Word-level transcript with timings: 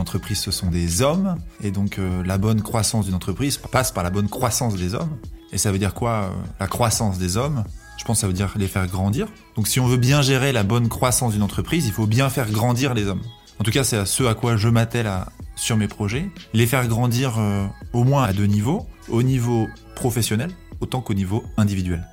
entreprise, 0.00 0.40
ce 0.40 0.50
sont 0.50 0.68
des 0.68 1.02
hommes. 1.02 1.36
Et 1.62 1.70
donc, 1.70 1.98
euh, 1.98 2.22
la 2.24 2.38
bonne 2.38 2.62
croissance 2.62 3.06
d'une 3.06 3.14
entreprise 3.14 3.58
passe 3.58 3.92
par 3.92 4.02
la 4.02 4.10
bonne 4.10 4.28
croissance 4.28 4.74
des 4.74 4.94
hommes. 4.94 5.16
Et 5.52 5.58
ça 5.58 5.70
veut 5.72 5.78
dire 5.78 5.94
quoi, 5.94 6.10
euh, 6.10 6.30
la 6.58 6.66
croissance 6.66 7.18
des 7.18 7.36
hommes? 7.36 7.64
Je 7.98 8.04
pense 8.04 8.18
que 8.18 8.20
ça 8.22 8.26
veut 8.26 8.32
dire 8.32 8.52
les 8.56 8.66
faire 8.66 8.86
grandir. 8.86 9.28
Donc, 9.56 9.68
si 9.68 9.78
on 9.78 9.86
veut 9.86 9.98
bien 9.98 10.22
gérer 10.22 10.52
la 10.52 10.62
bonne 10.62 10.88
croissance 10.88 11.34
d'une 11.34 11.42
entreprise, 11.42 11.86
il 11.86 11.92
faut 11.92 12.06
bien 12.06 12.30
faire 12.30 12.50
grandir 12.50 12.94
les 12.94 13.06
hommes. 13.06 13.22
En 13.58 13.62
tout 13.62 13.70
cas, 13.70 13.84
c'est 13.84 13.98
à 13.98 14.06
ce 14.06 14.24
à 14.24 14.34
quoi 14.34 14.56
je 14.56 14.68
m'attelle 14.68 15.10
sur 15.54 15.76
mes 15.76 15.86
projets. 15.86 16.30
Les 16.54 16.66
faire 16.66 16.88
grandir 16.88 17.38
euh, 17.38 17.66
au 17.92 18.04
moins 18.04 18.24
à 18.24 18.32
deux 18.32 18.46
niveaux. 18.46 18.86
Au 19.10 19.22
niveau 19.22 19.68
professionnel, 19.94 20.50
autant 20.80 21.02
qu'au 21.02 21.14
niveau 21.14 21.44
individuel. 21.58 22.06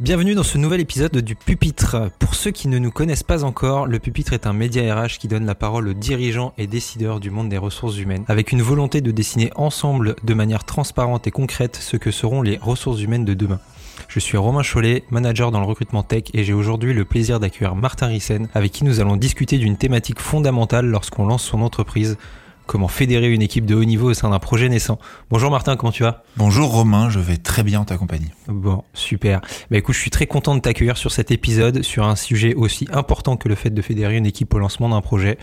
Bienvenue 0.00 0.34
dans 0.34 0.42
ce 0.42 0.58
nouvel 0.58 0.80
épisode 0.80 1.16
du 1.18 1.36
Pupitre. 1.36 2.10
Pour 2.18 2.34
ceux 2.34 2.50
qui 2.50 2.66
ne 2.66 2.78
nous 2.78 2.90
connaissent 2.90 3.22
pas 3.22 3.44
encore, 3.44 3.86
le 3.86 4.00
Pupitre 4.00 4.32
est 4.32 4.44
un 4.44 4.52
média 4.52 4.92
RH 4.92 5.18
qui 5.20 5.28
donne 5.28 5.46
la 5.46 5.54
parole 5.54 5.86
aux 5.86 5.94
dirigeants 5.94 6.52
et 6.58 6.66
décideurs 6.66 7.20
du 7.20 7.30
monde 7.30 7.48
des 7.48 7.58
ressources 7.58 7.96
humaines, 7.96 8.24
avec 8.26 8.50
une 8.50 8.60
volonté 8.60 9.00
de 9.00 9.12
dessiner 9.12 9.52
ensemble, 9.54 10.16
de 10.24 10.34
manière 10.34 10.64
transparente 10.64 11.28
et 11.28 11.30
concrète, 11.30 11.76
ce 11.76 11.96
que 11.96 12.10
seront 12.10 12.42
les 12.42 12.58
ressources 12.58 13.02
humaines 13.02 13.24
de 13.24 13.34
demain. 13.34 13.60
Je 14.08 14.18
suis 14.18 14.36
Romain 14.36 14.64
Chollet, 14.64 15.04
manager 15.10 15.52
dans 15.52 15.60
le 15.60 15.66
recrutement 15.66 16.02
tech 16.02 16.24
et 16.34 16.42
j'ai 16.42 16.54
aujourd'hui 16.54 16.92
le 16.92 17.04
plaisir 17.04 17.38
d'accueillir 17.38 17.76
Martin 17.76 18.08
Rissen 18.08 18.48
avec 18.52 18.72
qui 18.72 18.82
nous 18.82 18.98
allons 18.98 19.16
discuter 19.16 19.58
d'une 19.58 19.76
thématique 19.76 20.18
fondamentale 20.18 20.86
lorsqu'on 20.86 21.24
lance 21.24 21.44
son 21.44 21.62
entreprise, 21.62 22.18
comment 22.66 22.88
fédérer 22.88 23.30
une 23.30 23.42
équipe 23.42 23.66
de 23.66 23.74
haut 23.74 23.84
niveau 23.84 24.10
au 24.10 24.14
sein 24.14 24.30
d'un 24.30 24.38
projet 24.38 24.68
naissant. 24.68 24.98
Bonjour 25.30 25.50
Martin, 25.50 25.76
comment 25.76 25.92
tu 25.92 26.02
vas? 26.02 26.22
Bonjour 26.36 26.70
Romain, 26.72 27.10
je 27.10 27.18
vais 27.20 27.36
très 27.36 27.62
bien 27.62 27.80
en 27.80 27.84
ta 27.84 27.96
compagnie. 27.96 28.30
Bon, 28.48 28.84
super. 28.94 29.40
Bah 29.70 29.78
écoute, 29.78 29.94
je 29.94 30.00
suis 30.00 30.10
très 30.10 30.26
content 30.26 30.54
de 30.54 30.60
t'accueillir 30.60 30.96
sur 30.96 31.12
cet 31.12 31.30
épisode, 31.30 31.82
sur 31.82 32.04
un 32.04 32.16
sujet 32.16 32.54
aussi 32.54 32.88
important 32.92 33.36
que 33.36 33.48
le 33.48 33.54
fait 33.54 33.70
de 33.70 33.82
fédérer 33.82 34.16
une 34.16 34.26
équipe 34.26 34.52
au 34.54 34.58
lancement 34.58 34.88
d'un 34.88 35.00
projet. 35.00 35.38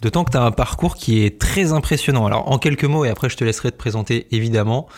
D'autant 0.00 0.24
que 0.24 0.30
tu 0.32 0.36
as 0.36 0.42
un 0.42 0.50
parcours 0.50 0.96
qui 0.96 1.24
est 1.24 1.38
très 1.38 1.72
impressionnant. 1.72 2.26
Alors 2.26 2.50
en 2.50 2.58
quelques 2.58 2.84
mots, 2.84 3.04
et 3.04 3.10
après 3.10 3.28
je 3.28 3.36
te 3.36 3.44
laisserai 3.44 3.70
te 3.70 3.76
présenter 3.76 4.26
évidemment, 4.30 4.88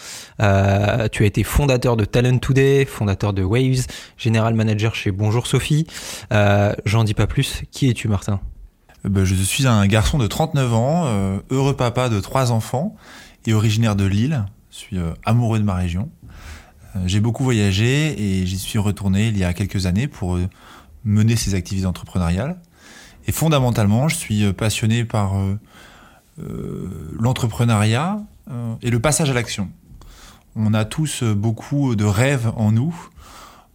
euh, 0.41 1.09
tu 1.09 1.25
as 1.25 1.27
été 1.27 1.43
fondateur 1.43 1.97
de 1.97 2.05
Talent 2.05 2.39
Today, 2.39 2.85
fondateur 2.85 3.33
de 3.33 3.43
Waves, 3.43 3.87
général 4.17 4.55
manager 4.55 4.95
chez 4.95 5.11
Bonjour 5.11 5.47
Sophie. 5.47 5.87
Euh, 6.33 6.73
J'en 6.85 7.05
dis 7.05 7.15
pas 7.15 7.27
plus. 7.27 7.63
Qui 7.71 7.91
es-tu 7.91 8.09
Martin? 8.09 8.41
Ben, 9.05 9.25
je 9.25 9.35
suis 9.35 9.67
un 9.67 9.87
garçon 9.87 10.17
de 10.17 10.27
39 10.27 10.73
ans, 10.73 11.03
euh, 11.05 11.39
heureux 11.51 11.77
papa 11.77 12.09
de 12.09 12.21
trois 12.21 12.53
enfants 12.53 12.97
et 13.45 13.53
originaire 13.53 13.97
de 13.97 14.05
Lille. 14.05 14.47
Je 14.71 14.77
suis 14.77 14.99
euh, 14.99 15.13
amoureux 15.27 15.59
de 15.59 15.65
ma 15.65 15.75
région. 15.75 16.11
J'ai 17.05 17.21
beaucoup 17.21 17.43
voyagé 17.43 18.15
et 18.23 18.47
j'y 18.47 18.59
suis 18.59 18.79
retourné 18.79 19.27
il 19.27 19.37
y 19.37 19.43
a 19.43 19.53
quelques 19.53 19.87
années 19.87 20.07
pour 20.07 20.39
mener 21.05 21.35
ces 21.35 21.57
activités 21.57 21.87
entrepreneuriales. 21.87 22.57
Et 23.27 23.33
fondamentalement, 23.33 24.07
je 24.07 24.15
suis 24.15 24.53
passionné 24.53 25.05
par 25.05 25.33
l'entrepreneuriat 26.39 28.23
et 28.81 28.91
le 28.91 29.01
passage 29.01 29.29
à 29.29 29.33
l'action. 29.33 29.71
On 30.55 30.73
a 30.73 30.85
tous 30.85 31.25
beaucoup 31.25 31.97
de 31.97 32.05
rêves 32.05 32.53
en 32.55 32.71
nous, 32.71 32.95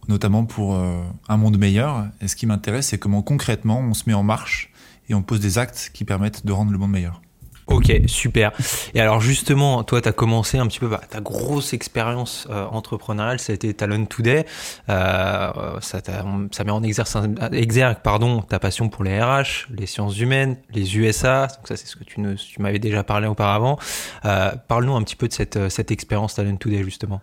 notamment 0.08 0.46
pour 0.46 0.82
un 1.28 1.36
monde 1.36 1.58
meilleur. 1.58 2.06
Et 2.22 2.28
ce 2.28 2.36
qui 2.36 2.46
m'intéresse, 2.46 2.86
c'est 2.86 2.98
comment 2.98 3.20
concrètement 3.20 3.80
on 3.80 3.92
se 3.92 4.04
met 4.06 4.14
en 4.14 4.22
marche 4.22 4.69
et 5.10 5.14
on 5.14 5.22
pose 5.22 5.40
des 5.40 5.58
actes 5.58 5.90
qui 5.92 6.04
permettent 6.04 6.46
de 6.46 6.52
rendre 6.52 6.72
le 6.72 6.78
monde 6.78 6.92
meilleur. 6.92 7.20
Ok, 7.66 7.92
super. 8.06 8.50
Et 8.94 9.00
alors 9.00 9.20
justement, 9.20 9.84
toi, 9.84 10.00
tu 10.00 10.08
as 10.08 10.12
commencé 10.12 10.58
un 10.58 10.66
petit 10.66 10.80
peu, 10.80 10.88
bah, 10.88 11.00
ta 11.08 11.20
grosse 11.20 11.72
expérience 11.72 12.48
euh, 12.50 12.64
entrepreneuriale, 12.64 13.38
ça 13.38 13.52
a 13.52 13.54
été 13.54 13.72
Talent 13.74 14.06
Today. 14.06 14.44
Euh, 14.88 15.78
ça, 15.80 16.00
ça, 16.02 16.64
met 16.64 16.70
en 16.72 16.82
exergue, 16.82 17.98
pardon, 18.02 18.42
ta 18.42 18.58
passion 18.58 18.88
pour 18.88 19.04
les 19.04 19.22
RH, 19.22 19.68
les 19.70 19.86
sciences 19.86 20.18
humaines, 20.18 20.56
les 20.74 20.96
USA. 20.96 21.46
Donc 21.46 21.68
ça, 21.68 21.76
c'est 21.76 21.86
ce 21.86 21.94
que 21.94 22.02
tu, 22.02 22.16
tu 22.36 22.62
m'avais 22.62 22.80
déjà 22.80 23.04
parlé 23.04 23.28
auparavant. 23.28 23.78
Euh, 24.24 24.50
Parle-nous 24.66 24.96
un 24.96 25.02
petit 25.04 25.16
peu 25.16 25.28
de 25.28 25.32
cette, 25.32 25.68
cette 25.68 25.92
expérience 25.92 26.34
Talent 26.34 26.56
Today, 26.56 26.82
justement. 26.82 27.20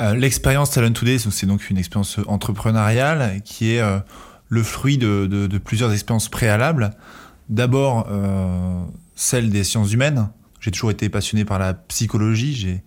Euh, 0.00 0.14
l'expérience 0.14 0.70
Talent 0.70 0.92
Today, 0.92 1.18
c'est 1.18 1.46
donc 1.46 1.70
une 1.70 1.78
expérience 1.78 2.18
entrepreneuriale 2.28 3.40
qui 3.44 3.74
est 3.74 3.80
euh, 3.80 3.98
le 4.48 4.62
fruit 4.62 4.96
de, 4.96 5.26
de, 5.26 5.48
de 5.48 5.58
plusieurs 5.58 5.92
expériences 5.92 6.28
préalables. 6.28 6.92
D'abord, 7.48 8.06
euh, 8.10 8.82
celle 9.14 9.50
des 9.50 9.64
sciences 9.64 9.92
humaines. 9.92 10.28
J'ai 10.60 10.70
toujours 10.70 10.90
été 10.90 11.08
passionné 11.08 11.44
par 11.44 11.58
la 11.58 11.74
psychologie. 11.74 12.54
J'ai 12.54 12.82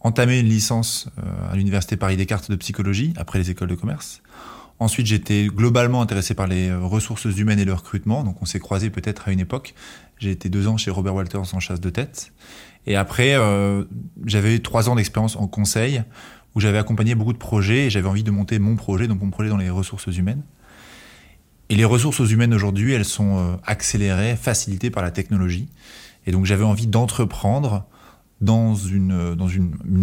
entamé 0.00 0.40
une 0.40 0.48
licence 0.48 1.08
euh, 1.18 1.52
à 1.52 1.56
l'université 1.56 1.96
Paris 1.96 2.16
Descartes 2.16 2.50
de 2.50 2.56
psychologie 2.56 3.14
après 3.16 3.38
les 3.38 3.50
écoles 3.50 3.68
de 3.68 3.74
commerce. 3.74 4.22
Ensuite, 4.80 5.06
j'étais 5.06 5.46
globalement 5.46 6.02
intéressé 6.02 6.34
par 6.34 6.48
les 6.48 6.74
ressources 6.74 7.24
humaines 7.24 7.60
et 7.60 7.64
le 7.64 7.72
recrutement. 7.72 8.24
Donc, 8.24 8.42
on 8.42 8.44
s'est 8.44 8.58
croisé 8.58 8.90
peut-être 8.90 9.28
à 9.28 9.32
une 9.32 9.40
époque. 9.40 9.74
J'ai 10.18 10.32
été 10.32 10.48
deux 10.48 10.66
ans 10.66 10.76
chez 10.76 10.90
Robert 10.90 11.14
Walters 11.14 11.54
en 11.54 11.60
chasse 11.60 11.80
de 11.80 11.90
tête. 11.90 12.32
Et 12.86 12.96
après, 12.96 13.34
euh, 13.34 13.84
j'avais 14.26 14.56
eu 14.56 14.60
trois 14.60 14.88
ans 14.88 14.96
d'expérience 14.96 15.36
en 15.36 15.46
conseil 15.46 16.02
où 16.54 16.60
j'avais 16.60 16.78
accompagné 16.78 17.14
beaucoup 17.14 17.32
de 17.32 17.38
projets 17.38 17.86
et 17.86 17.90
j'avais 17.90 18.08
envie 18.08 18.22
de 18.22 18.30
monter 18.30 18.58
mon 18.58 18.76
projet, 18.76 19.08
donc 19.08 19.20
mon 19.20 19.30
projet 19.30 19.48
dans 19.48 19.56
les 19.56 19.70
ressources 19.70 20.06
humaines. 20.06 20.42
Et 21.70 21.76
les 21.76 21.84
ressources 21.84 22.18
humaines 22.30 22.52
aujourd'hui, 22.52 22.92
elles 22.92 23.04
sont 23.04 23.38
euh, 23.38 23.56
accélérées, 23.64 24.36
facilitées 24.36 24.90
par 24.90 25.02
la 25.02 25.10
technologie. 25.10 25.68
Et 26.26 26.32
donc 26.32 26.44
j'avais 26.44 26.64
envie 26.64 26.86
d'entreprendre 26.86 27.86
dans 28.40 28.74
une, 28.74 29.12
euh, 29.12 29.34
dans 29.34 29.48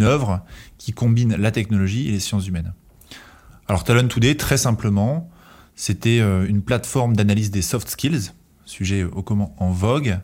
œuvre 0.01 0.43
qui 0.77 0.91
combine 0.91 1.35
la 1.35 1.51
technologie 1.51 2.07
et 2.07 2.11
les 2.11 2.19
sciences 2.19 2.47
humaines. 2.47 2.73
Alors 3.67 3.83
Talent 3.83 4.07
Today, 4.07 4.35
très 4.35 4.57
simplement, 4.57 5.29
c'était 5.75 6.19
euh, 6.19 6.47
une 6.47 6.63
plateforme 6.63 7.15
d'analyse 7.15 7.51
des 7.51 7.61
soft 7.61 7.89
skills, 7.89 8.31
sujet 8.65 9.05
comment 9.25 9.53
en 9.57 9.71
vogue, 9.71 10.19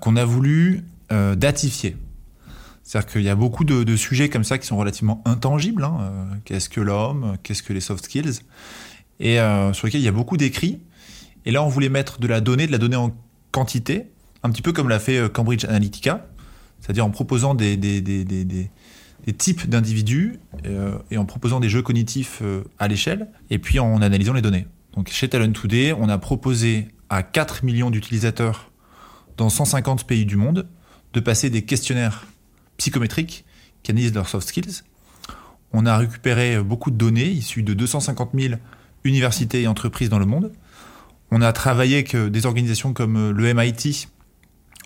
qu'on 0.00 0.16
a 0.16 0.24
voulu 0.24 0.84
datifier. 1.10 1.96
C'est-à-dire 2.82 3.10
qu'il 3.12 3.22
y 3.22 3.28
a 3.28 3.34
beaucoup 3.34 3.64
de, 3.64 3.82
de, 3.82 3.96
sujets 3.96 4.28
comme 4.28 4.44
ça 4.44 4.58
qui 4.58 4.66
sont 4.66 4.76
relativement 4.76 5.22
intangibles. 5.24 5.84
Hein. 5.84 6.28
Qu'est-ce 6.44 6.68
que 6.68 6.80
l'homme 6.80 7.36
Qu'est-ce 7.42 7.62
que 7.62 7.72
les 7.72 7.80
soft 7.80 8.04
skills 8.04 8.40
et 9.20 9.40
euh, 9.40 9.72
sur 9.72 9.86
lequel 9.86 10.00
il 10.00 10.04
y 10.04 10.08
a 10.08 10.12
beaucoup 10.12 10.36
d'écrits. 10.36 10.80
Et 11.44 11.50
là, 11.50 11.62
on 11.62 11.68
voulait 11.68 11.88
mettre 11.88 12.18
de 12.18 12.26
la 12.26 12.40
donnée, 12.40 12.66
de 12.66 12.72
la 12.72 12.78
donnée 12.78 12.96
en 12.96 13.14
quantité, 13.52 14.10
un 14.42 14.50
petit 14.50 14.62
peu 14.62 14.72
comme 14.72 14.88
l'a 14.88 14.98
fait 14.98 15.18
euh, 15.18 15.28
Cambridge 15.28 15.64
Analytica, 15.64 16.26
c'est-à-dire 16.80 17.06
en 17.06 17.10
proposant 17.10 17.54
des, 17.54 17.78
types 19.38 19.68
d'individus 19.68 20.38
euh, 20.66 20.98
et 21.10 21.18
en 21.18 21.24
proposant 21.24 21.60
des 21.60 21.68
jeux 21.68 21.82
cognitifs 21.82 22.42
à 22.78 22.88
l'échelle, 22.88 23.28
et 23.50 23.58
puis 23.58 23.78
en 23.78 24.02
analysant 24.02 24.34
les 24.34 24.42
données. 24.42 24.66
Donc 24.94 25.08
chez 25.10 25.28
Talent 25.28 25.52
Today, 25.52 25.92
on 25.92 26.08
a 26.08 26.18
proposé 26.18 26.88
à 27.08 27.22
4 27.22 27.64
millions 27.64 27.90
d'utilisateurs 27.90 28.70
dans 29.36 29.48
150 29.48 30.06
pays 30.06 30.26
du 30.26 30.36
monde 30.36 30.66
de 31.12 31.20
passer 31.20 31.50
des 31.50 31.62
questionnaires 31.62 32.26
psychométriques 32.76 33.44
qui 33.82 33.90
analysent 33.90 34.14
leurs 34.14 34.28
soft 34.28 34.48
skills. 34.48 34.82
On 35.72 35.86
a 35.86 35.96
récupéré 35.96 36.62
beaucoup 36.62 36.90
de 36.90 36.96
données 36.96 37.26
issues 37.26 37.62
de 37.62 37.74
250 37.74 38.30
000 38.34 38.54
universités 39.06 39.62
et 39.62 39.66
entreprises 39.66 40.08
dans 40.08 40.18
le 40.18 40.26
monde. 40.26 40.52
On 41.30 41.42
a 41.42 41.52
travaillé 41.52 41.94
avec 41.96 42.16
des 42.16 42.46
organisations 42.46 42.92
comme 42.92 43.30
le 43.30 43.54
MIT 43.54 44.08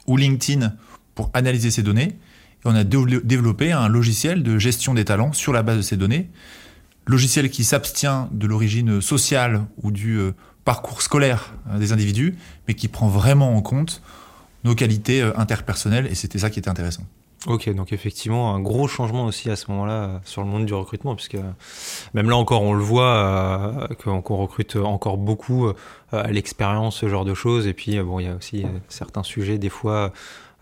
ou 0.06 0.16
LinkedIn 0.16 0.74
pour 1.14 1.30
analyser 1.34 1.70
ces 1.70 1.82
données. 1.82 2.16
Et 2.64 2.66
on 2.66 2.74
a 2.74 2.84
développé 2.84 3.72
un 3.72 3.88
logiciel 3.88 4.42
de 4.42 4.58
gestion 4.58 4.94
des 4.94 5.04
talents 5.04 5.32
sur 5.32 5.52
la 5.52 5.62
base 5.62 5.78
de 5.78 5.82
ces 5.82 5.96
données. 5.96 6.28
Logiciel 7.06 7.50
qui 7.50 7.64
s'abstient 7.64 8.28
de 8.30 8.46
l'origine 8.46 9.00
sociale 9.00 9.64
ou 9.82 9.90
du 9.90 10.16
euh, 10.18 10.32
parcours 10.64 11.02
scolaire 11.02 11.54
euh, 11.70 11.78
des 11.78 11.92
individus, 11.92 12.36
mais 12.68 12.74
qui 12.74 12.88
prend 12.88 13.08
vraiment 13.08 13.56
en 13.56 13.62
compte 13.62 14.02
nos 14.64 14.74
qualités 14.74 15.22
euh, 15.22 15.32
interpersonnelles. 15.36 16.06
Et 16.06 16.14
c'était 16.14 16.38
ça 16.38 16.50
qui 16.50 16.58
était 16.58 16.68
intéressant. 16.68 17.02
Ok, 17.46 17.70
donc 17.70 17.92
effectivement, 17.92 18.54
un 18.54 18.60
gros 18.60 18.86
changement 18.86 19.24
aussi 19.24 19.50
à 19.50 19.56
ce 19.56 19.70
moment-là 19.70 20.20
sur 20.24 20.42
le 20.42 20.48
monde 20.48 20.66
du 20.66 20.74
recrutement, 20.74 21.14
puisque 21.14 21.38
même 22.12 22.28
là 22.28 22.36
encore, 22.36 22.62
on 22.62 22.74
le 22.74 22.82
voit, 22.82 23.14
euh, 23.14 23.86
qu'on 24.02 24.20
qu 24.20 24.32
recrute 24.34 24.76
encore 24.76 25.16
beaucoup 25.16 25.66
euh, 25.66 25.74
à 26.12 26.30
l'expérience, 26.30 26.96
ce 26.96 27.08
genre 27.08 27.24
de 27.24 27.32
choses. 27.32 27.66
Et 27.66 27.72
puis, 27.72 27.98
bon, 28.00 28.20
il 28.20 28.26
y 28.26 28.28
a 28.28 28.34
aussi 28.34 28.64
euh, 28.64 28.68
certains 28.88 29.22
sujets, 29.22 29.56
des 29.56 29.70
fois, 29.70 30.12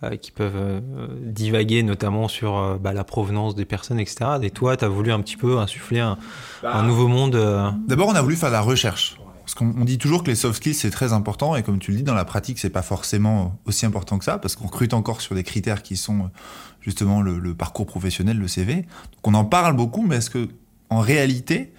euh, 0.05 0.15
qui 0.15 0.31
peuvent 0.31 0.55
euh, 0.55 0.81
divaguer, 1.23 1.83
notamment 1.83 2.29
sur 2.29 2.57
euh, 2.57 2.77
bah, 2.79 2.93
la 2.93 3.03
provenance 3.03 3.57
des 3.57 3.65
personnes, 3.65 3.99
etc. 3.99 4.39
Et 4.43 4.51
toi, 4.51 4.77
tu 4.77 4.85
as 4.85 4.89
voulu 4.89 5.11
un 5.11 5.19
petit 5.21 5.37
peu 5.37 5.59
insuffler 5.59 5.99
un, 5.99 6.17
bah, 6.63 6.77
un 6.77 6.85
nouveau 6.85 7.09
monde. 7.09 7.33
D'abord, 7.89 8.07
on 8.07 8.15
a 8.15 8.23
voulu 8.23 8.37
faire 8.37 8.51
de 8.51 8.55
la 8.55 8.61
recherche. 8.61 9.19
Qu'on 9.59 9.85
dit 9.85 9.99
toujours 9.99 10.23
que 10.23 10.29
les 10.29 10.37
soft 10.37 10.59
skills 10.59 10.75
c'est 10.75 10.91
très 10.91 11.13
important 11.13 11.57
et 11.57 11.65
comme 11.65 11.81
tu 11.81 11.91
le 11.91 11.97
dis 11.97 12.05
dans 12.05 12.15
la 12.15 12.25
pratique 12.25 12.61
c'est 12.61 12.71
pas 12.71 12.83
forcément 12.83 13.59
aussi 13.65 13.87
important 13.87 14.17
que 14.17 14.25
ça 14.25 14.39
parce 14.39 14.55
qu'on 14.55 14.69
recrute 14.69 14.95
encore 14.95 15.21
sur 15.21 15.35
des 15.35 15.43
critères 15.43 15.83
qui 15.83 15.97
sont 15.97 16.31
justement 16.81 17.23
le, 17.23 17.41
le, 17.41 17.57
parcours 17.57 17.87
professionnel, 17.87 18.39
le 18.39 18.47
CV. 18.47 18.77
Donc 18.77 19.25
on 19.25 19.35
en 19.35 19.45
parle 19.45 19.75
beaucoup, 19.75 20.07
mais 20.07 20.19
est-ce 20.19 20.31
que 20.31 20.49
en 20.91 21.01
réalité 21.01 21.73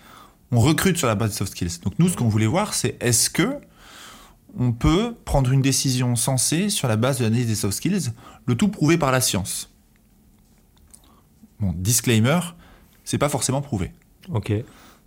on 0.52 0.60
recrute 0.60 0.98
sur 0.98 1.08
la 1.08 1.16
base 1.16 1.30
des 1.30 1.38
soft 1.38 1.52
skills? 1.54 1.80
Donc 1.81 1.94
nous 2.00 2.10
ce 2.10 2.18
qu'on 2.18 2.28
voulait 2.28 2.48
voir 2.48 2.74
c'est 2.74 3.02
est-ce 3.02 3.30
que 3.30 3.62
on 4.58 4.74
peut 4.74 5.16
prendre 5.24 5.50
une 5.50 5.62
décision 5.62 6.18
sensée 6.18 6.70
sur 6.70 6.90
la 6.90 6.98
base 6.98 7.20
de 7.20 7.24
l'analyse 7.24 7.48
des 7.48 7.56
soft 7.56 7.78
skills, 7.78 8.12
le 8.46 8.56
tout 8.56 8.68
prouvé 8.68 8.98
par 8.98 9.14
la 9.14 9.22
science? 9.22 9.74
Bon, 11.62 11.74
disclaimer, 11.78 12.42
c'est 13.06 13.18
pas 13.18 13.30
forcément 13.30 13.62
prouvé. 13.62 13.94
Ok. 14.34 14.52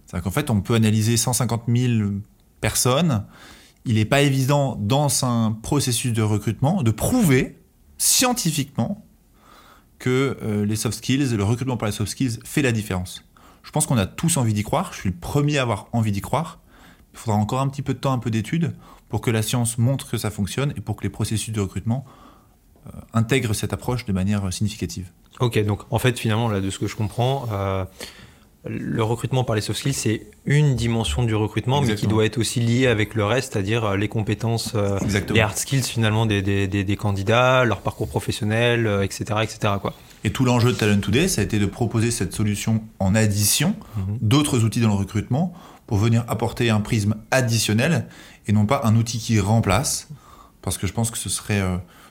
C'est-à-dire 0.07 0.25
qu'en 0.25 0.31
fait, 0.31 0.51
on 0.51 0.63
peut 0.63 0.75
analyser 0.75 1.17
150 1.19 1.65
000 1.69 2.13
personnes, 2.63 3.27
il 3.85 3.97
n'est 3.97 4.07
pas 4.07 4.23
évident 4.23 4.77
dans 4.81 5.25
un 5.25 5.53
processus 5.53 6.15
de 6.15 6.23
recrutement 6.23 6.83
de 6.83 6.91
prouver 6.91 7.59
scientifiquement 7.99 9.05
que 9.99 10.39
euh, 10.43 10.65
les 10.65 10.77
soft 10.77 10.97
skills, 10.97 11.37
le 11.37 11.45
recrutement 11.45 11.77
par 11.77 11.87
les 11.87 11.93
soft 11.93 12.11
skills 12.11 12.39
fait 12.45 12.63
la 12.63 12.73
différence. 12.73 13.25
Je 13.63 13.71
pense 13.71 13.87
qu'on 13.87 13.99
a 13.99 14.07
tous 14.07 14.39
envie 14.39 14.55
d'y 14.55 14.63
croire, 14.63 14.93
je 14.93 15.01
suis 15.01 15.11
le 15.11 15.15
premier 15.15 15.59
à 15.59 15.63
avoir 15.63 15.89
envie 15.93 16.13
d'y 16.13 16.21
croire. 16.21 16.61
Il 17.13 17.19
faudra 17.19 17.39
encore 17.39 17.61
un 17.61 17.69
petit 17.69 17.83
peu 17.83 17.93
de 17.93 17.99
temps, 17.99 18.13
un 18.13 18.19
peu 18.19 18.31
d'études 18.31 18.75
pour 19.09 19.21
que 19.21 19.31
la 19.31 19.43
science 19.43 19.77
montre 19.77 20.11
que 20.11 20.17
ça 20.17 20.31
fonctionne 20.31 20.73
et 20.77 20.81
pour 20.81 20.97
que 20.97 21.03
les 21.03 21.11
processus 21.11 21.53
de 21.53 21.61
recrutement 21.61 22.05
euh, 22.87 22.91
intègrent 23.13 23.55
cette 23.55 23.73
approche 23.73 24.07
de 24.07 24.13
manière 24.13 24.53
significative. 24.53 25.11
Ok, 25.41 25.63
donc 25.65 25.81
en 25.91 25.99
fait 25.99 26.19
finalement 26.19 26.49
là 26.49 26.61
de 26.61 26.71
ce 26.71 26.79
que 26.79 26.87
je 26.87 26.97
comprends, 26.97 27.47
euh, 27.53 27.85
le 28.65 29.03
recrutement 29.03 29.43
par 29.43 29.57
les 29.57 29.63
soft 29.63 29.81
skills, 29.81 29.95
c'est 29.95 30.27
une 30.47 30.77
dimension 30.77 31.25
du 31.25 31.35
recrutement, 31.35 31.83
mais 31.83 31.97
qui 31.97 32.07
doit 32.07 32.25
être 32.25 32.39
aussi 32.39 32.61
liée 32.61 32.87
avec 32.87 33.15
le 33.15 33.25
reste, 33.25 33.53
c'est-à-dire 33.53 33.85
euh, 33.85 33.97
les 33.97 34.09
compétences, 34.09 34.73
euh, 34.77 34.99
les 35.33 35.41
hard 35.41 35.57
skills 35.57 35.83
finalement 35.83 36.27
des, 36.27 36.43
des, 36.43 36.69
des, 36.69 36.97
candidats, 36.97 37.65
leur 37.65 37.81
parcours 37.81 38.09
professionnel, 38.09 38.87
etc., 39.03 39.25
euh, 39.33 39.41
etc. 39.41 39.75
Quoi. 39.81 39.95
Et 40.23 40.31
tout 40.31 40.45
l'enjeu 40.45 40.71
de 40.71 40.77
Talent 40.77 41.01
Today, 41.01 41.27
ça 41.27 41.41
a 41.41 41.45
été 41.45 41.59
de 41.59 41.67
proposer 41.67 42.13
cette 42.13 42.33
solution 42.35 42.85
en 43.01 43.17
addition 43.17 43.75
mhm. 43.97 44.19
d'autres 44.21 44.63
outils 44.63 44.81
dans 44.81 44.89
le 44.89 44.95
recrutement 44.95 45.53
pour 45.89 45.99
venir 45.99 46.25
apporter 46.29 46.71
un 46.71 46.81
prisme 46.81 47.17
additionnel 47.33 48.07
et 48.47 48.53
non 48.53 48.65
pas 48.65 48.83
un 48.85 48.95
outil 48.95 49.19
qui 49.19 49.41
remplace, 49.41 50.09
parce 50.63 50.79
que 50.79 50.87
je 50.87 50.93
pense 50.93 51.11
que 51.11 51.19
ce 51.19 51.29
serait 51.29 51.63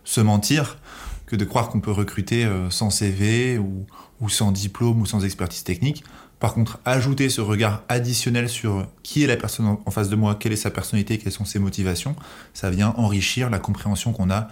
se 0.03 0.19
mentir 0.19 0.77
que 1.25 1.37
de 1.37 1.45
croire 1.45 1.69
qu'on 1.69 1.79
peut 1.79 1.91
recruter 1.91 2.47
sans 2.69 2.89
CV 2.89 3.57
ou, 3.57 3.85
ou 4.19 4.29
sans 4.29 4.51
diplôme 4.51 5.01
ou 5.01 5.05
sans 5.05 5.25
expertise 5.25 5.63
technique. 5.63 6.03
Par 6.41 6.55
contre, 6.55 6.79
ajouter 6.85 7.29
ce 7.29 7.39
regard 7.39 7.83
additionnel 7.87 8.49
sur 8.49 8.87
qui 9.03 9.23
est 9.23 9.27
la 9.27 9.37
personne 9.37 9.77
en 9.85 9.91
face 9.91 10.09
de 10.09 10.15
moi, 10.15 10.33
quelle 10.33 10.51
est 10.51 10.55
sa 10.57 10.71
personnalité, 10.71 11.19
quelles 11.19 11.31
sont 11.31 11.45
ses 11.45 11.59
motivations, 11.59 12.15
ça 12.55 12.71
vient 12.71 12.95
enrichir 12.97 13.51
la 13.51 13.59
compréhension 13.59 14.11
qu'on 14.11 14.31
a 14.31 14.47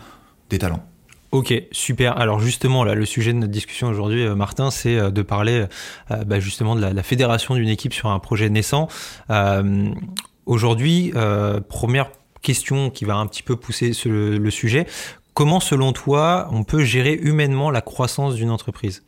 des 0.51 0.59
talents. 0.59 0.86
Ok, 1.31 1.51
super. 1.71 2.15
Alors 2.19 2.39
justement, 2.41 2.83
là, 2.83 2.94
le 2.94 3.06
sujet 3.06 3.33
de 3.33 3.39
notre 3.39 3.51
discussion 3.51 3.88
aujourd'hui, 3.88 4.24
euh, 4.24 4.36
Martin, 4.36 4.69
c'est 4.69 4.97
euh, 4.97 5.09
de 5.09 5.24
parler 5.24 5.65
euh, 6.12 6.24
bah, 6.25 6.39
justement 6.39 6.75
de 6.75 6.81
la, 6.81 7.03
fédération 7.03 7.56
d'une 7.56 7.69
équipe 7.69 7.94
sur 7.95 8.09
un 8.09 8.19
projet 8.19 8.50
naissant. 8.51 8.88
aujourd'hui, 10.45 11.12
première 11.69 12.12
question 12.44 12.92
qui 12.92 13.03
va 13.03 13.15
un 13.15 13.25
petit 13.25 13.42
peu 13.42 13.56
pousser 13.56 13.94
le 14.06 14.50
sujet. 14.51 14.85
Comment, 15.33 15.59
selon 15.59 15.92
toi, 15.92 16.50
on 16.51 16.63
peut 16.63 16.83
gérer 16.83 17.13
humainement 17.13 17.71
la 17.71 17.81
croissance 17.81 18.35
d'une 18.35 18.51
entreprise? 18.51 19.01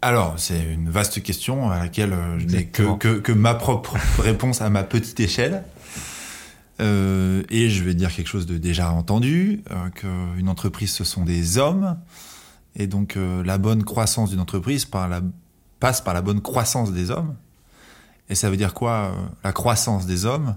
Alors, 0.00 0.34
c'est 0.36 0.62
une 0.62 0.88
vaste 0.88 1.22
question 1.24 1.70
à 1.70 1.80
laquelle 1.80 2.12
euh, 2.12 2.38
je 2.38 2.46
n'ai 2.46 2.66
que, 2.66 3.32
ma 3.32 3.54
propre 3.54 3.96
réponse 4.20 4.62
à 4.62 4.70
ma 4.70 4.84
petite 4.84 5.18
échelle. 5.18 5.64
Euh, 6.80 7.42
et 7.50 7.68
je 7.68 7.82
vais 7.82 7.94
dire 7.94 8.14
quelque 8.14 8.28
chose 8.28 8.46
de 8.46 8.58
déjà 8.58 8.92
entendu, 8.92 9.64
euh, 9.72 9.90
qu'une 9.90 10.48
entreprise, 10.48 10.92
ce 10.92 11.02
sont 11.02 11.24
des 11.24 11.58
hommes. 11.58 11.98
Et 12.76 12.86
donc, 12.86 13.18
la 13.44 13.58
bonne 13.58 13.82
croissance 13.82 14.30
d'une 14.30 14.38
entreprise 14.38 14.84
passe 14.84 16.00
par 16.00 16.14
la 16.14 16.22
bonne 16.22 16.40
croissance 16.40 16.92
des 16.92 17.10
hommes. 17.10 17.34
Et 18.28 18.36
ça 18.36 18.50
veut 18.50 18.56
dire 18.56 18.72
quoi, 18.72 19.12
la 19.42 19.52
croissance 19.52 20.06
des 20.06 20.26
hommes? 20.26 20.54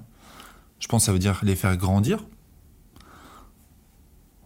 Je 0.77 0.87
pense 0.87 1.01
que 1.01 1.05
ça 1.07 1.13
veut 1.13 1.19
dire 1.19 1.39
les 1.41 1.55
faire 1.55 1.75
grandir. 1.77 2.23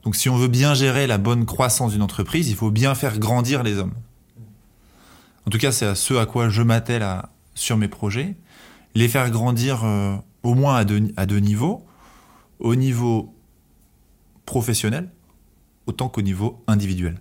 Donc, 0.06 0.16
si 0.16 0.30
on 0.30 0.38
veut 0.38 0.48
bien 0.48 0.74
gérer 0.74 1.06
la 1.06 1.18
bonne 1.18 1.46
croissance 1.46 1.92
d'une 1.92 2.04
entreprise, 2.04 2.48
il 2.48 2.56
faut 2.56 2.72
bien 2.72 2.96
faire 2.96 3.20
grandir 3.20 3.62
les 3.62 3.78
hommes. 3.78 3.96
En 5.46 5.52
tout 5.52 5.58
cas, 5.58 5.72
c'est 5.72 5.86
à 5.86 5.96
ce 5.96 6.14
à 6.16 6.26
quoi 6.26 6.50
je 6.50 6.62
m'attelle 6.62 7.06
sur 7.54 7.78
mes 7.78 7.88
projets. 7.88 8.36
Les 8.96 9.08
faire 9.08 9.30
grandir 9.30 9.84
euh, 9.84 10.16
au 10.44 10.56
moins 10.56 10.76
à 10.76 10.86
deux, 10.86 11.38
niveaux. 11.40 11.86
Au 12.60 12.76
niveau 12.76 13.36
professionnel, 14.46 15.10
autant 15.86 16.10
qu'au 16.10 16.22
niveau 16.22 16.64
individuel. 16.68 17.20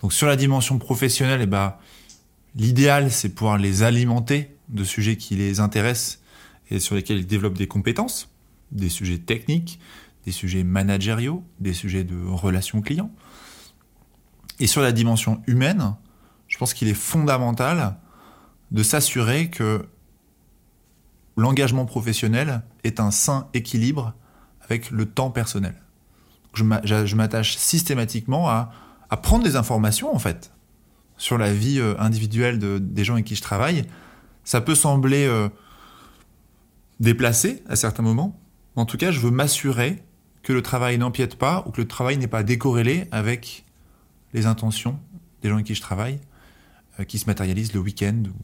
Donc 0.00 0.12
sur 0.12 0.26
la 0.26 0.36
dimension 0.36 0.78
professionnelle, 0.78 1.40
eh 1.42 1.46
ben, 1.46 1.76
l'idéal, 2.54 3.10
c'est 3.10 3.28
pouvoir 3.28 3.58
les 3.58 3.82
alimenter 3.82 4.56
de 4.68 4.82
sujets 4.82 5.16
qui 5.16 5.36
les 5.36 5.60
intéressent 5.60 6.20
et 6.70 6.80
sur 6.80 6.94
lesquels 6.94 7.18
ils 7.18 7.26
développent 7.26 7.58
des 7.58 7.68
compétences, 7.68 8.28
des 8.72 8.88
sujets 8.88 9.18
techniques, 9.18 9.78
des 10.24 10.32
sujets 10.32 10.64
managériaux, 10.64 11.44
des 11.60 11.72
sujets 11.72 12.02
de 12.02 12.16
relations 12.26 12.80
clients. 12.80 13.12
Et 14.58 14.66
sur 14.66 14.80
la 14.80 14.92
dimension 14.92 15.42
humaine, 15.46 15.94
je 16.56 16.58
pense 16.58 16.72
qu'il 16.72 16.88
est 16.88 16.94
fondamental 16.94 17.98
de 18.70 18.82
s'assurer 18.82 19.50
que 19.50 19.84
l'engagement 21.36 21.84
professionnel 21.84 22.62
est 22.82 22.98
un 22.98 23.10
sain 23.10 23.50
équilibre 23.52 24.14
avec 24.62 24.90
le 24.90 25.04
temps 25.04 25.30
personnel. 25.30 25.74
Je 26.54 27.14
m'attache 27.14 27.58
systématiquement 27.58 28.48
à, 28.48 28.70
prendre 29.22 29.44
des 29.44 29.56
informations, 29.56 30.14
en 30.14 30.18
fait, 30.18 30.50
sur 31.18 31.36
la 31.36 31.52
vie 31.52 31.78
euh, 31.78 31.94
individuelle 31.98 32.58
des 32.58 33.04
gens 33.04 33.12
avec 33.12 33.26
qui 33.26 33.36
je 33.36 33.42
travaille. 33.42 33.84
Ça 34.42 34.62
peut 34.62 34.74
sembler 34.74 35.26
euh, 35.26 35.50
déplacé 37.00 37.62
à 37.68 37.76
certains 37.76 38.02
moments. 38.02 38.40
En 38.76 38.86
tout 38.86 38.96
cas, 38.96 39.10
je 39.10 39.20
veux 39.20 39.30
m'assurer 39.30 40.02
que 40.42 40.54
le 40.54 40.62
travail 40.62 40.96
n'empiète 40.96 41.36
pas 41.36 41.64
ou 41.66 41.70
que 41.70 41.82
le 41.82 41.86
travail 41.86 42.16
n'est 42.16 42.28
pas 42.28 42.42
décorrélé 42.42 43.08
avec 43.10 43.66
les 44.32 44.46
intentions 44.46 44.98
des 45.42 45.50
gens 45.50 45.56
avec 45.56 45.66
qui 45.66 45.74
je 45.74 45.82
travaille. 45.82 46.18
Euh, 46.98 47.04
qui 47.04 47.18
se 47.18 47.26
matérialise 47.26 47.74
le 47.74 47.80
week-end 47.80 48.22
ou 48.26 48.42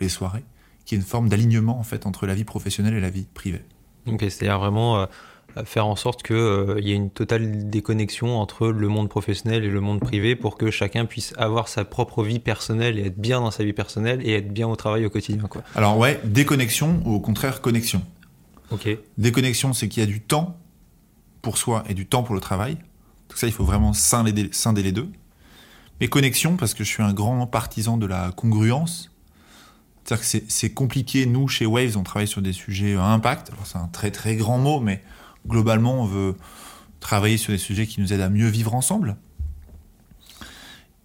les 0.00 0.10
soirées, 0.10 0.44
qui 0.84 0.94
est 0.94 0.98
une 0.98 1.04
forme 1.04 1.30
d'alignement 1.30 1.78
en 1.78 1.82
fait 1.82 2.04
entre 2.04 2.26
la 2.26 2.34
vie 2.34 2.44
professionnelle 2.44 2.94
et 2.94 3.00
la 3.00 3.08
vie 3.08 3.26
privée. 3.32 3.62
Ok, 4.06 4.20
c'est-à-dire 4.20 4.58
vraiment 4.58 4.98
euh, 4.98 5.06
faire 5.64 5.86
en 5.86 5.96
sorte 5.96 6.22
qu'il 6.22 6.36
euh, 6.36 6.78
y 6.80 6.92
ait 6.92 6.96
une 6.96 7.08
totale 7.08 7.70
déconnexion 7.70 8.38
entre 8.38 8.68
le 8.68 8.88
monde 8.88 9.08
professionnel 9.08 9.64
et 9.64 9.70
le 9.70 9.80
monde 9.80 10.00
privé 10.00 10.36
pour 10.36 10.58
que 10.58 10.70
chacun 10.70 11.06
puisse 11.06 11.32
avoir 11.38 11.68
sa 11.68 11.86
propre 11.86 12.22
vie 12.22 12.38
personnelle 12.38 12.98
et 12.98 13.06
être 13.06 13.18
bien 13.18 13.40
dans 13.40 13.50
sa 13.50 13.64
vie 13.64 13.72
personnelle 13.72 14.20
et 14.22 14.34
être 14.34 14.52
bien 14.52 14.68
au 14.68 14.76
travail 14.76 15.06
au 15.06 15.10
quotidien. 15.10 15.44
Quoi. 15.48 15.62
Alors 15.74 15.96
ouais, 15.96 16.20
déconnexion 16.24 17.00
ou 17.06 17.14
au 17.14 17.20
contraire 17.20 17.62
connexion. 17.62 18.02
Ok. 18.72 18.90
Déconnexion, 19.16 19.72
c'est 19.72 19.88
qu'il 19.88 20.02
y 20.02 20.04
a 20.04 20.10
du 20.10 20.20
temps 20.20 20.58
pour 21.40 21.56
soi 21.56 21.82
et 21.88 21.94
du 21.94 22.04
temps 22.04 22.22
pour 22.22 22.34
le 22.34 22.42
travail. 22.42 22.76
Tout 23.28 23.38
ça, 23.38 23.46
il 23.46 23.54
faut 23.54 23.64
vraiment 23.64 23.94
scinder 23.94 24.82
les 24.82 24.92
deux 24.92 25.08
mes 26.00 26.08
connexions, 26.08 26.56
parce 26.56 26.74
que 26.74 26.84
je 26.84 26.88
suis 26.88 27.02
un 27.02 27.12
grand 27.12 27.46
partisan 27.46 27.96
de 27.96 28.06
la 28.06 28.32
congruence. 28.32 29.10
C'est-à-dire 30.04 30.28
que 30.28 30.44
c'est 30.48 30.70
compliqué, 30.72 31.26
nous, 31.26 31.48
chez 31.48 31.66
Waves, 31.66 31.96
on 31.96 32.02
travaille 32.02 32.28
sur 32.28 32.42
des 32.42 32.52
sujets 32.52 32.94
à 32.96 33.04
impact. 33.04 33.50
Alors 33.50 33.66
c'est 33.66 33.78
un 33.78 33.88
très 33.88 34.10
très 34.10 34.36
grand 34.36 34.58
mot, 34.58 34.80
mais 34.80 35.02
globalement, 35.46 36.02
on 36.02 36.04
veut 36.04 36.36
travailler 37.00 37.36
sur 37.36 37.52
des 37.52 37.58
sujets 37.58 37.86
qui 37.86 38.00
nous 38.00 38.12
aident 38.12 38.20
à 38.20 38.28
mieux 38.28 38.48
vivre 38.48 38.74
ensemble. 38.74 39.16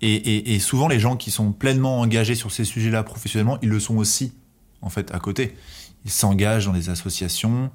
Et 0.04 0.58
souvent, 0.60 0.88
les 0.88 1.00
gens 1.00 1.16
qui 1.16 1.30
sont 1.30 1.52
pleinement 1.52 2.00
engagés 2.00 2.34
sur 2.34 2.52
ces 2.52 2.66
sujets-là 2.66 3.04
professionnellement, 3.04 3.60
ils 3.62 3.70
le 3.70 3.80
sont 3.80 3.98
aussi, 3.98 4.34
en 4.82 4.90
fait, 4.90 5.14
à 5.14 5.20
côté. 5.20 5.56
Ils 6.06 6.12
s'engagent 6.12 6.66
dans 6.66 6.74
des 6.74 6.90
associations, 6.90 7.70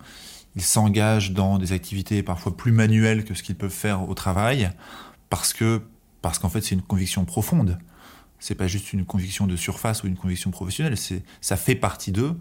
ils 0.56 0.62
s'engagent 0.62 1.30
dans 1.30 1.58
des 1.58 1.70
activités 1.70 2.25
parfois 2.25 2.56
plus 2.56 2.73
manuelles 2.73 3.25
que 3.25 3.35
ce 3.35 3.44
qu'ils 3.44 3.54
peuvent 3.54 3.70
faire 3.70 4.08
au 4.08 4.14
travail, 4.14 4.70
parce 5.30 5.52
que 5.52 5.82
parce 6.23 6.38
qu'en 6.38 6.49
fait 6.49 6.61
c'est 6.61 6.75
une 6.75 6.82
conviction 6.82 7.25
profonde. 7.25 7.78
C'est 8.38 8.54
pas 8.54 8.66
juste 8.66 8.92
une 8.92 9.06
conviction 9.06 9.46
de 9.46 9.56
surface 9.56 10.02
ou 10.02 10.06
une 10.06 10.16
conviction 10.16 10.50
professionnelle, 10.50 10.96
c'est 10.96 11.23
ça 11.40 11.56
fait 11.56 11.75
partie 11.75 12.12
d'eux. 12.12 12.37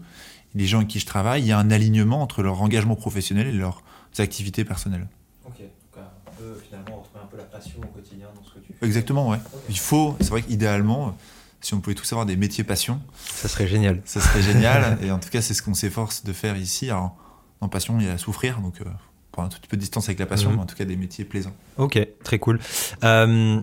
Les 0.54 0.66
gens 0.66 0.78
avec 0.78 0.88
qui 0.88 1.00
je 1.00 1.06
travaille, 1.06 1.42
il 1.42 1.46
y 1.46 1.52
a 1.52 1.58
un 1.58 1.70
alignement 1.70 2.22
entre 2.22 2.42
leur 2.42 2.62
engagement 2.62 2.96
professionnel 2.96 3.46
et 3.46 3.52
leurs 3.52 3.82
activités 4.18 4.64
personnelles. 4.64 5.06
Ok, 5.46 5.58
donc 5.58 6.04
un 6.04 6.30
peu 6.38 6.54
finalement 6.62 6.96
retrouver 6.96 7.20
un 7.22 7.26
peu 7.26 7.36
la 7.36 7.44
passion 7.44 7.78
au 7.82 7.86
quotidien 7.86 8.28
dans 8.34 8.42
ce 8.42 8.54
que 8.54 8.58
tu 8.60 8.72
fais. 8.72 8.86
Exactement, 8.86 9.28
ouais. 9.28 9.38
Il 9.68 9.78
faut, 9.78 10.16
c'est 10.20 10.30
vrai 10.30 10.42
qu'idéalement, 10.42 11.16
si 11.60 11.74
on 11.74 11.80
pouvait 11.80 11.94
tous 11.94 12.10
avoir 12.12 12.26
des 12.26 12.36
métiers 12.36 12.64
passion, 12.64 13.00
ça 13.16 13.48
serait 13.48 13.66
génial. 13.66 14.00
Ça 14.04 14.20
serait 14.20 14.42
génial, 14.42 14.98
et 15.02 15.10
en 15.10 15.18
tout 15.18 15.28
cas 15.30 15.42
c'est 15.42 15.54
ce 15.54 15.62
qu'on 15.62 15.74
s'efforce 15.74 16.24
de 16.24 16.32
faire 16.32 16.56
ici. 16.56 16.90
Alors, 16.90 17.16
en 17.60 17.68
passion, 17.68 17.98
il 17.98 18.06
y 18.06 18.08
a 18.08 18.12
à 18.12 18.18
souffrir, 18.18 18.60
donc 18.60 18.80
euh, 18.80 18.84
prendre 19.36 19.46
un 19.46 19.50
tout 19.50 19.60
petit 19.60 19.68
peu 19.68 19.76
de 19.76 19.82
distance 19.82 20.08
avec 20.08 20.18
la 20.18 20.26
passion, 20.26 20.50
mhm. 20.50 20.56
mais 20.56 20.62
en 20.62 20.66
tout 20.66 20.76
cas 20.76 20.84
des 20.84 20.96
métiers 20.96 21.24
plaisants. 21.24 21.54
Ok, 21.76 21.98
très 22.24 22.38
cool. 22.38 22.58
Euh, 23.04 23.60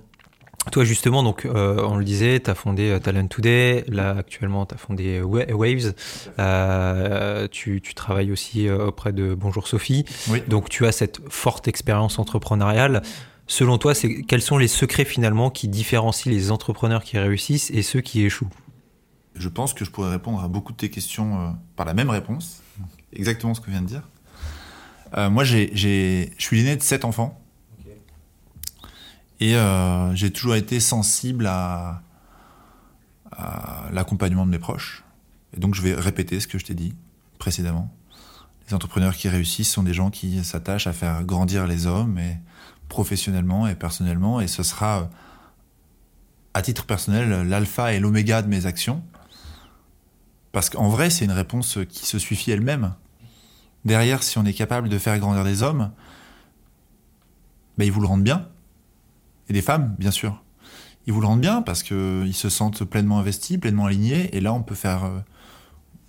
toi, 0.72 0.84
justement, 0.86 1.24
donc, 1.24 1.46
euh, 1.46 1.84
on 1.86 1.98
le 1.98 2.06
disait, 2.06 2.40
tu 2.40 2.50
as 2.50 2.56
fondé 2.56 2.90
euh, 2.90 3.00
Talent 3.00 3.28
Today. 3.28 3.84
Là, 3.88 4.16
actuellement, 4.18 4.66
tu 4.66 4.76
as 4.76 4.78
fondé 4.78 5.20
euh, 5.20 5.54
Waves. 5.54 5.94
tu, 7.52 7.82
travailles 7.96 8.32
aussi 8.32 8.70
auprès 8.70 9.12
de 9.12 9.34
Bonjour 9.36 9.68
Sophie. 9.68 10.06
Donc, 10.48 10.70
tu 10.70 10.86
as 10.86 10.92
cette 10.92 11.20
forte 11.30 11.68
expérience 11.68 12.18
entrepreneuriale. 12.18 13.02
Selon 13.46 13.78
toi, 13.78 13.94
quels 14.28 14.42
sont 14.42 14.58
les 14.58 14.70
secrets 14.70 15.06
finalement 15.06 15.50
qui 15.50 15.68
différencient 15.68 16.32
les 16.32 16.50
entrepreneurs 16.50 17.04
qui 17.04 17.18
réussissent 17.18 17.70
et 17.72 17.82
ceux 17.82 18.02
qui 18.02 18.24
échouent? 18.24 18.50
Je 19.36 19.50
pense 19.50 19.74
que 19.74 19.84
je 19.84 19.92
pourrais 19.92 20.12
répondre 20.12 20.42
à 20.42 20.48
beaucoup 20.48 20.72
de 20.72 20.78
tes 20.78 20.90
questions 20.90 21.56
par 21.76 21.86
la 21.86 21.94
même 21.94 22.10
réponse. 22.10 22.62
Exactement 23.12 23.54
ce 23.54 23.60
que 23.60 23.68
je 23.68 23.72
viens 23.72 23.82
de 23.82 23.88
dire. 23.88 24.04
Moi, 25.16 25.44
je 25.44 26.28
suis 26.38 26.58
l'aîné 26.58 26.76
de 26.76 26.82
sept 26.82 27.06
enfants. 27.06 27.44
Et 29.44 29.58
euh, 29.58 30.16
j'ai 30.16 30.32
toujours 30.32 30.56
été 30.56 30.80
sensible 30.80 31.48
à, 31.48 32.02
l'accompagnement 33.92 34.46
de 34.46 34.52
mes 34.52 34.60
proches. 34.60 35.04
Et 35.54 35.60
donc 35.60 35.76
je 35.76 35.82
vais 35.82 35.94
répéter 35.96 36.40
ce 36.40 36.48
que 36.48 36.58
je 36.58 36.64
t'ai 36.64 36.76
dit 36.76 36.96
précédemment. 37.40 37.94
Les 38.62 38.68
Les 38.70 38.74
entrepreneurs 38.74 39.16
qui 39.16 39.28
réussissent 39.28 39.72
sont 39.72 39.84
des 39.84 39.94
gens 39.94 40.12
qui 40.12 40.42
s'attachent 40.46 40.88
à 40.88 40.94
faire 40.94 41.24
grandir 41.26 41.68
les 41.68 41.86
hommes, 41.86 42.18
et 42.20 42.38
professionnellement 42.88 43.68
et 43.68 43.76
personnellement, 43.76 44.40
et 44.40 44.48
ce 44.48 44.64
sera, 44.64 45.10
à 46.54 46.62
titre 46.62 46.86
personnel, 46.86 47.50
l'alpha 47.50 47.92
et 47.92 48.00
l'oméga 48.00 48.42
de 48.44 48.48
mes 48.48 48.66
actions. 48.66 49.04
Parce 50.54 50.70
qu'en 50.70 50.88
vrai, 50.88 51.10
c'est 51.10 51.26
une 51.26 51.32
réponse 51.32 51.80
qui 51.90 52.06
se 52.06 52.18
suffit 52.18 52.52
elle-même. 52.52 52.94
Derrière, 53.86 54.24
si 54.24 54.38
on 54.38 54.46
est 54.46 54.54
capable 54.54 54.90
de 54.90 54.98
faire 54.98 55.18
grandir 55.20 55.44
des 55.44 55.62
hommes, 55.62 55.92
ben, 57.78 57.86
ils 57.86 57.92
vous 57.92 58.02
le 58.02 58.08
rendent 58.08 58.24
bien. 58.24 58.48
Et 59.50 59.54
des 59.54 59.62
femmes, 59.62 59.96
bien 60.00 60.12
sûr. 60.12 60.42
Ils 61.06 61.14
vous 61.14 61.20
le 61.20 61.28
rendent 61.28 61.42
bien 61.42 61.62
parce 61.62 61.84
qu'ils 61.84 62.34
se 62.34 62.50
sentent 62.50 62.84
pleinement 62.86 63.20
investis, 63.20 63.58
pleinement 63.58 63.86
alignés. 63.86 64.36
Et 64.36 64.40
là, 64.40 64.54
on 64.54 64.64
peut 64.64 64.76
faire, 64.76 65.04
euh, 65.04 65.20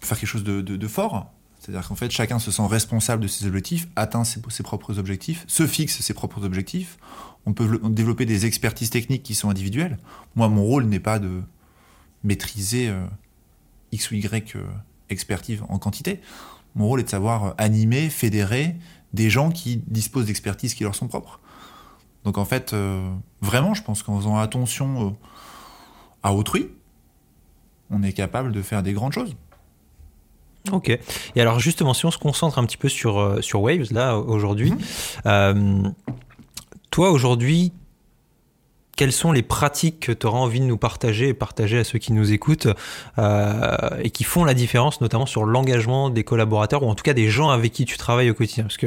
quelque 0.00 0.26
chose 0.26 0.44
de, 0.44 0.88
fort. 0.88 1.32
C'est-à-dire 1.58 1.88
qu'en 1.88 1.96
fait, 1.96 2.10
chacun 2.10 2.38
se 2.38 2.50
sent 2.50 2.66
responsable 2.66 3.22
de 3.22 3.26
ses 3.26 3.46
objectifs, 3.46 3.88
atteint 3.96 4.22
ses, 4.22 4.40
propres 4.62 4.98
objectifs, 4.98 5.44
se 5.48 5.66
fixe 5.66 6.00
ses 6.00 6.14
propres 6.14 6.44
objectifs. 6.44 6.98
On 7.46 7.54
peut 7.54 7.80
développer 7.88 8.26
des 8.26 8.46
expertises 8.46 8.90
techniques 8.90 9.22
qui 9.22 9.34
sont 9.34 9.50
individuelles. 9.50 9.98
Moi, 10.36 10.48
mon 10.48 10.62
rôle 10.62 10.84
n'est 10.84 11.00
pas 11.00 11.18
de 11.18 11.42
maîtriser 12.22 12.88
euh, 12.88 13.04
X 13.92 14.10
ou 14.10 14.14
Y 14.14 14.56
euh, 14.56 14.62
expertise 15.08 15.62
en 15.68 15.78
quantité. 15.78 16.20
Mon 16.74 16.86
rôle 16.86 17.00
est 17.00 17.04
de 17.04 17.08
savoir 17.08 17.54
animer, 17.58 18.10
fédérer 18.10 18.76
des 19.12 19.30
gens 19.30 19.50
qui 19.50 19.82
disposent 19.86 20.26
d'expertises 20.26 20.74
qui 20.74 20.82
leur 20.82 20.94
sont 20.94 21.06
propres. 21.06 21.40
Donc 22.24 22.38
en 22.38 22.44
fait, 22.44 22.72
euh, 22.72 23.08
vraiment, 23.40 23.74
je 23.74 23.82
pense 23.82 24.02
qu'en 24.02 24.18
faisant 24.18 24.38
attention 24.38 25.08
euh, 25.08 25.10
à 26.22 26.34
autrui, 26.34 26.68
on 27.90 28.02
est 28.02 28.12
capable 28.12 28.50
de 28.50 28.62
faire 28.62 28.82
des 28.82 28.92
grandes 28.92 29.12
choses. 29.12 29.36
Ok. 30.72 30.88
Et 31.36 31.40
alors 31.40 31.60
justement, 31.60 31.92
si 31.92 32.06
on 32.06 32.10
se 32.10 32.18
concentre 32.18 32.58
un 32.58 32.64
petit 32.64 32.78
peu 32.78 32.88
sur, 32.88 33.18
euh, 33.18 33.42
sur 33.42 33.60
Waves, 33.60 33.92
là, 33.92 34.18
aujourd'hui, 34.18 34.72
mmh. 35.24 35.92
toi, 36.90 37.10
aujourd'hui, 37.10 37.72
quelles 38.96 39.12
sont 39.12 39.32
les 39.32 39.42
pratiques 39.42 40.00
que 40.00 40.12
tu 40.12 40.26
auras 40.26 40.38
envie 40.38 40.60
de 40.60 40.64
nous 40.64 40.76
partager 40.76 41.28
et 41.28 41.34
partager 41.34 41.78
à 41.78 41.84
ceux 41.84 41.98
qui 41.98 42.12
nous 42.12 42.32
écoutent 42.32 42.68
euh, 43.18 43.88
et 44.02 44.10
qui 44.10 44.24
font 44.24 44.44
la 44.44 44.54
différence 44.54 45.00
notamment 45.00 45.26
sur 45.26 45.44
l'engagement 45.44 46.10
des 46.10 46.24
collaborateurs 46.24 46.82
ou 46.82 46.88
en 46.88 46.94
tout 46.94 47.02
cas 47.02 47.14
des 47.14 47.28
gens 47.28 47.50
avec 47.50 47.72
qui 47.72 47.84
tu 47.84 47.96
travailles 47.98 48.30
au 48.30 48.34
quotidien? 48.34 48.64
Parce 48.64 48.76
que 48.76 48.86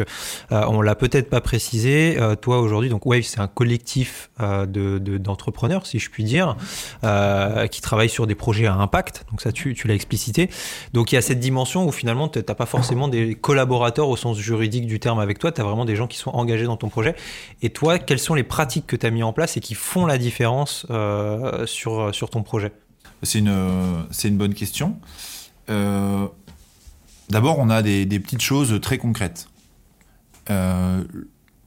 euh, 0.52 0.66
on 0.70 0.82
l'a 0.82 0.96
peut-être 0.96 1.30
pas 1.30 1.42
précisé 1.42 2.18
euh, 2.20 2.36
toi 2.36 2.60
aujourd'hui 2.60 2.90
donc 2.90 3.06
Wave 3.06 3.24
c'est 3.24 3.40
un 3.40 3.48
collectif 3.48 4.30
euh, 4.40 4.66
de, 4.66 5.18
d'entrepreneurs 5.18 5.86
si 5.86 6.00
je 6.00 6.10
puis 6.10 6.24
dire 6.24 6.56
euh, 7.04 7.68
qui 7.68 7.82
travaillent 7.82 8.10
sur 8.10 8.28
des 8.28 8.36
projets 8.36 8.68
à 8.68 8.76
impact. 8.76 9.26
Donc 9.32 9.42
ça 9.42 9.52
tu, 9.52 9.74
tu 9.74 9.88
l'as 9.88 9.96
explicité. 9.96 10.50
Donc 10.94 11.12
il 11.12 11.16
y 11.16 11.18
a 11.18 11.22
cette 11.22 11.40
dimension 11.40 11.86
où 11.86 11.92
finalement 11.92 12.30
tu 12.30 12.40
n'as 12.40 12.56
pas 12.56 12.66
forcément 12.66 13.08
des 13.08 13.36
collaborateurs 13.36 14.08
au 14.08 14.16
sens 14.16 14.38
juridique 14.38 14.88
du 14.88 15.00
terme 15.00 15.20
avec 15.20 15.40
toi. 15.40 15.52
Tu 15.52 15.62
as 15.62 15.64
vraiment 15.64 15.86
des 15.86 15.96
gens 15.96 16.08
qui 16.08 16.18
sont 16.18 16.32
engagés 16.32 16.66
dans 16.66 16.78
ton 16.78 16.90
projet. 16.90 17.16
Et 17.62 17.70
toi 17.70 18.00
quelles 18.00 18.20
sont 18.20 18.36
les 18.36 18.44
pratiques 18.44 18.88
que 18.88 18.96
tu 18.96 19.06
as 19.06 19.12
mis 19.12 19.24
en 19.24 19.34
place 19.34 19.58
et 19.58 19.60
qui 19.60 19.74
font 19.74 19.97
la 20.06 20.18
différence 20.18 20.86
euh, 20.90 21.66
sur, 21.66 22.14
sur 22.14 22.30
ton 22.30 22.44
projet 22.44 22.72
C'est 23.24 23.40
une, 23.40 24.06
une 24.24 24.38
bonne 24.38 24.54
question. 24.54 25.00
Euh, 25.70 26.28
d'abord, 27.30 27.60
on 27.60 27.70
a 27.70 27.82
des, 27.82 28.06
petites 28.20 28.42
choses 28.42 28.80
très 28.82 28.98
concrètes. 28.98 29.50
Euh, 30.50 31.04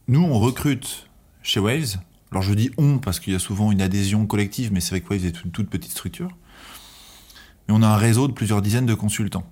nous, 0.09 0.23
on 0.23 0.39
recrute 0.39 1.09
chez 1.43 1.61
Waves. 1.61 1.99
Alors, 2.31 2.43
je 2.43 2.55
dis 2.55 2.71
on 2.79 2.99
parce 2.99 3.19
qu'il 3.19 3.33
y 3.33 3.37
a 3.37 3.41
souvent 3.41 3.73
une 3.73 3.83
adhésion 3.83 4.27
collective, 4.27 4.73
mais 4.73 4.81
c'est 4.81 4.91
vrai 4.91 5.01
que 5.01 5.09
Waves 5.09 5.27
est 5.27 5.45
une 5.45 5.51
toute 5.51 5.69
petite 5.69 5.91
structure. 5.91 6.31
Mais 7.69 7.75
on 7.75 7.83
a 7.83 7.89
un 7.89 7.97
réseau 7.97 8.29
de 8.29 8.33
plusieurs 8.33 8.63
dizaines 8.63 8.87
de 8.87 8.95
consultants. 8.95 9.45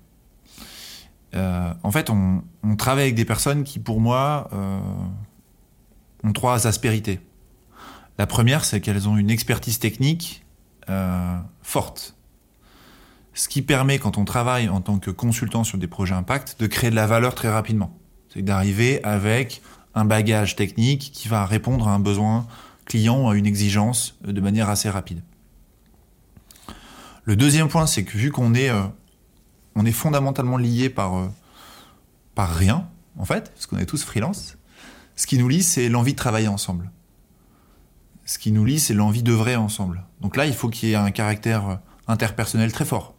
en 1.33 1.91
fait, 1.91 2.09
on, 2.09 2.41
travaille 2.77 3.03
avec 3.03 3.15
des 3.15 3.25
personnes 3.25 3.63
qui, 3.63 3.79
pour 3.79 3.99
moi, 3.99 4.49
ont 6.23 6.33
trois 6.33 6.67
aspérités. 6.67 7.19
La 8.19 8.27
première, 8.27 8.65
c'est 8.65 8.81
qu'elles 8.81 9.07
ont 9.07 9.15
une 9.15 9.29
expertise 9.29 9.79
technique 9.79 10.43
euh, 10.89 11.37
forte. 11.61 12.17
Ce 13.33 13.47
qui 13.47 13.61
permet, 13.61 13.97
quand 13.97 14.17
on 14.17 14.25
travaille 14.25 14.67
en 14.67 14.81
tant 14.81 14.99
que 14.99 15.09
consultant 15.09 15.63
sur 15.63 15.77
des 15.77 15.87
projets 15.87 16.15
impact, 16.15 16.57
de 16.59 16.67
créer 16.67 16.89
de 16.89 16.95
la 16.95 17.07
valeur 17.07 17.33
très 17.33 17.49
rapidement. 17.49 17.97
C'est 18.27 18.41
d'arriver 18.41 19.01
avec 19.05 19.61
un 19.95 20.03
bagage 20.03 20.57
technique 20.57 21.11
qui 21.13 21.29
va 21.29 21.45
répondre 21.45 21.87
à 21.87 21.93
un 21.93 21.99
besoin 21.99 22.45
client 22.83 23.23
ou 23.23 23.29
à 23.29 23.37
une 23.37 23.45
exigence 23.45 24.17
de 24.21 24.41
manière 24.41 24.67
assez 24.67 24.89
rapide. 24.89 25.21
Le 27.23 27.37
deuxième 27.37 27.69
point, 27.69 27.87
c'est 27.87 28.03
que 28.03 28.17
vu 28.17 28.31
qu'on 28.31 28.53
est, 28.53 28.69
euh, 28.69 28.83
est 29.85 29.91
fondamentalement 29.93 30.57
lié 30.57 30.89
par, 30.89 31.17
euh, 31.17 31.29
par 32.35 32.53
rien, 32.53 32.85
en 33.17 33.23
fait, 33.23 33.53
parce 33.53 33.65
qu'on 33.65 33.77
est 33.77 33.85
tous 33.85 34.03
freelance, 34.03 34.57
ce 35.15 35.25
qui 35.25 35.37
nous 35.37 35.47
lie, 35.47 35.63
c'est 35.63 35.87
l'envie 35.87 36.11
de 36.11 36.17
travailler 36.17 36.49
ensemble 36.49 36.91
ce 38.29 38.37
qui 38.37 38.51
nous 38.51 38.63
lie, 38.63 38.79
c'est 38.79 38.93
l'envie 38.93 39.23
d'œuvrer 39.23 39.55
ensemble. 39.55 40.03
Donc 40.21 40.37
là, 40.37 40.45
il 40.45 40.53
faut 40.53 40.69
qu'il 40.69 40.89
y 40.89 40.91
ait 40.91 40.95
un 40.95 41.09
caractère 41.09 41.67
euh, 41.67 41.75
interpersonnel 42.07 42.71
très 42.71 42.85
fort. 42.85 43.15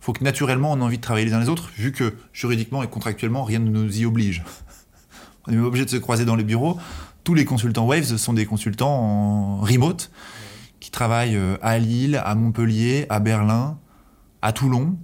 Il 0.00 0.04
faut 0.04 0.12
que 0.12 0.24
naturellement, 0.24 0.72
on 0.72 0.80
ait 0.80 0.82
envie 0.82 0.96
de 0.96 1.02
travailler 1.02 1.26
les 1.26 1.32
uns 1.32 1.38
les 1.38 1.48
autres, 1.48 1.70
vu 1.76 1.92
que 1.92 2.14
juridiquement 2.32 2.82
et 2.82 2.88
contractuellement, 2.88 3.44
rien 3.44 3.60
ne 3.60 3.70
nous 3.70 4.00
y 4.00 4.04
oblige. 4.04 4.42
on 5.46 5.52
est 5.52 5.54
même 5.54 5.64
obligé 5.64 5.84
de 5.84 5.90
se 5.90 5.96
croiser 5.96 6.24
dans 6.24 6.34
les 6.34 6.42
bureaux. 6.42 6.76
Tous 7.22 7.34
les 7.34 7.44
consultants 7.44 7.86
Waves 7.86 8.16
sont 8.16 8.32
des 8.32 8.46
consultants 8.46 8.90
en 8.90 9.60
remote, 9.60 10.10
qui 10.80 10.90
travaillent 10.90 11.36
euh, 11.36 11.56
à 11.62 11.78
Lille, 11.78 12.20
à 12.24 12.34
Montpellier, 12.34 13.06
à 13.10 13.20
Berlin, 13.20 13.78
à 14.42 14.52
Toulon, 14.52 14.98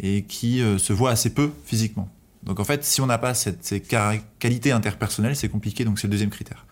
et 0.00 0.24
qui 0.24 0.62
euh, 0.62 0.78
se 0.78 0.94
voient 0.94 1.10
assez 1.10 1.34
peu 1.34 1.52
physiquement. 1.66 2.08
Donc 2.44 2.60
en 2.60 2.64
fait, 2.64 2.82
si 2.82 3.02
on 3.02 3.06
n'a 3.06 3.18
pas 3.18 3.34
cette, 3.34 3.62
ces 3.62 3.82
qualités 4.38 4.72
interpersonnelles, 4.72 5.36
c'est 5.36 5.50
compliqué, 5.50 5.84
donc 5.84 5.98
c'est 5.98 6.06
le 6.06 6.12
deuxième 6.12 6.30
critère. 6.30 6.64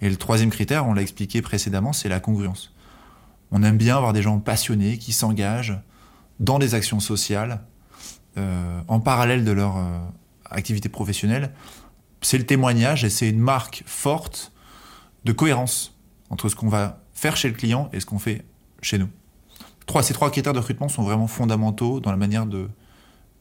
Et 0.00 0.08
le 0.08 0.16
troisième 0.16 0.50
critère, 0.50 0.86
on 0.86 0.94
l'a 0.94 1.02
expliqué 1.02 1.42
précédemment, 1.42 1.92
c'est 1.92 2.08
la 2.08 2.20
congruence. 2.20 2.72
On 3.50 3.62
aime 3.62 3.78
bien 3.78 3.96
avoir 3.96 4.12
des 4.12 4.22
gens 4.22 4.38
passionnés 4.38 4.98
qui 4.98 5.12
s'engagent 5.12 5.78
dans 6.38 6.58
des 6.58 6.74
actions 6.74 7.00
sociales 7.00 7.62
euh, 8.36 8.80
en 8.86 9.00
parallèle 9.00 9.44
de 9.44 9.50
leur 9.50 9.76
euh, 9.76 9.98
activité 10.50 10.88
professionnelle. 10.88 11.52
C'est 12.20 12.38
le 12.38 12.46
témoignage 12.46 13.04
et 13.04 13.10
c'est 13.10 13.28
une 13.28 13.40
marque 13.40 13.82
forte 13.86 14.52
de 15.24 15.32
cohérence 15.32 15.96
entre 16.30 16.48
ce 16.48 16.56
qu'on 16.56 16.68
va 16.68 17.02
faire 17.12 17.36
chez 17.36 17.48
le 17.48 17.54
client 17.54 17.88
et 17.92 18.00
ce 18.00 18.06
qu'on 18.06 18.18
fait 18.18 18.44
chez 18.82 18.98
nous. 18.98 19.08
Trois, 19.86 20.02
ces 20.02 20.14
trois 20.14 20.30
critères 20.30 20.52
de 20.52 20.58
recrutement 20.58 20.88
sont 20.88 21.02
vraiment 21.02 21.26
fondamentaux 21.26 22.00
dans 22.00 22.10
la 22.10 22.16
manière 22.16 22.46
de 22.46 22.68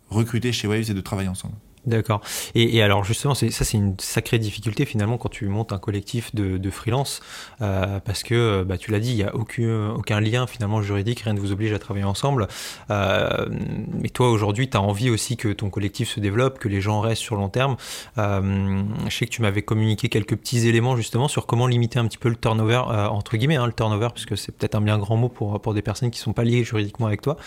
recruter 0.09 0.51
chez 0.53 0.67
Waves 0.67 0.89
et 0.89 0.93
de 0.93 1.01
travailler 1.01 1.29
ensemble. 1.29 1.55
D'accord. 1.88 2.20
Et, 2.53 2.82
alors 2.82 3.06
justement, 3.06 3.34
ça 3.34 3.48
c'est 3.50 3.77
une 3.77 3.96
sacrée 3.98 4.39
difficulté 4.39 4.84
finalement 4.84 5.17
quand 5.17 5.29
tu 5.29 5.48
montes 5.48 5.72
un 5.72 5.77
collectif 5.77 6.36
de, 6.36 6.58
de 6.58 6.70
freelance, 6.70 7.22
euh, 7.62 8.01
parce 8.01 8.24
que 8.24 8.63
bah, 8.63 8.77
tu 8.77 8.91
l'as 8.91 9.00
dit, 9.00 9.12
il 9.12 9.15
n'y 9.15 9.24
a 9.24 9.34
aucun, 9.34 9.91
aucun 9.91 10.20
lien 10.20 10.48
finalement 10.48 10.82
juridique, 10.82 11.22
rien 11.22 11.32
ne 11.32 11.39
vous 11.39 11.53
oblige 11.53 11.72
à 11.72 11.79
travailler 11.79 12.03
ensemble. 12.03 12.50
Euh, 12.91 13.46
mais 13.94 14.10
toi 14.10 14.29
aujourd'hui, 14.29 14.70
tu 14.70 14.75
as 14.75 14.82
envie 14.82 15.10
aussi 15.10 15.38
que 15.38 15.48
ton 15.53 15.70
collectif 15.70 16.10
se 16.10 16.20
développe, 16.20 16.60
que 16.60 16.67
les 16.67 16.82
gens 16.82 17.00
restent 17.00 17.22
sur 17.22 17.38
long 17.38 17.48
terme. 17.48 17.77
Euh, 18.17 18.84
je 19.08 19.15
sais 19.15 19.25
que 19.25 19.32
tu 19.32 19.41
m'avais 19.41 19.62
communiqué 19.62 20.10
quelques 20.10 20.36
petits 20.36 20.67
éléments 20.67 20.98
justement 20.98 21.29
sur 21.29 21.46
comment 21.46 21.67
limiter 21.67 22.00
un 22.00 22.06
petit 22.06 22.17
peu 22.17 22.27
le 22.27 22.36
turnover, 22.36 22.82
entre 23.10 23.38
guillemets, 23.38 23.56
hein, 23.56 23.65
le 23.65 23.72
turnover, 23.72 24.10
puisque 24.13 24.38
c'est 24.38 24.51
peut-être 24.51 24.75
un 24.75 24.82
bien 24.82 24.98
grand 24.98 25.15
mot 25.15 25.29
pour, 25.29 25.62
pour 25.62 25.74
des 25.74 25.82
personnes 25.82 26.12
qui 26.12 26.20
ne 26.20 26.24
sont 26.24 26.34
pas 26.34 26.44
liées 26.44 26.65
juridiquement 26.65 27.08
avec 27.08 27.22
toi. 27.22 27.38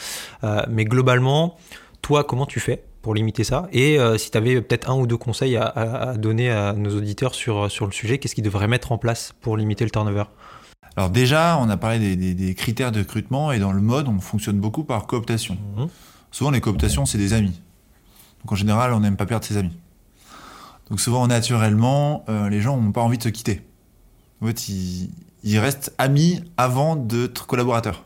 mais 0.70 0.86
globalement, 0.86 1.58
toi, 2.00 2.24
comment 2.24 2.46
tu 2.46 2.58
fais 2.58 2.84
pour 3.02 3.14
limiter 3.14 3.44
ça 3.44 3.68
Et 3.72 3.98
euh, 3.98 4.18
si 4.18 4.30
tu 4.30 4.38
avais 4.38 4.60
peut-être 4.60 4.90
un 4.90 4.94
ou 4.94 5.06
deux 5.06 5.16
conseils 5.16 5.56
à, 5.56 6.14
donner 6.16 6.50
à 6.50 6.72
nos 6.74 6.96
auditeurs 6.96 7.34
sur, 7.34 7.70
sur 7.70 7.86
le 7.86 7.92
sujet, 7.92 8.18
qu'est-ce 8.18 8.34
qu'ils 8.34 8.44
devraient 8.44 8.68
mettre 8.68 8.92
en 8.92 8.98
place 8.98 9.32
pour 9.40 9.56
limiter 9.56 9.84
le 9.84 9.90
turnover? 9.90 10.24
Alors 10.96 11.10
déjà, 11.10 11.56
on 11.58 11.68
a 11.68 11.76
parlé 11.76 12.16
des, 12.16 12.54
critères 12.54 12.92
de 12.92 12.98
recrutement 13.00 13.52
et 13.52 13.58
dans 13.58 13.72
le 13.72 13.80
mode, 13.80 14.08
on 14.08 14.20
fonctionne 14.20 14.58
beaucoup 14.58 14.84
par 14.84 15.06
cooptation. 15.06 15.56
Mhm. 15.76 15.88
Souvent, 16.30 16.50
les 16.50 16.60
cooptations, 16.60 17.06
c'est 17.06 17.18
des 17.18 17.32
amis. 17.32 17.60
Donc 18.42 18.52
en 18.52 18.56
général, 18.56 18.92
on 18.92 19.00
n'aime 19.00 19.16
pas 19.16 19.26
perdre 19.26 19.44
ses 19.44 19.56
amis. 19.56 19.76
Donc 20.88 21.00
souvent, 21.00 21.26
naturellement, 21.26 22.24
euh, 22.28 22.48
les 22.48 22.60
gens 22.60 22.76
n'ont 22.76 22.92
pas 22.92 23.02
envie 23.02 23.18
de 23.18 23.22
se 23.22 23.28
quitter. 23.28 23.62
En 24.40 24.46
fait, 24.46 24.68
ils, 24.68 25.10
ils 25.42 25.58
restent 25.58 25.94
amis 25.98 26.42
avant 26.56 26.96
d'être 26.96 27.46
collaborateurs. 27.46 28.04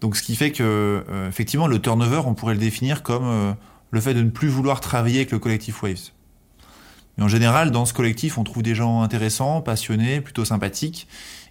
Donc 0.00 0.16
ce 0.16 0.22
qui 0.22 0.36
fait 0.36 0.52
que 0.52 1.04
euh, 1.08 1.28
effectivement 1.28 1.66
le 1.66 1.80
turnover, 1.80 2.22
on 2.26 2.34
pourrait 2.34 2.54
le 2.54 2.60
définir 2.60 3.02
comme 3.02 3.24
euh, 3.24 3.52
le 3.90 4.00
fait 4.00 4.14
de 4.14 4.22
ne 4.22 4.30
plus 4.30 4.48
vouloir 4.48 4.80
travailler 4.80 5.18
avec 5.18 5.30
le 5.30 5.38
collectif 5.38 5.82
Waves. 5.82 6.10
Mais 7.16 7.24
en 7.24 7.28
général, 7.28 7.70
dans 7.70 7.86
ce 7.86 7.94
collectif, 7.94 8.36
on 8.36 8.44
trouve 8.44 8.62
des 8.62 8.74
gens 8.74 9.00
intéressants, 9.00 9.62
passionnés, 9.62 10.20
plutôt 10.20 10.44
sympathiques, 10.44 11.08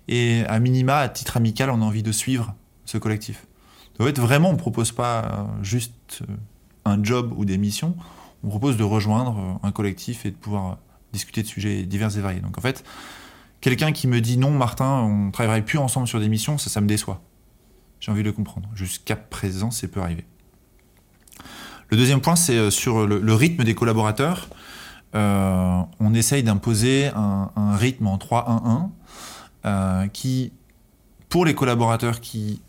et 0.08 0.44
à 0.48 0.60
minima, 0.60 0.98
à 0.98 1.10
titre 1.10 1.38
amical, 1.38 1.72
on 1.72 1.82
a 1.82 1.86
envie 1.86 2.04
de 2.04 2.12
suivre 2.12 2.54
ce 2.86 3.00
collectif. 3.00 3.48
En 4.00 4.04
fait, 4.04 4.20
vraiment, 4.20 4.50
on 4.50 4.54
ne 4.54 4.58
propose 4.58 4.92
pas 4.92 5.24
euh, 5.24 5.64
juste 5.64 6.22
un 6.84 7.04
job 7.04 7.34
ou 7.36 7.46
des 7.46 7.58
missions, 7.58 7.96
on 8.44 8.50
propose 8.50 8.78
de 8.78 8.84
rejoindre 8.84 9.60
un 9.64 9.72
collectif 9.72 10.28
et 10.28 10.30
de 10.30 10.36
pouvoir 10.36 10.78
discuter 11.14 11.42
de 11.42 11.48
sujets 11.48 11.84
divers 11.84 12.16
et 12.16 12.22
variés. 12.22 12.42
Donc 12.42 12.60
en 12.60 12.62
fait, 12.62 12.84
quelqu'un 13.60 13.92
qui 13.92 14.08
me 14.08 14.22
dit 14.22 14.38
non, 14.38 14.52
Martin, 14.52 15.02
on 15.02 15.26
ne 15.28 15.32
travaillerait 15.32 15.66
plus 15.66 15.80
ensemble 15.80 16.08
sur 16.08 16.20
des 16.20 16.30
missions, 16.30 16.60
ça, 16.60 16.70
ça 16.70 16.80
me 16.80 16.88
déçoit. 16.88 17.24
J'ai 18.06 18.12
envie 18.12 18.22
de 18.22 18.28
le 18.28 18.34
comprendre. 18.34 18.70
Jusqu'à 18.76 19.16
présent, 19.16 19.72
c'est 19.72 19.88
peu 19.88 20.00
arrivé. 20.00 20.26
Le 21.90 21.98
deuxième 21.98 22.22
point, 22.22 22.36
c'est 22.36 22.56
euh, 22.56 22.70
sur 22.70 23.08
le, 23.08 23.34
rythme 23.34 23.64
des 23.64 23.74
collaborateurs. 23.74 24.48
Euh, 25.16 25.82
on 26.00 26.14
essaye 26.14 26.44
d'imposer 26.44 27.08
un, 27.16 27.76
rythme 27.76 28.06
en 28.06 28.18
3-1-1 28.18 28.90
euh, 29.66 30.08
qui, 30.10 30.54
pour 31.30 31.46
les 31.46 31.56
collaborateurs 31.56 32.20
qui 32.20 32.62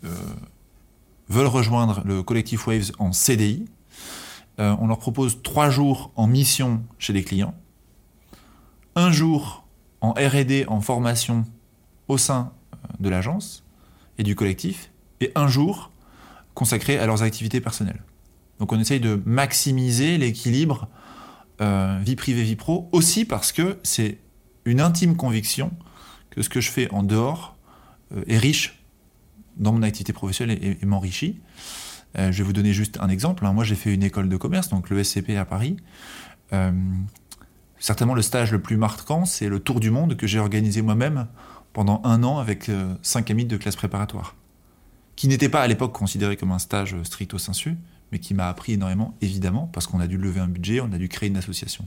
veulent 1.29 1.45
rejoindre 1.45 2.01
le 2.03 2.23
collectif 2.23 2.65
Waves 2.65 2.91
en 2.97 3.11
CDI, 3.11 3.65
on 4.57 4.87
leur 4.87 4.97
propose 4.97 5.43
trois 5.43 5.69
jours 5.69 6.11
en 6.15 6.25
mission 6.25 6.81
chez 6.97 7.13
les 7.13 7.23
clients, 7.23 7.53
un 8.95 9.11
jour 9.11 9.67
en 10.01 10.13
RD 10.13 10.65
en 10.67 10.81
formation 10.81 11.45
au 12.07 12.17
sein 12.17 12.53
de 12.99 13.09
l'agence 13.09 13.63
et 14.17 14.23
du 14.23 14.33
collectif, 14.33 14.89
et 15.21 15.31
un 15.35 15.47
jour 15.47 15.91
consacré 16.53 16.97
à 16.97 17.05
leurs 17.05 17.23
activités 17.23 17.61
personnelles. 17.61 18.03
Donc 18.59 18.71
on 18.71 18.79
essaye 18.79 18.99
de 18.99 19.21
maximiser 19.25 20.17
l'équilibre 20.17 20.87
euh, 21.59 21.99
vie 22.03 22.15
privée, 22.15 22.43
vie 22.43 22.55
pro, 22.55 22.87
aussi 22.91 23.25
parce 23.25 23.51
que 23.51 23.79
c'est 23.81 24.19
une 24.65 24.79
intime 24.79 25.15
conviction 25.15 25.71
que 26.29 26.43
ce 26.43 26.49
que 26.49 26.61
je 26.61 26.69
fais 26.69 26.91
en 26.91 27.01
dehors 27.01 27.55
euh, 28.15 28.23
est 28.27 28.37
riche 28.37 28.83
dans 29.55 29.71
mon 29.71 29.81
activité 29.81 30.13
professionnelle 30.13 30.59
et, 30.61 30.85
m'enrichit. 30.85 31.41
Euh, 32.17 32.31
je 32.31 32.37
vais 32.37 32.43
vous 32.43 32.53
donner 32.53 32.73
juste 32.73 32.99
un 33.01 33.09
exemple. 33.09 33.43
Hein. 33.43 33.53
Moi, 33.53 33.63
j'ai 33.63 33.73
fait 33.73 33.91
une 33.91 34.03
école 34.03 34.29
de 34.29 34.37
commerce, 34.37 34.69
donc 34.69 34.91
le 34.91 35.03
SCP 35.03 35.31
à 35.31 35.45
Paris. 35.45 35.77
certainement, 37.79 38.13
le 38.13 38.21
stage 38.21 38.51
le 38.51 38.61
plus 38.61 38.77
marquant, 38.77 39.25
c'est 39.25 39.49
le 39.49 39.59
tour 39.59 39.79
du 39.79 39.89
monde 39.89 40.15
que 40.15 40.27
j'ai 40.27 40.39
organisé 40.39 40.83
moi-même 40.83 41.27
pendant 41.73 42.01
un 42.03 42.23
an 42.23 42.37
avec 42.37 42.69
cinq 43.01 43.31
amis 43.31 43.45
de 43.45 43.57
classe 43.57 43.75
préparatoire, 43.75 44.35
qui 45.17 45.27
n'était 45.27 45.49
pas 45.49 45.61
à 45.61 45.67
l'époque 45.67 45.91
considéré 45.93 46.37
comme 46.37 46.51
un 46.53 46.59
stage 46.59 46.95
stricto 47.03 47.37
sensu, 47.37 47.75
mais 48.11 48.19
qui 48.19 48.33
m'a 48.33 48.47
appris 48.47 48.73
énormément, 48.73 49.15
évidemment, 49.19 49.69
parce 49.73 49.87
qu'on 49.87 49.99
a 49.99 50.07
dû 50.07 50.17
lever 50.17 50.39
un 50.39 50.47
budget, 50.47 50.79
on 50.79 50.93
a 50.93 50.97
dû 50.97 51.09
créer 51.09 51.27
une 51.27 51.37
association. 51.37 51.85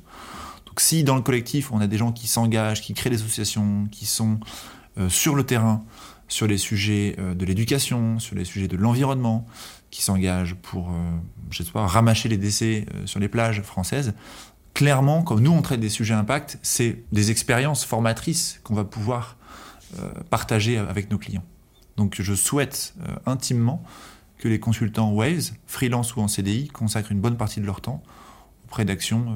Donc 0.66 0.80
si 0.80 1.04
dans 1.04 1.16
le 1.16 1.22
collectif, 1.22 1.72
on 1.72 1.80
a 1.80 1.86
des 1.86 1.96
gens 1.96 2.12
qui 2.12 2.26
s'engagent, 2.26 2.82
qui 2.82 2.92
créent 2.92 3.08
des 3.08 3.16
associations, 3.16 3.86
qui 3.90 4.04
sont 4.04 4.40
euh, 4.98 5.08
sur 5.08 5.36
le 5.36 5.44
terrain, 5.44 5.84
sur 6.26 6.48
les 6.48 6.58
sujets 6.58 7.14
euh, 7.18 7.34
de 7.34 7.44
l'éducation, 7.44 8.18
sur 8.18 8.34
les 8.34 8.44
sujets 8.44 8.68
de 8.68 8.76
l'environnement, 8.76 9.46
qui 9.92 10.02
s'engagent 10.02 10.56
pour, 10.56 10.90
euh, 10.90 11.10
je 11.50 11.62
sais 11.62 11.70
pas, 11.70 11.86
ramasser 11.86 12.28
les 12.28 12.36
décès 12.36 12.84
sur 13.06 13.20
les 13.20 13.28
plages 13.28 13.62
françaises, 13.62 14.12
clairement, 14.74 15.22
comme 15.22 15.40
nous 15.40 15.52
on 15.52 15.62
traite 15.62 15.80
des 15.80 15.88
sujets 15.88 16.14
impact, 16.14 16.58
c'est 16.62 17.04
des 17.12 17.30
expériences 17.30 17.84
formatrices 17.84 18.60
qu'on 18.64 18.74
va 18.74 18.84
pouvoir 18.84 19.36
partager 20.30 20.78
avec 20.78 21.10
nos 21.10 21.18
clients. 21.18 21.42
Donc 22.00 22.16
je 22.18 22.34
souhaite 22.34 22.94
intimement 23.26 23.84
que 24.40 24.48
les 24.48 24.58
consultants 24.58 25.12
Waves, 25.12 25.52
freelance 25.66 26.16
ou 26.16 26.20
en 26.20 26.28
CDI, 26.28 26.68
consacrent 26.68 27.12
une 27.12 27.20
bonne 27.20 27.36
partie 27.36 27.60
de 27.60 27.66
leur 27.66 27.80
temps 27.80 28.02
auprès 28.64 28.84
d'actions 28.84 29.26
euh, 29.28 29.32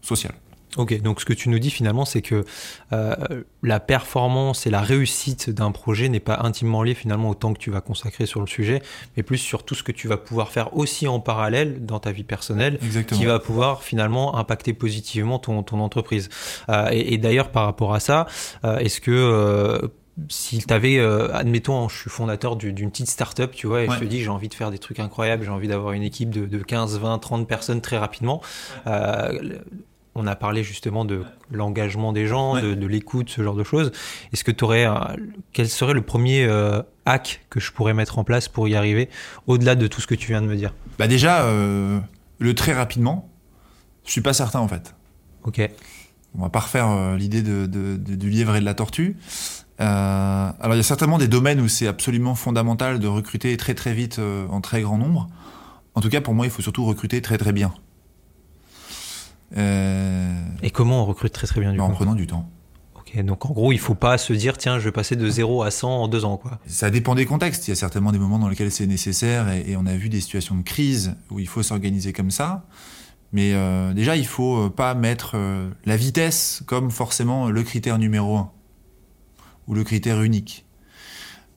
sociales. 0.00 0.34
Ok, 0.76 1.00
donc 1.00 1.20
ce 1.20 1.24
que 1.24 1.32
tu 1.32 1.48
nous 1.48 1.58
dis 1.58 1.70
finalement, 1.70 2.04
c'est 2.04 2.20
que 2.20 2.44
euh, 2.92 3.14
la 3.62 3.80
performance 3.80 4.66
et 4.66 4.70
la 4.70 4.82
réussite 4.82 5.48
d'un 5.48 5.72
projet 5.72 6.10
n'est 6.10 6.20
pas 6.20 6.40
intimement 6.42 6.82
liée 6.82 6.94
finalement 6.94 7.30
au 7.30 7.34
temps 7.34 7.54
que 7.54 7.58
tu 7.58 7.70
vas 7.70 7.80
consacrer 7.80 8.26
sur 8.26 8.40
le 8.40 8.46
sujet, 8.46 8.82
mais 9.16 9.22
plus 9.22 9.38
sur 9.38 9.64
tout 9.64 9.74
ce 9.74 9.82
que 9.82 9.92
tu 9.92 10.06
vas 10.06 10.18
pouvoir 10.18 10.50
faire 10.50 10.76
aussi 10.76 11.08
en 11.08 11.18
parallèle 11.18 11.86
dans 11.86 11.98
ta 11.98 12.12
vie 12.12 12.24
personnelle, 12.24 12.78
qui 13.08 13.24
va 13.24 13.38
pouvoir 13.38 13.82
finalement 13.82 14.36
impacter 14.36 14.74
positivement 14.74 15.38
ton, 15.38 15.62
ton 15.62 15.80
entreprise. 15.80 16.28
Euh, 16.68 16.90
et, 16.92 17.14
et 17.14 17.18
d'ailleurs, 17.18 17.50
par 17.50 17.64
rapport 17.64 17.94
à 17.94 18.00
ça, 18.00 18.26
est-ce 18.62 19.00
que 19.00 19.90
si 20.28 20.58
tu 20.58 20.72
avais, 20.72 20.98
euh, 20.98 21.32
admettons, 21.34 21.88
je 21.88 21.98
suis 21.98 22.10
fondateur 22.10 22.56
d'une 22.56 22.90
petite 22.90 23.08
start-up, 23.08 23.52
tu 23.54 23.66
vois, 23.66 23.82
et 23.82 23.90
je 23.90 23.98
te 23.98 24.04
dis 24.04 24.22
j'ai 24.22 24.30
envie 24.30 24.48
de 24.48 24.54
faire 24.54 24.70
des 24.70 24.78
trucs 24.78 24.98
incroyables, 24.98 25.44
j'ai 25.44 25.50
envie 25.50 25.68
d'avoir 25.68 25.92
une 25.92 26.02
équipe 26.02 26.30
de, 26.30 26.58
15, 26.58 26.98
20, 26.98 27.18
30 27.18 27.46
personnes 27.46 27.80
très 27.80 27.98
rapidement. 27.98 28.40
Euh, 28.86 29.58
on 30.14 30.26
a 30.26 30.34
parlé 30.34 30.64
justement 30.64 31.04
de 31.04 31.24
l'engagement 31.50 32.14
des 32.14 32.26
gens, 32.26 32.58
de, 32.58 32.86
l'écoute, 32.86 33.28
ce 33.28 33.42
genre 33.42 33.54
de 33.54 33.64
choses. 33.64 33.92
Est-ce 34.32 34.44
que 34.44 34.50
tu 34.50 34.64
aurais, 34.64 34.86
quel 35.52 35.68
serait 35.68 35.92
le 35.92 36.00
premier 36.00 36.46
euh, 36.46 36.80
hack 37.04 37.44
que 37.50 37.60
je 37.60 37.70
pourrais 37.70 37.92
mettre 37.92 38.18
en 38.18 38.24
place 38.24 38.48
pour 38.48 38.66
y 38.66 38.74
arriver, 38.74 39.10
au-delà 39.46 39.74
de 39.74 39.86
tout 39.86 40.00
ce 40.00 40.06
que 40.06 40.14
tu 40.14 40.28
viens 40.28 40.40
de 40.40 40.46
me 40.46 40.56
dire? 40.56 40.72
Bah 40.98 41.06
déjà, 41.08 41.46
le 41.52 42.54
très 42.54 42.72
rapidement, 42.72 43.28
je 44.06 44.12
suis 44.12 44.22
pas 44.22 44.32
certain 44.32 44.60
en 44.60 44.68
fait. 44.68 44.94
Ok. 45.44 45.60
On 46.38 46.42
va 46.42 46.48
pas 46.48 46.60
refaire 46.60 47.14
l'idée 47.16 47.42
de, 47.42 47.66
du 47.66 48.30
lièvre 48.30 48.56
et 48.56 48.60
de 48.60 48.64
la 48.64 48.74
tortue. 48.74 49.16
Euh, 49.80 50.50
alors 50.60 50.74
il 50.74 50.78
y 50.78 50.80
a 50.80 50.84
certainement 50.84 51.18
des 51.18 51.28
domaines 51.28 51.60
où 51.60 51.68
c'est 51.68 51.86
absolument 51.86 52.34
fondamental 52.34 52.98
de 52.98 53.06
recruter 53.06 53.56
très 53.56 53.74
très 53.74 53.92
vite 53.92 54.18
euh, 54.18 54.46
en 54.48 54.60
très 54.60 54.82
grand 54.82 54.98
nombre. 54.98 55.28
En 55.94 56.00
tout 56.00 56.08
cas, 56.08 56.20
pour 56.20 56.34
moi, 56.34 56.46
il 56.46 56.50
faut 56.50 56.62
surtout 56.62 56.84
recruter 56.84 57.22
très 57.22 57.38
très 57.38 57.52
bien. 57.52 57.72
Euh, 59.56 60.34
Et 60.62 60.70
comment 60.70 61.02
on 61.02 61.06
recrute 61.06 61.32
très 61.32 61.46
très 61.46 61.60
bien 61.60 61.72
du 61.72 61.78
bah, 61.78 61.84
En 61.84 61.90
prenant 61.90 62.14
du 62.14 62.26
temps. 62.26 62.50
Ok, 62.96 63.22
donc 63.22 63.46
en 63.46 63.52
gros, 63.52 63.72
il 63.72 63.78
faut 63.78 63.94
pas 63.94 64.18
se 64.18 64.32
dire 64.32 64.58
tiens, 64.58 64.78
je 64.78 64.84
vais 64.84 64.92
passer 64.92 65.16
de 65.16 65.28
0 65.28 65.62
à 65.62 65.70
100 65.70 65.88
en 65.88 66.08
deux 66.08 66.24
ans, 66.24 66.36
quoi. 66.36 66.58
Ça 66.66 66.90
dépend 66.90 67.14
des 67.14 67.24
contextes. 67.24 67.68
Il 67.68 67.70
y 67.70 67.72
a 67.72 67.76
certainement 67.76 68.12
des 68.12 68.18
moments 68.18 68.38
dans 68.38 68.48
lesquels 68.48 68.70
c'est 68.70 68.86
nécessaire 68.86 69.48
et, 69.50 69.76
on 69.76 69.86
a 69.86 69.96
vu 69.96 70.08
des 70.08 70.20
situations 70.20 70.56
de 70.56 70.62
crise 70.62 71.14
où 71.30 71.38
il 71.38 71.48
faut 71.48 71.62
s'organiser 71.62 72.12
comme 72.12 72.30
ça. 72.30 72.66
Mais 73.32 73.54
déjà, 73.94 74.16
il 74.16 74.26
faut 74.26 74.70
pas 74.70 74.94
mettre 74.94 75.36
la 75.84 75.96
vitesse 75.96 76.62
comme 76.66 76.90
forcément 76.90 77.50
le 77.50 77.62
critère 77.62 77.98
numéro 77.98 78.36
un 78.36 78.50
ou 79.66 79.74
le 79.74 79.84
critère 79.84 80.22
unique. 80.22 80.64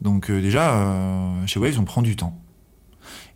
Donc 0.01 0.29
euh, 0.29 0.41
déjà, 0.41 0.75
euh, 0.75 1.47
chez 1.47 1.59
Waves, 1.59 1.79
on 1.79 1.85
prend 1.85 2.01
du 2.01 2.15
temps. 2.15 2.39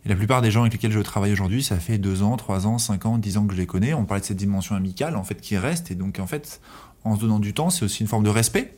Et 0.04 0.08
la 0.08 0.16
plupart 0.16 0.42
des 0.42 0.50
gens 0.50 0.62
avec 0.62 0.74
lesquels 0.74 0.92
je 0.92 1.00
travaille 1.00 1.32
aujourd'hui, 1.32 1.62
ça 1.62 1.78
fait 1.78 1.96
deux 1.96 2.22
ans, 2.22 2.36
trois 2.36 2.66
ans, 2.66 2.78
cinq 2.78 3.06
ans, 3.06 3.16
dix 3.16 3.38
ans 3.38 3.46
que 3.46 3.54
je 3.54 3.58
les 3.58 3.66
connais. 3.66 3.94
On 3.94 4.04
parlait 4.04 4.20
de 4.20 4.26
cette 4.26 4.36
dimension 4.36 4.74
amicale, 4.74 5.16
en 5.16 5.24
fait, 5.24 5.40
qui 5.40 5.56
reste. 5.56 5.90
Et 5.90 5.94
donc, 5.94 6.18
en 6.18 6.26
fait, 6.26 6.60
en 7.04 7.16
se 7.16 7.22
donnant 7.22 7.38
du 7.38 7.54
temps, 7.54 7.70
c'est 7.70 7.86
aussi 7.86 8.02
une 8.02 8.08
forme 8.08 8.24
de 8.24 8.30
respect. 8.30 8.76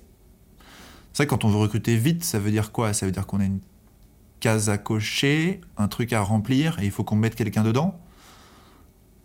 Que 1.18 1.24
quand 1.24 1.44
on 1.44 1.48
veut 1.48 1.59
recruter 1.59 1.96
vite, 1.96 2.22
ça 2.22 2.38
veut 2.38 2.50
dire 2.50 2.70
quoi? 2.70 2.92
Ça 2.92 3.06
veut 3.06 3.12
dire 3.12 3.26
qu'on 3.26 3.40
a 3.40 3.44
une 3.44 3.61
case 4.38 4.68
à 4.68 4.78
cocher, 4.78 5.62
un 5.78 5.88
truc 5.88 6.12
à 6.12 6.20
remplir, 6.20 6.78
et 6.78 6.85
il 6.85 6.90
faut 6.90 7.02
qu'on 7.02 7.16
mette 7.16 7.35
quelqu'un 7.35 7.64
dedans. 7.64 7.98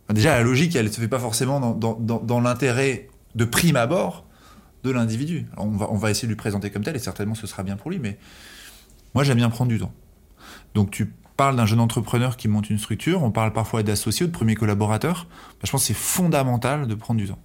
déjà, 0.09 0.37
la 0.37 0.41
logique, 0.41 0.75
elle 0.75 0.85
ne 0.85 0.91
se 0.91 1.01
fait 1.01 1.09
pas 1.09 1.19
forcément 1.19 1.59
dans, 1.59 1.93
dans 1.99 2.39
l'intérêt 2.39 3.09
de 3.35 3.45
prime 3.45 3.75
abord, 3.75 4.25
de 4.83 4.91
l'individu. 4.91 5.47
On 5.57 5.67
va, 5.69 6.11
essayer 6.11 6.27
de 6.27 6.33
lui 6.33 6.37
présenter 6.37 6.69
comme 6.69 6.83
tel, 6.83 6.95
et 6.95 6.99
certainement 6.99 7.35
ce 7.35 7.47
sera 7.47 7.63
bien 7.63 7.75
pour 7.75 7.91
lui, 7.91 7.99
mais 7.99 8.17
moi 9.13 9.23
j'aime 9.23 9.37
bien 9.37 9.49
prendre 9.49 9.69
du 9.69 9.79
temps. 9.79 9.93
Donc 10.73 10.91
tu 10.91 11.13
parles 11.37 11.55
d'un 11.55 11.65
jeune 11.65 11.79
entrepreneur 11.79 12.37
qui 12.37 12.47
monte 12.47 12.69
une 12.69 12.77
structure, 12.77 13.23
on 13.23 13.31
parle 13.31 13.53
parfois 13.53 13.83
d'associés 13.83 14.25
ou 14.25 14.27
de 14.27 14.33
premiers 14.33 14.55
collaborateurs, 14.55 15.27
bah, 15.29 15.63
je 15.63 15.71
pense 15.71 15.81
que 15.81 15.87
c'est 15.87 15.93
fondamental 15.93 16.87
de 16.87 16.95
prendre 16.95 17.19
du 17.19 17.27
temps. 17.27 17.39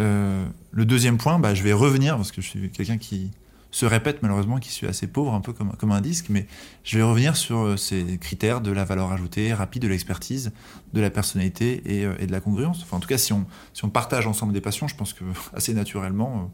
Euh, 0.00 0.46
le 0.70 0.84
deuxième 0.84 1.18
point, 1.18 1.38
bah, 1.38 1.54
je 1.54 1.62
vais 1.62 1.72
revenir, 1.72 2.16
parce 2.16 2.32
que 2.32 2.40
je 2.40 2.48
suis 2.48 2.70
quelqu'un 2.70 2.98
qui, 2.98 3.30
se 3.70 3.86
répète 3.86 4.22
malheureusement, 4.22 4.58
qui 4.58 4.70
suis 4.70 4.86
assez 4.86 5.06
pauvre, 5.06 5.34
un 5.34 5.40
peu 5.40 5.52
comme, 5.52 5.72
comme 5.76 5.92
un 5.92 6.00
disque, 6.00 6.26
mais 6.30 6.46
je 6.84 6.98
vais 6.98 7.04
revenir 7.04 7.36
sur 7.36 7.58
euh, 7.58 7.76
ces 7.76 8.18
critères 8.18 8.60
de 8.60 8.72
la 8.72 8.84
valeur 8.84 9.12
ajoutée 9.12 9.52
rapide, 9.52 9.82
de 9.82 9.88
l'expertise, 9.88 10.52
de 10.92 11.00
la 11.00 11.10
personnalité 11.10 11.82
et, 11.84 12.04
euh, 12.04 12.14
et, 12.18 12.26
de 12.26 12.32
la 12.32 12.40
congruence. 12.40 12.82
Enfin, 12.82 12.96
en 12.96 13.00
tout 13.00 13.08
cas, 13.08 13.18
si 13.18 13.32
on, 13.32 13.46
si 13.74 13.84
on 13.84 13.90
partage 13.90 14.26
ensemble 14.26 14.52
des 14.52 14.60
passions, 14.60 14.88
je 14.88 14.96
pense 14.96 15.12
que 15.12 15.24
assez 15.54 15.74
naturellement, 15.74 16.52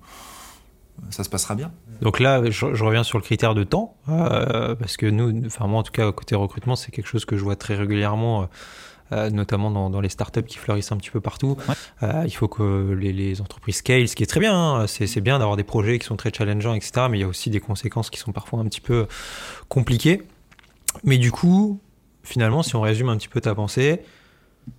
euh, 1.00 1.06
ça 1.10 1.24
se 1.24 1.28
passera 1.28 1.54
bien. 1.54 1.72
Donc 2.00 2.20
là, 2.20 2.42
je, 2.50 2.64
reviens 2.84 3.04
sur 3.04 3.18
le 3.18 3.24
critère 3.24 3.54
de 3.54 3.64
temps, 3.64 3.96
parce 4.06 4.96
que 4.96 5.06
nous, 5.06 5.44
enfin 5.46 5.66
moi 5.66 5.80
en 5.80 5.82
tout 5.82 5.92
cas, 5.92 6.10
côté 6.12 6.36
recrutement, 6.36 6.76
c'est 6.76 6.92
quelque 6.92 7.08
chose 7.08 7.24
que 7.24 7.36
je 7.36 7.42
vois 7.42 7.56
très 7.56 7.74
régulièrement. 7.74 8.48
Notamment 9.10 9.70
dans, 9.70 9.90
dans, 9.90 10.00
les 10.00 10.08
startups 10.08 10.42
qui 10.42 10.58
fleurissent 10.58 10.92
un 10.92 10.96
petit 10.96 11.10
peu 11.10 11.20
partout. 11.20 11.56
Euh, 12.02 12.24
il 12.26 12.32
faut 12.32 12.48
que 12.48 12.96
les, 12.98 13.12
les, 13.12 13.40
entreprises 13.40 13.76
scale, 13.76 14.08
ce 14.08 14.16
qui 14.16 14.22
est 14.22 14.26
très 14.26 14.40
bien. 14.40 14.54
Hein. 14.54 14.86
C'est 14.86 15.20
bien 15.20 15.38
d'avoir 15.38 15.56
des 15.56 15.64
projets 15.64 15.98
qui 15.98 16.06
sont 16.06 16.16
très 16.16 16.32
challengeants, 16.32 16.74
etc. 16.74 17.06
Mais 17.10 17.18
il 17.18 17.20
y 17.20 17.24
a 17.24 17.28
aussi 17.28 17.50
des 17.50 17.60
conséquences 17.60 18.10
qui 18.10 18.18
sont 18.18 18.32
parfois 18.32 18.60
un 18.60 18.64
petit 18.64 18.80
peu 18.80 19.06
compliquées. 19.68 20.22
Mais 21.02 21.18
du 21.18 21.32
coup, 21.32 21.80
finalement, 22.22 22.62
si 22.62 22.76
on 22.76 22.80
résume 22.80 23.08
un 23.08 23.16
petit 23.16 23.28
peu 23.28 23.40
ta 23.40 23.54
pensée, 23.54 24.00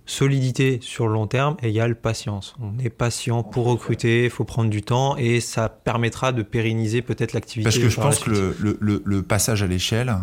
solidité 0.04 0.78
sur 0.82 1.06
le 1.06 1.14
long 1.14 1.26
terme 1.26 1.56
égale 1.62 1.96
patience. 1.96 2.56
On 2.60 2.78
est 2.78 2.90
patient 2.90 3.42
pour 3.42 3.66
recruter, 3.66 4.24
il 4.24 4.30
faut 4.30 4.44
prendre 4.44 4.70
du 4.70 4.82
temps 4.82 5.16
et 5.16 5.40
ça 5.40 5.68
permettra 5.68 6.32
de 6.32 6.42
pérenniser 6.42 7.02
peut-être 7.02 7.32
l'activité. 7.32 7.64
Parce 7.64 7.78
que 7.78 7.88
je 7.88 8.00
pense 8.00 8.18
que 8.18 8.30
le, 8.30 8.76
le, 8.80 9.02
le, 9.04 9.22
passage 9.22 9.62
à 9.62 9.66
l'échelle, 9.66 10.14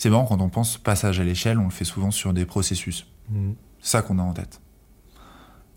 c'est 0.00 0.08
marrant, 0.08 0.24
quand 0.24 0.40
on 0.40 0.48
pense 0.48 0.78
passage 0.78 1.20
à 1.20 1.24
l'échelle, 1.24 1.58
on 1.58 1.64
le 1.64 1.70
fait 1.70 1.84
souvent 1.84 2.10
sur 2.10 2.32
des 2.32 2.46
processus. 2.46 3.06
Mm. 3.28 3.50
C'est 3.80 3.90
ça 3.90 4.00
qu'on 4.00 4.18
a 4.18 4.22
en 4.22 4.32
tête. 4.32 4.62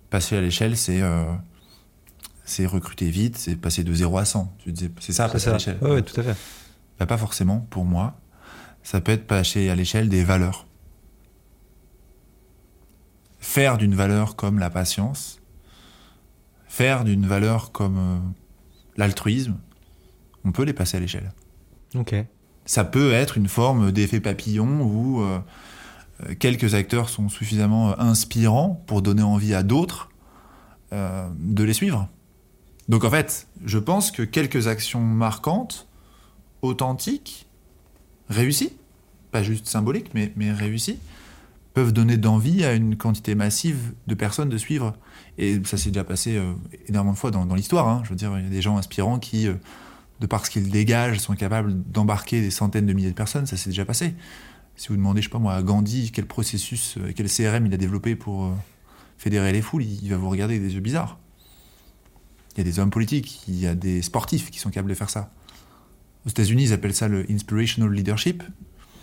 Passer 0.09 0.38
à 0.38 0.41
l'échelle, 0.41 0.77
c'est 0.77 1.01
euh, 1.01 1.25
c'est 2.45 2.65
recruter 2.65 3.09
vite, 3.09 3.38
c'est 3.38 3.57
passer 3.57 3.83
de 3.83 3.93
0 3.93 4.17
à 4.17 4.23
100. 4.23 4.55
C'est 5.01 5.12
ça, 5.12 5.27
passer 5.27 5.49
à 5.49 5.53
l'échelle. 5.53 5.77
Oui, 5.81 6.01
tout 6.03 6.17
à 6.21 6.23
fait. 6.23 6.38
Bah, 6.97 7.05
pas 7.05 7.17
forcément, 7.17 7.67
pour 7.69 7.83
moi. 7.83 8.17
Ça 8.81 9.01
peut 9.01 9.12
être 9.12 9.27
passer 9.27 9.67
à 9.69 9.75
l'échelle 9.75 10.07
des 10.07 10.23
valeurs. 10.23 10.67
Faire 13.39 13.77
d'une 13.77 13.93
valeur 13.93 14.38
comme 14.38 14.57
la 14.57 14.69
patience, 14.69 15.41
faire 16.65 17.03
d'une 17.03 17.27
valeur 17.27 17.73
comme 17.73 17.97
euh, 17.97 18.19
l'altruisme, 18.95 19.59
on 20.45 20.53
peut 20.53 20.63
les 20.63 20.71
passer 20.71 20.95
à 20.95 21.01
l'échelle. 21.01 21.33
Ok 21.93 22.15
ça 22.65 22.84
peut 22.84 23.12
être 23.12 23.38
une 23.38 23.47
forme 23.47 23.91
d'effet 23.91 24.19
papillon 24.19 24.82
où 24.82 25.21
euh, 25.21 25.39
euh, 26.23 26.36
quelques 26.38 26.76
acteurs 26.76 27.10
sont 27.10 27.30
suffisamment 27.30 27.91
euh, 27.91 27.95
inspirants 27.97 28.82
pour 28.88 29.02
donner 29.02 29.23
envie 29.23 29.54
à 29.54 29.63
d'autres 29.63 30.10
de 31.39 31.63
les 31.63 31.73
suivre. 31.73 32.08
Donc 32.88 33.04
en 33.04 33.10
fait, 33.10 33.47
je 33.65 33.80
pense 33.80 34.12
que 34.12 34.21
quelques 34.21 34.67
actions 34.67 35.02
marquantes, 35.02 35.88
authentiques, 36.62 37.47
réussies, 38.30 38.73
pas 39.32 39.41
juste 39.41 39.65
symboliques, 39.65 40.12
mais, 40.13 40.32
mais 40.36 40.52
réussies, 40.52 40.99
peuvent 41.73 41.93
donner 41.93 42.17
d'envie 42.17 42.63
à 42.63 42.73
une 42.73 42.95
quantité 42.95 43.34
massive 43.34 43.93
de 44.06 44.13
personnes 44.13 44.49
de 44.49 44.58
suivre. 44.60 44.93
Et 45.39 45.60
ça 45.65 45.78
s'est 45.78 45.89
déjà 45.89 46.04
passé 46.04 46.39
énormément 46.88 47.13
de 47.13 47.17
fois 47.17 47.32
dans, 47.32 47.56
l'histoire. 47.56 47.88
Hein. 47.88 48.02
Je 48.04 48.12
veux 48.12 48.15
dire, 48.15 48.32
il 48.38 48.43
y 48.43 48.47
a 48.47 48.52
des 48.52 48.62
gens 48.62 48.78
inspirants 48.78 49.17
qui, 49.17 49.47
de 50.23 50.27
par 50.27 50.45
ce 50.45 50.49
qu'ils 50.49 50.69
dégagent, 50.69 51.19
sont 51.19 51.36
capables 51.36 51.73
d'embarquer 51.91 52.39
des 52.39 52.49
centaines 52.49 52.86
de 52.86 52.93
milliers 52.93 53.09
de 53.09 53.13
personnes. 53.15 53.45
Ça 53.45 53.57
s'est 53.57 53.69
déjà 53.69 53.83
passé. 53.83 54.15
Si 54.77 54.88
vous 54.88 54.95
demandez, 54.95 55.21
je 55.21 55.27
sais 55.27 55.31
pas 55.31 55.38
moi, 55.38 55.53
à 55.53 55.62
Gandhi 55.62 56.12
quel 56.13 56.25
processus, 56.25 56.95
euh, 56.97 57.12
quel 57.13 57.27
CRM 57.27 57.65
il 57.65 57.73
a 57.73 57.77
développé 57.77 58.15
pour 58.15 58.45
euh, 58.45 58.51
fédérer 59.17 59.51
les 59.51 59.62
foules, 59.62 59.83
il 59.83 60.09
va 60.09 60.15
vous 60.15 60.29
regarder 60.29 60.55
avec 60.55 60.65
des 60.65 60.75
yeux 60.75 60.79
bizarres. 60.79 61.19
Il 62.55 62.59
y 62.59 62.62
a 62.62 62.63
des 62.63 62.79
hommes 62.79 62.89
politiques, 62.89 63.41
il 63.49 63.59
y 63.59 63.67
a 63.67 63.75
des 63.75 64.01
sportifs 64.01 64.49
qui 64.49 64.59
sont 64.59 64.69
capables 64.69 64.89
de 64.89 64.95
faire 64.95 65.09
ça. 65.09 65.29
Aux 66.25 66.29
États-Unis, 66.29 66.63
ils 66.63 66.73
appellent 66.73 66.95
ça 66.95 67.09
le 67.09 67.29
inspirational 67.29 67.91
leadership. 67.91 68.43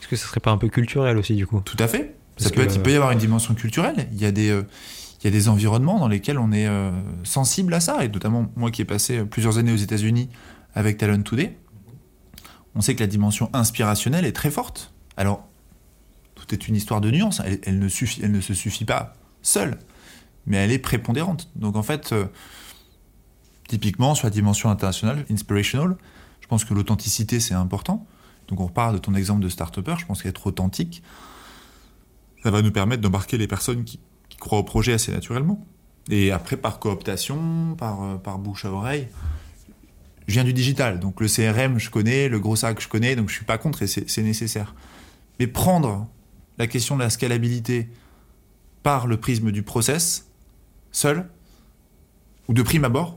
Est-ce 0.00 0.08
que 0.08 0.16
ça 0.16 0.26
serait 0.26 0.40
pas 0.40 0.52
un 0.52 0.56
peu 0.56 0.68
culturel 0.68 1.18
aussi 1.18 1.34
du 1.34 1.46
coup? 1.46 1.60
Tout 1.60 1.76
à 1.78 1.86
fait. 1.86 2.14
Ça 2.38 2.48
peut 2.48 2.66
il 2.66 2.80
peut 2.80 2.92
y 2.92 2.94
avoir 2.94 3.10
une 3.10 3.18
dimension 3.18 3.52
culturelle. 3.52 4.08
Il 4.12 4.18
y 4.18 4.24
a 4.24 4.32
des, 4.32 4.48
euh, 4.48 4.62
il 5.20 5.24
y 5.24 5.28
a 5.28 5.30
des 5.30 5.50
environnements 5.50 5.98
dans 5.98 6.08
lesquels 6.08 6.38
on 6.38 6.50
est 6.50 6.66
sensible 7.24 7.74
à 7.74 7.80
ça. 7.80 8.02
Et 8.02 8.08
notamment 8.08 8.50
moi 8.56 8.70
qui 8.70 8.80
ai 8.80 8.86
passé 8.86 9.22
plusieurs 9.26 9.58
années 9.58 9.72
aux 9.72 9.76
États-Unis 9.76 10.30
avec 10.74 10.98
Talent 10.98 11.22
Today, 11.22 11.56
on 12.74 12.80
sait 12.80 12.94
que 12.94 13.00
la 13.00 13.06
dimension 13.06 13.50
inspirationnelle 13.52 14.24
est 14.24 14.32
très 14.32 14.50
forte. 14.50 14.92
Alors, 15.16 15.48
tout 16.34 16.54
est 16.54 16.68
une 16.68 16.76
histoire 16.76 17.00
de 17.00 17.10
nuance. 17.10 17.42
Elle, 17.64 17.78
ne, 17.78 17.88
se 17.88 18.54
suffit 18.54 18.84
pas 18.84 19.14
seule, 19.42 19.78
mais 20.46 20.56
elle 20.56 20.70
est 20.70 20.78
prépondérante. 20.78 21.50
Donc 21.56 21.76
en 21.76 21.82
fait, 21.82 22.12
euh, 22.12 22.26
typiquement 23.68 24.14
sur 24.14 24.26
la 24.26 24.30
dimension 24.30 24.70
internationale, 24.70 25.24
inspirational, 25.30 25.96
je 26.40 26.46
pense 26.46 26.64
que 26.64 26.74
l'authenticité 26.74 27.40
c'est 27.40 27.54
important. 27.54 28.06
Donc 28.48 28.60
on 28.60 28.66
repart 28.66 28.92
de 28.92 28.98
ton 28.98 29.14
exemple 29.14 29.42
de 29.42 29.48
start-upper, 29.48 29.96
je 29.98 30.06
pense 30.06 30.22
qu'être 30.22 30.46
authentique, 30.46 31.02
ça 32.42 32.50
va 32.50 32.62
nous 32.62 32.72
permettre 32.72 33.02
d'embarquer 33.02 33.38
les 33.38 33.46
personnes 33.46 33.84
qui, 33.84 34.00
croient 34.38 34.60
au 34.60 34.64
projet 34.64 34.94
assez 34.94 35.12
naturellement. 35.12 35.66
Et 36.08 36.32
après, 36.32 36.56
par 36.56 36.78
cooptation, 36.78 37.74
par, 37.76 38.02
euh, 38.02 38.16
par 38.16 38.38
bouche 38.38 38.64
à 38.64 38.72
oreille, 38.72 39.06
je 40.30 40.34
viens 40.34 40.44
du 40.44 40.52
digital, 40.52 41.00
donc 41.00 41.20
le 41.20 41.26
CRM 41.26 41.78
je 41.78 41.90
connais, 41.90 42.28
le 42.28 42.38
gros 42.38 42.54
sac 42.54 42.80
je 42.80 42.88
connais, 42.88 43.16
donc 43.16 43.28
je 43.28 43.34
suis 43.34 43.44
pas 43.44 43.58
contre 43.58 43.82
et 43.82 43.86
c'est 43.88 44.22
nécessaire. 44.22 44.74
Mais 45.40 45.48
prendre 45.48 46.08
la 46.56 46.66
question 46.68 46.96
de 46.96 47.02
la 47.02 47.10
scalabilité 47.10 47.88
par 48.84 49.06
le 49.06 49.16
prisme 49.16 49.50
du 49.50 49.62
process, 49.62 50.30
seul, 50.92 51.28
ou 52.48 52.54
de 52.54 52.62
prime 52.62 52.84
abord, 52.84 53.16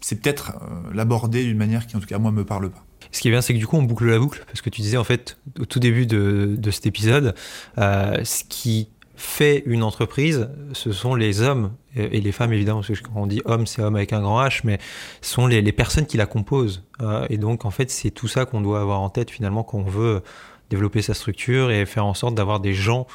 c'est 0.00 0.20
peut-être 0.20 0.56
euh, 0.62 0.92
l'aborder 0.92 1.44
d'une 1.44 1.56
manière 1.56 1.86
qui, 1.86 1.96
en 1.96 2.00
tout 2.00 2.06
cas, 2.06 2.18
moi, 2.18 2.30
me 2.30 2.44
parle 2.44 2.70
pas. 2.70 2.84
Ce 3.10 3.20
qui 3.20 3.28
est 3.28 3.30
bien, 3.30 3.40
c'est 3.40 3.54
que 3.54 3.58
du 3.58 3.66
coup, 3.66 3.76
on 3.76 3.82
boucle 3.82 4.04
la 4.06 4.18
boucle, 4.18 4.44
parce 4.46 4.60
que 4.60 4.70
tu 4.70 4.82
disais, 4.82 4.96
en 4.96 5.04
fait, 5.04 5.38
au 5.58 5.64
tout 5.64 5.78
début 5.80 6.06
de, 6.06 6.70
cet 6.70 6.86
épisode, 6.86 7.34
euh, 7.78 8.22
ce 8.24 8.44
qui 8.48 8.88
fait 9.16 9.62
une 9.66 9.82
entreprise, 9.82 10.48
ce 10.72 10.92
sont 10.92 11.14
les 11.14 11.40
hommes 11.40 11.72
et 11.94 12.20
les 12.20 12.32
femmes 12.32 12.52
évidemment, 12.52 12.80
parce 12.80 13.00
que 13.00 13.06
quand 13.06 13.14
on 13.14 13.26
dit 13.26 13.40
homme, 13.44 13.66
c'est 13.66 13.80
homme 13.80 13.96
avec 13.96 14.12
un 14.12 14.20
grand 14.20 14.44
H, 14.44 14.62
mais 14.64 14.78
ce 15.20 15.32
sont 15.34 15.46
les, 15.46 15.62
personnes 15.72 16.06
qui 16.06 16.16
la 16.16 16.26
composent. 16.26 16.84
Euh, 17.00 17.26
et 17.30 17.38
donc 17.38 17.64
en 17.64 17.70
fait, 17.70 17.90
c'est 17.90 18.10
tout 18.10 18.26
ça 18.26 18.44
qu'on 18.44 18.60
doit 18.60 18.80
avoir 18.80 19.00
en 19.00 19.10
tête 19.10 19.30
finalement 19.30 19.62
quand 19.62 19.78
on 19.78 19.84
veut 19.84 20.22
développer 20.70 21.02
sa 21.02 21.14
structure 21.14 21.70
et 21.70 21.86
faire 21.86 22.06
en 22.06 22.14
sorte 22.14 22.34
d'avoir 22.34 22.58
des 22.58 22.74
gens 22.74 23.06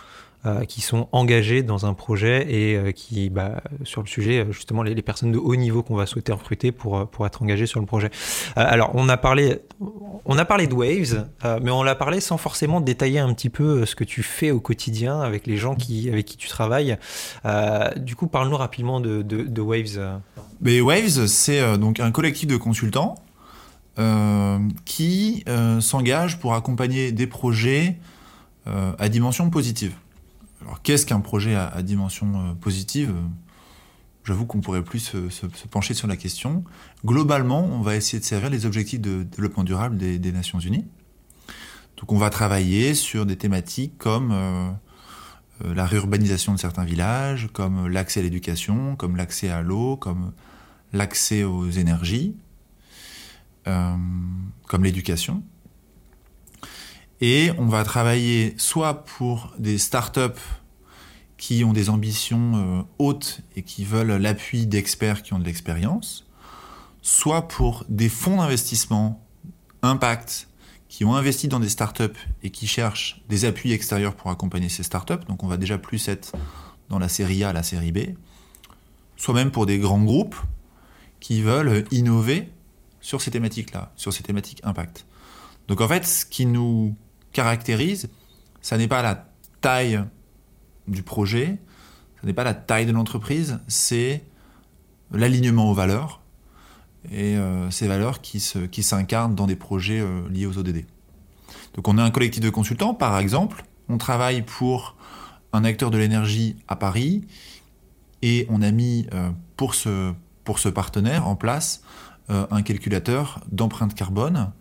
euh, 0.46 0.64
qui 0.64 0.80
sont 0.80 1.10
engagés 1.12 1.64
dans 1.64 1.86
un 1.86 1.94
projet 1.94 2.50
et 2.50 2.78
euh, 2.78 2.94
qui, 2.94 3.30
bah, 3.30 3.62
sur 3.84 4.02
le 4.02 4.08
sujet, 4.08 4.40
euh, 4.40 4.54
justement, 4.54 4.84
les, 4.84 5.02
personnes 5.02 5.34
de 5.34 5.38
haut 5.38 5.58
niveau 5.58 5.84
qu'on 5.84 5.98
va 5.98 6.06
souhaiter 6.06 6.32
recruter 6.32 6.72
pour, 6.72 7.10
pour 7.10 7.26
être 7.26 7.42
engagés 7.42 7.66
sur 7.66 7.82
le 7.82 7.86
projet. 7.86 8.10
alors, 8.56 8.92
on 8.94 9.10
a 9.10 9.18
parlé, 9.18 9.60
on 10.24 10.38
a 10.38 10.46
parlé 10.46 10.68
de 10.68 10.74
Waves, 10.74 11.28
mais 11.62 11.72
on 11.72 11.84
l'a 11.84 11.96
parlé 11.96 12.22
sans 12.22 12.38
forcément 12.38 12.80
détailler 12.80 13.20
un 13.20 13.34
petit 13.34 13.50
peu 13.50 13.86
ce 13.86 13.96
que 13.96 14.06
tu 14.06 14.24
fais 14.24 14.52
au 14.52 14.62
quotidien 14.62 15.20
avec 15.20 15.46
les 15.46 15.58
gens 15.58 15.76
qui, 15.76 16.08
avec 16.10 16.26
qui 16.26 16.38
tu 16.38 16.48
travailles. 16.48 16.98
du 17.98 18.16
coup, 18.16 18.28
parle-nous 18.28 18.56
rapidement 18.56 19.02
de, 19.02 19.62
Waves. 19.62 20.22
Mais 20.62 20.80
Waves, 20.80 21.26
c'est 21.26 21.78
donc 21.78 22.00
un 22.00 22.12
collectif 22.12 22.48
de 22.48 22.56
consultants 22.56 23.16
qui 24.86 25.44
s'engage 25.82 26.40
pour 26.40 26.54
accompagner 26.54 27.12
des 27.12 27.28
projets 27.28 27.98
à 28.66 29.10
dimension 29.10 29.50
positive. 29.50 29.96
Alors 30.62 30.82
qu'est-ce 30.82 31.06
qu'un 31.06 31.20
projet 31.20 31.56
à, 31.56 31.82
dimension 31.82 32.56
positive? 32.56 33.14
J'avoue 34.24 34.46
qu'on 34.46 34.62
pourrait 34.62 34.84
plus 34.84 35.00
se, 35.00 35.46
pencher 35.68 35.94
sur 35.94 36.08
la 36.08 36.18
question. 36.18 36.64
Globalement, 37.06 37.64
on 37.66 37.82
va 37.82 37.96
essayer 37.96 38.20
de 38.20 38.26
servir 38.26 38.50
les 38.50 38.66
objectifs 38.66 39.02
de 39.02 39.24
développement 39.24 39.64
durable 39.64 39.98
des, 39.98 40.32
Nations 40.32 40.60
Unies. 40.60 40.86
Donc 41.98 42.12
on 42.12 42.18
va 42.18 42.30
travailler 42.30 42.94
sur 42.94 43.26
des 43.26 43.38
thématiques 43.38 43.98
comme 43.98 44.34
la 45.64 45.86
réurbanisation 45.86 46.54
de 46.54 46.60
certains 46.60 46.84
villages, 46.86 47.50
comme 47.54 47.88
l'accès 47.88 48.20
à 48.20 48.24
l'éducation, 48.24 48.96
comme 48.96 49.16
l'accès 49.16 49.50
à 49.50 49.62
l'eau, 49.62 49.98
comme 49.98 50.34
l'accès 50.94 51.44
aux 51.44 51.70
énergies, 51.70 52.36
euh, 53.68 53.96
comme 54.68 54.84
l'éducation. 54.84 55.44
Et 57.22 57.52
on 57.58 57.66
va 57.66 57.84
travailler 57.84 58.54
soit 58.58 59.04
pour 59.04 59.54
des 59.60 59.78
startups 59.78 60.42
qui 61.38 61.64
ont 61.64 61.74
des 61.74 61.90
ambitions 61.90 62.52
euh, 62.56 62.82
hautes 62.98 63.42
et 63.56 63.64
qui 63.64 63.86
veulent 63.86 64.12
l'appui 64.12 64.68
d'experts 64.68 65.24
qui 65.24 65.34
ont 65.34 65.40
de 65.40 65.46
l'expérience, 65.46 66.28
soit 67.02 67.48
pour 67.48 67.86
des 67.90 68.10
fonds 68.10 68.38
d'investissement 68.38 69.26
impact 69.82 70.48
qui 70.90 71.06
ont 71.06 71.16
investi 71.16 71.48
dans 71.48 71.60
des 71.60 71.70
startups 71.70 72.18
et 72.44 72.50
qui 72.50 72.68
cherchent 72.68 73.22
des 73.30 73.46
appuis 73.46 73.72
extérieurs 73.72 74.16
pour 74.16 74.32
accompagner 74.32 74.70
ces 74.70 74.84
startups. 74.84 75.26
Donc 75.28 75.44
on 75.44 75.48
va 75.48 75.58
déjà 75.58 75.78
plus 75.78 76.08
être 76.08 76.34
dans 76.90 77.00
la 77.00 77.08
série 77.08 77.44
A, 77.44 77.54
la 77.54 77.64
série 77.64 77.92
B, 77.92 78.00
soit 79.16 79.34
même 79.34 79.52
pour 79.52 79.66
des 79.66 79.78
grands 79.78 80.04
groupes 80.04 80.36
qui 81.20 81.42
veulent 81.42 81.86
innover 81.92 82.50
sur 83.02 83.22
ces 83.22 83.32
thématiques-là, 83.32 83.92
sur 83.96 84.12
ces 84.12 84.24
thématiques 84.24 84.62
impact. 84.64 85.06
Donc 85.68 85.82
en 85.82 85.88
fait, 85.88 86.06
ce 86.06 86.26
qui 86.26 86.46
nous 86.46 86.96
caractérise, 87.32 88.10
ça 88.62 88.78
n'est 88.78 88.88
pas 88.88 89.02
la 89.02 89.28
taille 89.62 90.04
du 90.88 91.04
projet, 91.04 91.58
ça 92.20 92.28
n'est 92.28 92.34
pas 92.34 92.44
la 92.44 92.54
taille 92.54 92.86
de 92.86 92.92
l'entreprise, 92.92 93.60
c'est 93.68 94.24
l'alignement 95.12 95.70
aux 95.72 95.74
valeurs 95.74 96.22
et 97.12 97.38
euh, 97.38 97.72
ces 97.72 97.88
valeurs 97.88 98.22
qui, 98.22 98.44
qui 98.72 98.84
s'incarnent 98.84 99.36
dans 99.36 99.48
des 99.48 99.56
projets 99.56 100.00
euh, 100.00 100.28
liés 100.30 100.46
aux 100.46 100.58
ODD. 100.58 100.86
Donc 101.76 101.88
on 101.88 101.98
a 101.98 102.04
un 102.04 102.12
collectif 102.12 102.44
de 102.44 102.50
consultants, 102.50 102.94
par 102.94 103.18
exemple, 103.20 103.64
on 103.88 103.98
travaille 103.98 104.42
pour 104.42 104.96
un 105.54 105.64
acteur 105.64 105.92
de 105.92 105.98
l'énergie 105.98 106.58
à 106.68 106.76
Paris 106.76 107.26
et 108.22 108.46
on 108.50 108.62
a 108.62 108.72
mis 108.72 109.08
euh, 109.14 109.30
pour, 109.56 109.74
ce, 109.76 110.14
pour 110.44 110.60
ce 110.60 110.70
partenaire 110.70 111.28
en 111.28 111.36
place 111.36 111.84
un 112.32 112.62
calculateur 112.62 113.40
d'empreinte 113.52 113.96
carbone 113.96 114.52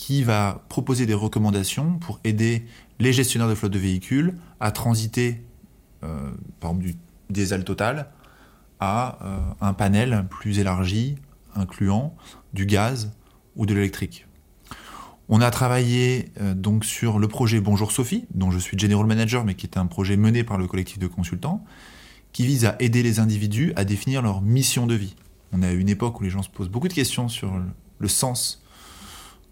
qui 0.00 0.22
va 0.22 0.64
proposer 0.70 1.04
des 1.04 1.12
recommandations 1.12 1.98
pour 1.98 2.20
aider 2.24 2.64
les 3.00 3.12
gestionnaires 3.12 3.50
de 3.50 3.54
flotte 3.54 3.72
de 3.72 3.78
véhicules 3.78 4.34
à 4.58 4.70
transiter, 4.70 5.42
euh, 6.04 6.30
par 6.58 6.70
exemple, 6.70 6.86
du 6.86 6.96
diesel 7.28 7.64
total 7.64 8.08
à 8.80 9.18
euh, 9.22 9.38
un 9.60 9.74
panel 9.74 10.24
plus 10.30 10.58
élargi, 10.58 11.16
incluant 11.54 12.14
du 12.54 12.64
gaz 12.64 13.12
ou 13.56 13.66
de 13.66 13.74
l'électrique. 13.74 14.26
On 15.28 15.42
a 15.42 15.50
travaillé 15.50 16.32
donc 16.56 16.86
sur 16.86 17.18
le 17.18 17.28
projet 17.28 17.60
Bonjour 17.60 17.92
Sophie, 17.92 18.24
dont 18.32 18.50
je 18.50 18.58
suis 18.58 18.78
general 18.78 19.04
manager, 19.04 19.44
mais 19.44 19.54
qui 19.54 19.66
est 19.66 19.76
un 19.76 19.84
projet 19.84 20.16
mené 20.16 20.44
par 20.44 20.56
le 20.56 20.66
collectif 20.66 20.98
de 20.98 21.08
consultants, 21.08 21.62
qui 22.32 22.46
vise 22.46 22.64
à 22.64 22.74
aider 22.80 23.02
les 23.02 23.20
individus 23.20 23.74
à 23.76 23.84
définir 23.84 24.22
leur 24.22 24.40
mission 24.40 24.86
de 24.86 24.94
vie. 24.94 25.14
On 25.52 25.62
a 25.62 25.70
une 25.70 25.90
époque 25.90 26.18
où 26.20 26.24
les 26.24 26.30
gens 26.30 26.42
se 26.42 26.48
posent 26.48 26.70
beaucoup 26.70 26.88
de 26.88 26.94
questions 26.94 27.28
sur 27.28 27.52
le 27.98 28.08
sens 28.08 28.64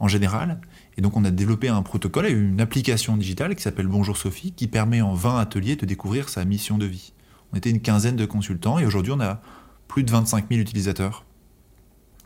en 0.01 0.09
général. 0.09 0.61
Et 0.97 1.01
donc 1.03 1.17
on 1.17 1.25
a 1.25 1.31
développé 1.31 1.69
un 1.69 1.83
protocole 1.83 2.27
et 2.27 2.31
une 2.31 2.61
application 2.61 3.17
digitale 3.17 3.55
qui 3.55 3.63
s'appelle 3.63 3.87
Bonjour 3.87 4.17
Sophie, 4.17 4.53
qui 4.53 4.67
permet 4.67 5.01
en 5.01 5.15
20 5.15 5.39
ateliers 5.39 5.77
de 5.77 5.87
découvrir 5.87 6.29
sa 6.29 6.45
mission 6.45 6.79
de 6.79 6.87
vie. 6.87 7.13
On 7.53 7.57
était 7.57 7.71
une 7.71 7.81
quinzaine 7.81 8.17
de 8.17 8.27
consultants 8.27 8.79
et 8.79 8.87
aujourd'hui 8.87 9.13
on 9.13 9.21
a 9.21 9.41
plus 9.87 10.05
de 10.05 10.11
25 10.11 10.47
000 10.51 10.61
utilisateurs 10.61 11.25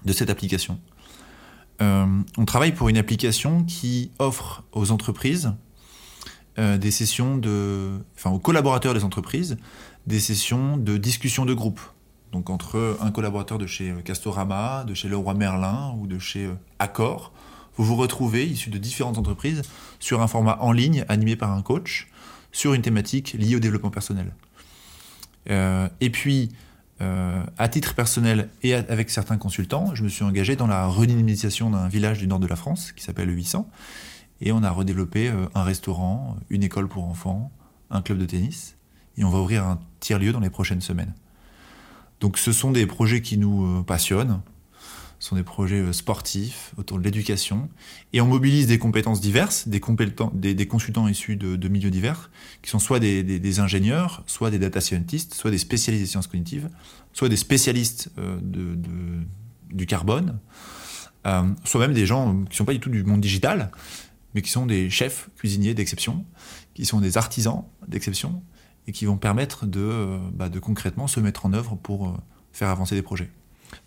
de 0.05 0.13
cette 0.13 0.31
application. 0.31 0.81
Euh, 1.81 2.07
on 2.37 2.45
travaille 2.45 2.73
pour 2.73 2.89
une 2.89 2.99
application 2.99 3.65
qui 3.65 4.11
offre 4.19 4.65
aux 4.73 4.91
entreprises 4.91 5.53
euh, 6.59 6.77
des 6.77 6.91
sessions 6.91 7.39
de, 7.39 7.99
enfin 8.17 8.31
aux 8.31 8.39
collaborateurs 8.39 8.95
des 8.95 9.05
entreprises, 9.05 9.57
des 10.07 10.21
sessions 10.21 10.77
de 10.77 10.97
discussion 10.97 11.47
de 11.47 11.55
groupe 11.55 11.81
donc 12.33 12.49
entre 12.49 12.97
un 13.01 13.11
collaborateur 13.11 13.59
de 13.59 13.67
chez 13.67 13.91
euh, 13.91 14.01
Castorama, 14.01 14.85
de 14.85 14.95
chez 14.95 15.09
Leroy 15.09 15.35
Merlin 15.35 15.95
ou 15.99 16.07
de 16.07 16.19
chez 16.19 16.49
Accor, 16.79 17.33
vous 17.77 17.85
vous 17.85 17.97
retrouvez, 17.97 18.47
issus 18.47 18.71
de 18.71 18.79
différentes 18.79 19.19
entreprises, 19.19 19.63
sur 19.99 20.23
un 20.23 20.27
format 20.27 20.59
en 20.61 20.73
ligne 20.73 21.05
animé 21.09 21.37
par 21.37 21.53
un 21.53 21.63
coach, 21.63 22.09
sur 22.53 22.75
une 22.75 22.83
thématique 22.83 23.33
liée 23.33 23.57
au 23.57 23.61
développement 23.61 23.91
personnel. 23.91 24.33
et 25.49 26.11
puis, 26.11 26.51
à 27.01 27.69
titre 27.69 27.95
personnel 27.95 28.49
et 28.63 28.75
avec 28.75 29.11
certains 29.11 29.39
consultants, 29.39 29.95
je 29.95 30.05
me 30.05 30.09
suis 30.09 30.23
engagé 30.23 30.55
dans 30.55 30.67
la 30.67 30.87
redynamisation 30.87 31.71
d'un 31.71 31.89
village 31.89 32.19
du 32.19 32.27
nord 32.27 32.39
de 32.39 32.47
la 32.47 32.57
France 32.57 32.93
qui 32.93 33.03
s'appelle 33.03 33.27
le 33.27 33.33
800. 33.33 33.69
Et 34.41 34.53
on 34.53 34.63
a 34.63 34.71
redéveloppé 34.71 35.33
un 35.55 35.63
restaurant, 35.63 36.37
une 36.51 36.63
école 36.63 36.89
pour 36.89 37.05
enfants, 37.05 37.51
un 37.91 38.03
club 38.03 38.19
de 38.19 38.27
tennis. 38.27 38.77
Et 39.17 39.25
on 39.25 39.31
va 39.31 39.39
ouvrir 39.39 39.65
un 39.65 39.81
tiers-lieu 40.01 40.33
dans 40.33 40.41
les 40.41 40.51
prochaines 40.51 40.81
semaines. 40.81 41.15
Donc 42.21 42.39
ce 42.39 42.53
sont 42.53 42.71
des 42.71 42.87
projets 42.87 43.21
qui 43.21 43.37
nous 43.37 43.83
passionnent. 43.83 44.41
Sont 45.23 45.37
des 45.37 45.45
projets 45.45 45.79
euh, 45.79 45.93
sportifs 45.93 46.73
autour 46.79 46.99
de 46.99 47.05
l'éducation. 47.05 47.69
Et 48.13 48.21
on 48.21 48.27
mobilise 48.27 48.67
des 48.67 48.81
compétences 48.81 49.21
diverses, 49.21 49.69
des, 49.69 49.79
des, 50.55 50.67
consultants 50.67 51.07
issus 51.07 51.37
de, 51.37 51.69
milieux 51.69 51.91
divers, 51.93 52.33
qui 52.61 52.71
sont 52.71 52.81
soit 52.81 52.99
des, 52.99 53.61
ingénieurs, 53.61 54.25
soit 54.27 54.51
des 54.51 54.59
data 54.59 54.81
scientists, 54.81 55.35
soit 55.35 55.53
des 55.53 55.59
spécialistes 55.59 56.03
des 56.03 56.11
sciences 56.11 56.27
cognitives, 56.27 56.69
soit 57.13 57.29
des 57.29 57.37
spécialistes 57.37 58.11
euh, 58.19 58.37
du 59.71 59.87
carbone, 59.87 60.41
euh, 61.29 61.43
soit 61.63 61.81
même 61.81 61.95
des 61.95 62.05
gens 62.05 62.35
qui 62.47 62.51
ne 62.51 62.55
sont 62.57 62.65
pas 62.65 62.73
du 62.73 62.81
tout 62.81 62.91
du 62.91 63.05
monde 63.05 63.21
digital, 63.21 63.71
mais 64.35 64.43
qui 64.43 64.51
sont 64.51 64.67
des 64.67 64.91
chefs 64.91 65.31
cuisiniers 65.37 65.75
d'exception, 65.75 66.25
qui 66.75 66.85
sont 66.85 66.99
des 66.99 67.17
artisans 67.17 67.63
d'exception, 67.87 68.43
et 68.89 68.93
qui 68.93 69.05
vont 69.05 69.19
permettre 69.19 69.67
de, 69.67 70.19
bah, 70.33 70.49
de 70.49 70.59
concrètement 70.59 71.07
se 71.07 71.21
mettre 71.21 71.47
en 71.47 71.53
œuvre 71.53 71.77
pour 71.77 72.21
faire 72.53 72.71
avancer 72.71 72.97
des 72.97 73.03
projets. 73.03 73.31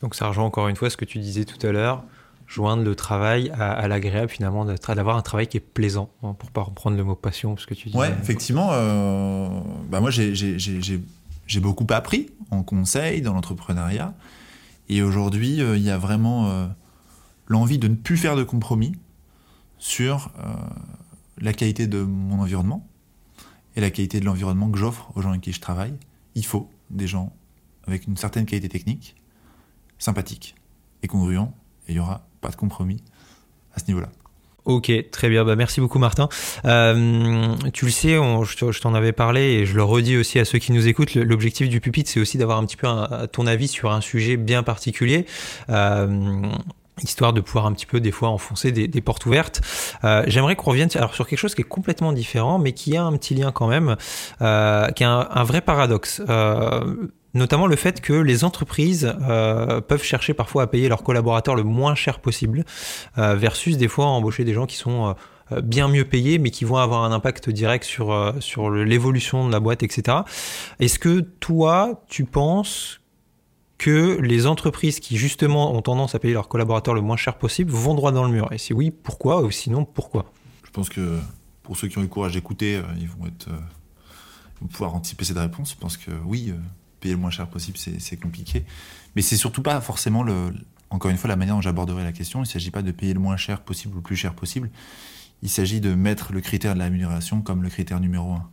Donc 0.02 0.16
ça 0.16 0.28
rejoint 0.28 0.46
encore 0.46 0.68
une 0.68 0.76
fois 0.76 0.90
ce 0.90 0.98
que 0.98 1.06
tu 1.06 1.20
disais 1.20 1.46
tout 1.46 1.66
à 1.66 1.72
l'heure, 1.72 2.04
joindre 2.48 2.84
le 2.84 2.96
travail 2.96 3.50
à, 3.52 3.88
l'agréable 3.88 4.30
finalement, 4.30 4.66
d'avoir 4.66 5.18
un 5.18 5.22
travail 5.22 5.48
qui 5.48 5.58
est 5.58 5.62
plaisant, 5.62 6.10
hein, 6.24 6.36
pour 6.38 6.52
pas 6.52 6.62
reprendre 6.62 6.98
le 6.98 7.04
mot 7.04 7.16
passion, 7.16 7.56
parce 7.56 7.66
que 7.66 7.74
tu 7.74 7.90
dis. 7.90 7.98
Ouais, 7.98 8.14
effectivement, 8.22 8.70
euh, 8.72 9.48
bah 9.90 10.00
moi 10.00 10.12
j'ai 10.12 11.60
beaucoup 11.60 11.88
appris 11.90 12.30
en 12.52 12.64
conseil, 12.64 13.22
dans 13.22 13.34
l'entrepreneuriat, 13.34 14.14
et 14.90 15.02
aujourd'hui 15.02 15.62
euh, 15.62 15.78
il 15.78 15.84
y 15.84 15.90
a 15.90 15.98
vraiment 15.98 16.50
euh, 16.50 16.68
l'envie 17.48 17.80
de 17.80 17.88
ne 17.88 17.96
plus 17.96 18.18
faire 18.18 18.36
de 18.36 18.44
compromis 18.44 18.94
sur 19.78 20.32
la 21.38 21.52
qualité 21.52 21.86
de 21.86 22.02
mon 22.02 22.40
environnement 22.40 22.88
et 23.76 23.82
la 23.82 23.92
qualité 23.92 24.22
de 24.22 24.26
l'environnement 24.26 24.72
que 24.72 24.78
j'offre 24.78 25.12
aux 25.16 25.22
gens 25.22 25.30
avec 25.30 25.42
qui 25.42 25.52
je 25.52 25.60
travaille. 25.60 25.94
Il 26.34 26.46
faut 26.46 26.70
des 26.90 27.08
gens 27.08 27.34
avec 27.86 28.08
une 28.08 28.16
certaine 28.18 28.46
qualité 28.46 28.70
technique, 28.70 29.16
sympathique 30.06 30.56
et 31.04 31.08
congruent, 31.08 31.50
et 31.88 31.92
il 31.92 31.96
n'y 31.96 32.00
aura 32.00 32.28
pas 32.42 32.50
de 32.50 32.56
compromis 32.56 33.04
à 33.74 33.80
ce 33.80 33.86
niveau-là. 33.88 34.10
Ok, 34.66 34.92
très 35.12 35.30
bien. 35.30 35.46
Bah, 35.46 35.56
merci 35.56 35.80
beaucoup, 35.80 36.00
Martin. 36.00 36.28
Euh, 36.66 37.56
tu 37.72 37.86
le 37.86 37.92
sais, 37.92 38.16
je 38.16 38.80
t'en 38.80 38.96
avais 38.96 39.12
parlé 39.12 39.42
et 39.42 39.66
je 39.66 39.76
le 39.76 39.84
redis 39.84 40.18
aussi 40.18 40.40
à 40.40 40.46
ceux 40.46 40.58
qui 40.58 40.72
nous 40.72 40.88
écoutent. 40.88 41.14
L'objectif 41.14 41.70
du 41.70 41.82
pupitre, 41.82 42.10
c'est 42.10 42.20
aussi 42.20 42.40
d'avoir 42.40 42.58
un 42.58 42.66
petit 42.66 42.78
peu 42.78 42.88
ton 43.32 43.46
avis 43.46 43.68
sur 43.68 43.92
un 43.92 44.02
sujet 44.02 44.38
bien 44.38 44.64
particulier. 44.64 45.28
Euh, 45.70 46.42
histoire 47.04 47.34
de 47.34 47.42
pouvoir 47.42 47.68
un 47.68 47.74
petit 47.74 47.86
peu 47.86 48.00
des 48.00 48.12
fois 48.12 48.30
enfoncer 48.30 48.72
des, 48.72 49.02
portes 49.02 49.26
ouvertes. 49.28 49.62
Euh, 50.04 50.24
j'aimerais 50.28 50.56
qu'on 50.56 50.72
revienne 50.72 50.90
alors 50.96 51.14
sur 51.14 51.28
quelque 51.28 51.40
chose 51.40 51.54
qui 51.54 51.62
est 51.62 51.66
complètement 51.66 52.14
différent, 52.14 52.58
mais 52.58 52.72
qui 52.72 52.98
a 52.98 53.04
un 53.04 53.16
petit 53.18 53.36
lien 53.36 53.52
quand 53.52 53.68
même, 53.68 53.98
qui 54.40 54.44
est 55.04 55.08
un, 55.08 55.28
un 55.30 55.44
vrai 55.44 55.62
paradoxe 55.62 56.22
notamment 57.36 57.68
le 57.68 57.76
fait 57.76 58.02
que 58.02 58.14
les 58.14 58.44
entreprises 58.44 59.14
euh, 59.22 59.82
peuvent 59.82 60.04
chercher 60.04 60.34
parfois 60.34 60.64
à 60.64 60.68
payer 60.68 60.90
leurs 60.90 61.04
collaborateurs 61.04 61.56
le 61.56 61.64
moins 61.64 61.94
cher 61.94 62.20
possible, 62.20 62.66
euh, 63.18 63.36
versus 63.36 63.78
des 63.78 63.90
fois 63.90 64.08
embaucher 64.08 64.46
des 64.46 64.54
gens 64.54 64.66
qui 64.66 64.78
sont 64.78 65.16
euh, 65.52 65.62
bien 65.62 65.88
mieux 65.88 66.06
payés, 66.06 66.40
mais 66.40 66.50
qui 66.50 66.66
vont 66.66 66.78
avoir 66.78 67.04
un 67.04 67.12
impact 67.12 67.50
direct 67.50 67.84
sur, 67.84 68.72
l'évolution 68.72 69.46
de 69.46 69.52
la 69.52 69.60
boîte, 69.60 69.84
etc. 69.84 70.20
Est-ce 70.80 70.98
que 70.98 71.20
toi, 71.20 72.04
tu 72.08 72.24
penses 72.26 73.02
que 73.78 74.18
les 74.22 74.48
entreprises 74.48 75.02
qui 75.02 75.18
justement 75.18 75.76
ont 75.76 75.82
tendance 75.82 76.16
à 76.16 76.20
payer 76.20 76.34
leurs 76.34 76.48
collaborateurs 76.48 76.94
le 76.94 77.02
moins 77.02 77.18
cher 77.18 77.38
possible 77.38 77.72
vont 77.72 77.94
droit 77.94 78.14
dans 78.14 78.24
le 78.24 78.32
mur? 78.32 78.48
Et 78.54 78.58
si 78.58 78.74
oui, 78.74 78.92
pourquoi? 78.92 79.44
Ou 79.44 79.52
sinon, 79.52 79.84
pourquoi? 79.84 80.32
Je 80.64 80.72
pense 80.72 80.88
que 80.88 81.20
pour 81.64 81.76
ceux 81.76 81.90
qui 81.90 81.98
ont 81.98 82.02
eu 82.02 82.06
le 82.06 82.10
courage 82.10 82.34
d'écouter, 82.34 82.82
ils 82.98 83.10
vont 83.10 83.28
être... 83.28 83.50
pouvoir 84.72 84.96
anticiper 84.96 85.26
cette 85.26 85.38
réponse. 85.38 85.72
Je 85.72 85.76
pense 85.78 85.98
que 85.98 86.12
oui, 86.26 86.54
le 87.04 87.18
moins 87.18 87.30
cher 87.30 87.48
possible, 87.48 87.78
c'est 87.78 88.18
compliqué. 88.18 88.66
Mais 89.16 89.22
c'est 89.22 89.38
surtout 89.38 89.62
pas 89.62 89.80
forcément, 89.82 90.24
le, 90.24 90.54
encore 90.90 91.12
une 91.12 91.18
fois, 91.18 91.28
la 91.28 91.36
manière 91.36 91.56
dont 91.56 91.62
j'aborderai 91.62 92.04
la 92.04 92.12
question. 92.12 92.40
Il 92.40 92.44
ne 92.44 92.48
s'agit 92.48 92.72
pas 92.72 92.82
de 92.82 92.92
payer 92.92 93.14
le 93.14 93.20
moins 93.20 93.38
cher 93.38 93.62
possible 93.62 93.94
ou 93.94 93.98
le 93.98 94.04
plus 94.04 94.16
cher 94.16 94.34
possible. 94.34 94.70
Il 95.42 95.50
s'agit 95.50 95.82
de 95.82 95.94
mettre 95.94 96.34
le 96.34 96.42
critère 96.42 96.74
de 96.74 96.80
l'amélioration 96.80 97.42
comme 97.42 97.62
le 97.62 97.70
critère 97.70 98.00
numéro 98.00 98.34
un. 98.34 98.50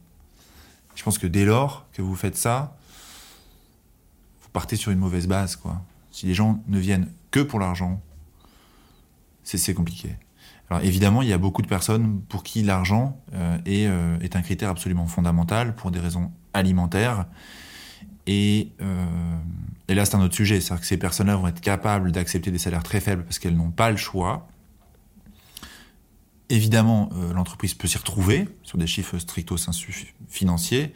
Je 0.94 1.02
pense 1.02 1.18
que 1.18 1.26
dès 1.26 1.44
lors 1.44 1.87
que 1.92 2.02
vous 2.02 2.14
faites 2.14 2.37
ça, 2.37 2.76
vous 4.42 4.48
partez 4.52 4.76
sur 4.76 4.92
une 4.92 4.98
mauvaise 4.98 5.26
base. 5.26 5.57
Quoi. 5.57 5.81
Si 6.11 6.26
les 6.26 6.35
gens 6.35 6.62
ne 6.68 6.78
viennent 6.78 7.11
que 7.31 7.40
pour 7.40 7.59
l'argent, 7.59 8.02
c'est 9.44 9.74
compliqué. 9.74 10.16
Alors 10.70 10.85
évidemment, 10.85 11.22
il 11.22 11.28
y 11.28 11.33
a 11.33 11.38
beaucoup 11.38 11.62
de 11.62 11.66
personnes 11.66 12.22
pour 12.28 12.42
qui 12.42 12.62
l'argent 12.62 13.20
euh, 13.35 13.59
euh, 13.66 14.18
est, 14.20 14.37
un 14.37 14.42
critère 14.42 14.70
absolument 14.70 15.07
fondamental 15.07 15.74
pour 15.74 15.90
des 15.90 16.00
raisons 16.00 16.31
alimentaires 16.55 17.26
et, 18.26 18.70
euh, 18.80 19.06
et 19.88 19.94
là, 19.94 20.04
c'est 20.04 20.14
un 20.14 20.22
autre 20.22 20.34
sujet. 20.34 20.60
C'est-à-dire 20.60 20.80
que 20.80 20.86
ces 20.86 20.96
personnes-là 20.96 21.36
vont 21.36 21.48
être 21.48 21.60
capables 21.60 22.12
d'accepter 22.12 22.50
des 22.50 22.58
salaires 22.58 22.82
très 22.82 23.00
faibles 23.00 23.24
parce 23.24 23.38
qu'elles 23.38 23.56
n'ont 23.56 23.70
pas 23.70 23.90
le 23.90 23.96
choix. 23.96 24.48
Évidemment, 26.48 27.08
euh, 27.14 27.32
l'entreprise 27.32 27.74
peut 27.74 27.88
s'y 27.88 27.98
retrouver 27.98 28.48
sur 28.62 28.78
des 28.78 28.86
chiffres 28.86 29.18
stricto 29.18 29.56
financiers. 30.28 30.92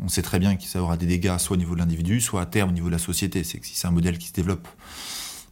On 0.00 0.08
sait 0.08 0.22
très 0.22 0.38
bien 0.38 0.56
que 0.56 0.62
ça 0.64 0.80
aura 0.80 0.96
des 0.96 1.06
dégâts 1.06 1.38
soit 1.38 1.56
au 1.56 1.58
niveau 1.58 1.74
de 1.74 1.80
l'individu, 1.80 2.20
soit 2.20 2.42
à 2.42 2.46
terme 2.46 2.70
au 2.70 2.72
niveau 2.72 2.86
de 2.86 2.92
la 2.92 2.98
société. 2.98 3.42
C'est 3.42 3.58
que 3.58 3.66
si 3.66 3.74
c'est 3.74 3.88
un 3.88 3.90
modèle 3.90 4.18
qui 4.18 4.28
se 4.28 4.32
développe, 4.32 4.68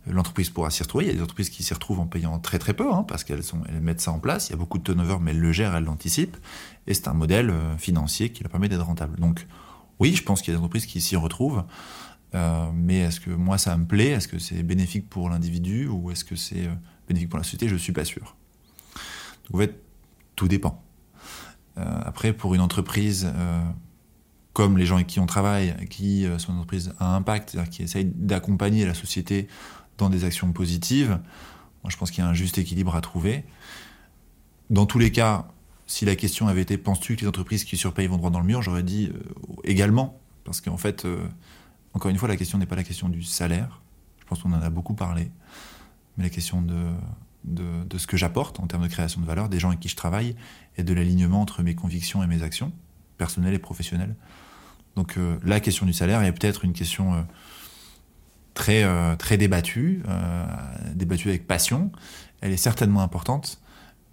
l'entreprise 0.06 0.50
pourra 0.50 0.70
s'y 0.70 0.82
retrouver. 0.82 1.06
Il 1.06 1.08
y 1.08 1.10
a 1.10 1.14
des 1.14 1.22
entreprises 1.22 1.50
qui 1.50 1.62
s'y 1.62 1.74
retrouvent 1.74 2.00
en 2.00 2.06
payant 2.06 2.38
très 2.38 2.58
très 2.58 2.74
peu, 2.74 2.92
hein, 2.92 3.04
parce 3.08 3.24
qu'elles 3.24 3.42
elles 3.68 3.80
mettent 3.80 4.00
ça 4.00 4.12
en 4.12 4.20
place. 4.20 4.48
Il 4.48 4.52
y 4.52 4.54
a 4.54 4.56
beaucoup 4.58 4.78
de 4.78 4.84
turnover, 4.84 5.16
mais 5.20 5.32
elles 5.32 5.40
le 5.40 5.52
gèrent, 5.52 5.74
elles 5.74 5.84
l'anticipent. 5.84 6.36
Et 6.86 6.94
c'est 6.94 7.08
un 7.08 7.14
modèle 7.14 7.50
euh, 7.50 7.76
financier 7.76 8.30
qui 8.30 8.42
leur 8.44 8.50
permet 8.50 8.68
d'être 8.68 8.84
rentable. 8.84 9.18
Donc, 9.18 9.46
oui, 10.00 10.14
je 10.14 10.22
pense 10.22 10.42
qu'il 10.42 10.52
y 10.52 10.56
a 10.56 10.58
des 10.58 10.62
entreprises 10.62 10.86
qui 10.86 11.00
s'y 11.00 11.16
retrouvent. 11.16 11.64
Euh, 12.34 12.70
mais 12.74 12.98
est-ce 12.98 13.20
que 13.20 13.30
moi 13.30 13.58
ça 13.58 13.76
me 13.76 13.86
plaît? 13.86 14.10
Est-ce 14.10 14.28
que 14.28 14.38
c'est 14.38 14.62
bénéfique 14.62 15.08
pour 15.08 15.30
l'individu 15.30 15.88
ou 15.88 16.10
est-ce 16.10 16.24
que 16.24 16.36
c'est 16.36 16.66
euh, 16.66 16.74
bénéfique 17.08 17.30
pour 17.30 17.38
la 17.38 17.44
société? 17.44 17.68
Je 17.68 17.74
ne 17.74 17.78
suis 17.78 17.92
pas 17.92 18.04
sûr. 18.04 18.36
Donc 19.44 19.54
en 19.54 19.58
fait, 19.58 19.80
tout 20.34 20.48
dépend. 20.48 20.82
Euh, 21.78 22.00
après, 22.04 22.32
pour 22.32 22.54
une 22.54 22.60
entreprise 22.60 23.30
comme 24.52 24.78
les 24.78 24.86
gens 24.86 24.94
avec 24.96 25.06
qui 25.06 25.20
on 25.20 25.26
travaille, 25.26 25.76
qui 25.90 26.26
sont 26.38 26.52
une 26.52 26.58
entreprise 26.58 26.94
à 26.98 27.14
impact, 27.14 27.50
c'est-à-dire 27.50 27.70
qui 27.70 27.82
essayent 27.82 28.10
d'accompagner 28.14 28.86
la 28.86 28.94
société 28.94 29.48
dans 29.98 30.08
des 30.08 30.24
actions 30.24 30.50
positives, 30.52 31.20
moi 31.82 31.90
je 31.90 31.96
pense 31.98 32.10
qu'il 32.10 32.24
y 32.24 32.26
a 32.26 32.30
un 32.30 32.34
juste 32.34 32.56
équilibre 32.56 32.96
à 32.96 33.02
trouver. 33.02 33.44
Dans 34.70 34.86
tous 34.86 34.98
les 34.98 35.12
cas, 35.12 35.48
si 35.86 36.04
la 36.04 36.16
question 36.16 36.48
avait 36.48 36.62
été 36.62 36.78
penses-tu 36.78 37.16
que 37.16 37.22
les 37.22 37.28
entreprises 37.28 37.64
qui 37.64 37.76
surpayent 37.76 38.08
vont 38.08 38.16
droit 38.16 38.30
dans 38.30 38.40
le 38.40 38.46
mur, 38.46 38.60
j'aurais 38.60 38.82
dit 38.82 39.10
euh, 39.14 39.20
également. 39.64 40.18
Parce 40.44 40.60
qu'en 40.60 40.76
fait, 40.76 41.04
euh, 41.04 41.26
encore 41.94 42.10
une 42.10 42.18
fois, 42.18 42.28
la 42.28 42.36
question 42.36 42.58
n'est 42.58 42.66
pas 42.66 42.76
la 42.76 42.84
question 42.84 43.08
du 43.08 43.22
salaire. 43.22 43.80
Je 44.20 44.24
pense 44.26 44.42
qu'on 44.42 44.52
en 44.52 44.60
a 44.60 44.70
beaucoup 44.70 44.94
parlé. 44.94 45.30
Mais 46.16 46.24
la 46.24 46.30
question 46.30 46.60
de, 46.60 46.90
de, 47.44 47.98
ce 47.98 48.06
que 48.06 48.16
j'apporte 48.16 48.58
en 48.58 48.66
termes 48.66 48.82
de 48.82 48.88
création 48.88 49.20
de 49.20 49.26
valeur, 49.26 49.48
des 49.48 49.60
gens 49.60 49.68
avec 49.68 49.80
qui 49.80 49.88
je 49.88 49.96
travaille, 49.96 50.34
et 50.76 50.82
de 50.82 50.92
l'alignement 50.92 51.40
entre 51.40 51.62
mes 51.62 51.74
convictions 51.74 52.22
et 52.22 52.26
mes 52.26 52.42
actions, 52.42 52.72
personnelles 53.16 53.54
et 53.54 53.58
professionnelles. 53.58 54.16
Donc 54.96 55.16
euh, 55.18 55.38
la 55.44 55.60
question 55.60 55.86
du 55.86 55.92
salaire 55.92 56.22
est 56.22 56.32
peut-être 56.32 56.64
une 56.64 56.72
question 56.72 57.26
très, 58.54 58.84
très 59.18 59.36
débattue, 59.36 60.02
débattue 60.94 61.28
avec 61.28 61.46
passion. 61.46 61.92
Elle 62.40 62.52
est 62.52 62.56
certainement 62.56 63.02
importante 63.02 63.60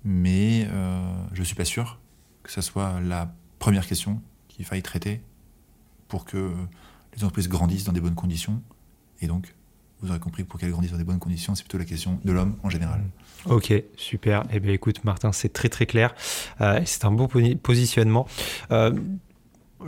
mais 0.04 0.68
euh, 0.70 1.02
je 1.34 1.40
ne 1.40 1.46
suis 1.46 1.56
pas 1.56 1.66
sûr 1.66 2.00
que 2.44 2.52
ce 2.52 2.62
soit 2.62 3.00
la 3.02 3.34
première 3.60 3.88
question 3.88 4.22
qu'il 4.48 4.66
faille 4.66 4.82
traiter 4.82 5.22
pour 6.08 6.26
que 6.26 6.52
les 7.16 7.24
entreprises 7.24 7.48
grandissent 7.48 7.86
dans 7.86 7.94
des 7.94 8.02
bonnes 8.02 8.16
conditions. 8.16 8.62
Et 9.22 9.28
donc, 9.28 9.56
vous 10.02 10.10
aurez 10.10 10.20
compris 10.20 10.44
pour 10.44 10.60
qu'elles 10.60 10.72
grandissent 10.72 10.92
dans 10.92 10.98
des 10.98 11.04
bonnes 11.06 11.20
conditions, 11.20 11.56
c'est 11.56 11.64
plutôt 11.64 11.78
la 11.78 11.86
question 11.86 12.20
de 12.26 12.32
l'homme 12.34 12.58
en 12.64 12.70
général. 12.70 13.02
Ok, 13.46 13.74
super. 13.96 14.44
Eh 14.52 14.60
bien, 14.60 14.74
écoute, 14.74 15.04
Martin, 15.06 15.32
c'est 15.32 15.52
très 15.52 15.70
très 15.70 15.86
clair. 15.86 16.14
Euh, 16.62 16.82
c'est 16.86 17.06
un 17.06 17.12
bon 17.12 17.28
positionnement. 17.62 18.28
Euh, 18.72 18.94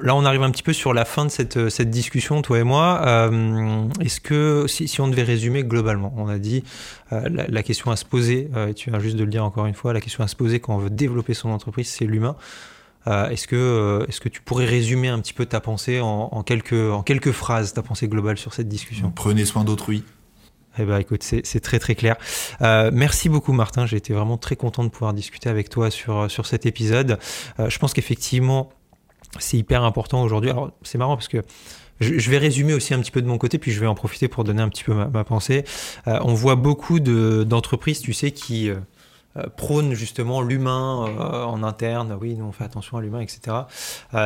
Là, 0.01 0.15
on 0.15 0.25
arrive 0.25 0.43
un 0.43 0.51
petit 0.51 0.63
peu 0.63 0.73
sur 0.73 0.93
la 0.93 1.05
fin 1.05 1.25
de 1.25 1.29
cette, 1.29 1.57
euh, 1.57 1.69
cette 1.69 1.89
discussion, 1.89 2.41
toi 2.41 2.59
et 2.59 2.63
moi. 2.63 3.01
Euh, 3.05 3.87
est-ce 3.99 4.19
que, 4.19 4.65
si, 4.67 4.87
si, 4.87 5.01
on 5.01 5.07
devait 5.07 5.23
résumer 5.23 5.63
globalement, 5.63 6.13
on 6.17 6.27
a 6.27 6.37
dit 6.37 6.63
euh, 7.13 7.21
la, 7.29 7.63
question 7.63 7.91
à 7.91 7.95
se 7.95 8.05
poser, 8.05 8.49
et 8.67 8.73
tu 8.73 8.89
viens 8.89 8.99
juste 8.99 9.15
de 9.15 9.23
le 9.23 9.29
dire 9.29 9.43
encore 9.43 9.65
une 9.65 9.73
fois, 9.73 9.93
la 9.93 10.01
question 10.01 10.23
à 10.23 10.27
se 10.27 10.35
poser 10.35 10.59
quand 10.59 10.75
on 10.75 10.79
veut 10.79 10.89
développer 10.89 11.33
son 11.33 11.49
entreprise, 11.49 11.87
c'est 11.87 12.05
l'humain. 12.05 12.35
est-ce 13.07 13.47
que, 13.47 14.05
est-ce 14.07 14.19
que 14.19 14.29
tu 14.29 14.41
pourrais 14.41 14.65
résumer 14.65 15.07
un 15.07 15.19
petit 15.19 15.33
peu 15.33 15.45
ta 15.45 15.59
pensée 15.59 15.99
en, 16.01 16.43
quelques, 16.43 16.73
en 16.73 17.03
quelques 17.03 17.31
phrases, 17.31 17.73
ta 17.73 17.81
pensée 17.81 18.07
globale 18.07 18.37
sur 18.37 18.53
cette 18.53 18.67
discussion? 18.67 19.11
Prenez 19.15 19.45
soin 19.45 19.63
d'autrui. 19.63 20.03
Eh 20.77 20.83
ben, 20.83 20.97
écoute, 20.97 21.23
c'est 21.23 21.59
très 21.61 21.79
très 21.79 21.95
clair. 21.95 22.17
merci 22.61 23.29
beaucoup 23.29 23.53
Martin, 23.53 23.85
j'ai 23.85 23.97
été 23.97 24.13
vraiment 24.13 24.37
très 24.37 24.55
content 24.55 24.83
de 24.83 24.89
pouvoir 24.89 25.13
discuter 25.13 25.49
avec 25.49 25.69
toi 25.69 25.89
sur, 25.89 26.29
sur 26.29 26.45
cet 26.45 26.65
épisode. 26.65 27.17
je 27.57 27.77
pense 27.77 27.93
qu'effectivement, 27.93 28.69
c'est 29.39 29.57
hyper 29.57 29.83
important 29.83 30.23
aujourd'hui. 30.23 30.49
Alors 30.49 30.71
c'est 30.83 30.97
marrant 30.97 31.15
parce 31.15 31.27
que 31.27 31.41
je, 31.99 32.29
vais 32.29 32.37
résumer 32.37 32.73
aussi 32.73 32.93
un 32.93 32.99
petit 32.99 33.11
peu 33.11 33.21
de 33.21 33.27
mon 33.27 33.37
côté, 33.37 33.57
puis 33.57 33.71
je 33.71 33.79
vais 33.79 33.87
en 33.87 33.95
profiter 33.95 34.27
pour 34.27 34.43
donner 34.43 34.61
un 34.61 34.69
petit 34.69 34.83
peu 34.83 34.93
ma, 34.93 35.23
pensée. 35.23 35.63
Euh, 36.07 36.19
on 36.23 36.33
voit 36.33 36.55
beaucoup 36.55 36.99
d'entreprises, 36.99 38.01
tu 38.01 38.11
sais, 38.11 38.31
qui 38.31 38.69
euh, 38.69 38.75
euh, 39.37 39.43
prônent 39.55 39.93
justement 39.93 40.41
l'humain 40.41 41.05
en 41.17 41.63
interne. 41.63 42.17
Oui, 42.19 42.35
nous 42.35 42.45
on 42.45 42.51
fait 42.51 42.65
attention 42.65 42.97
à 42.97 43.01
l'humain, 43.01 43.21
etc. 43.21 43.55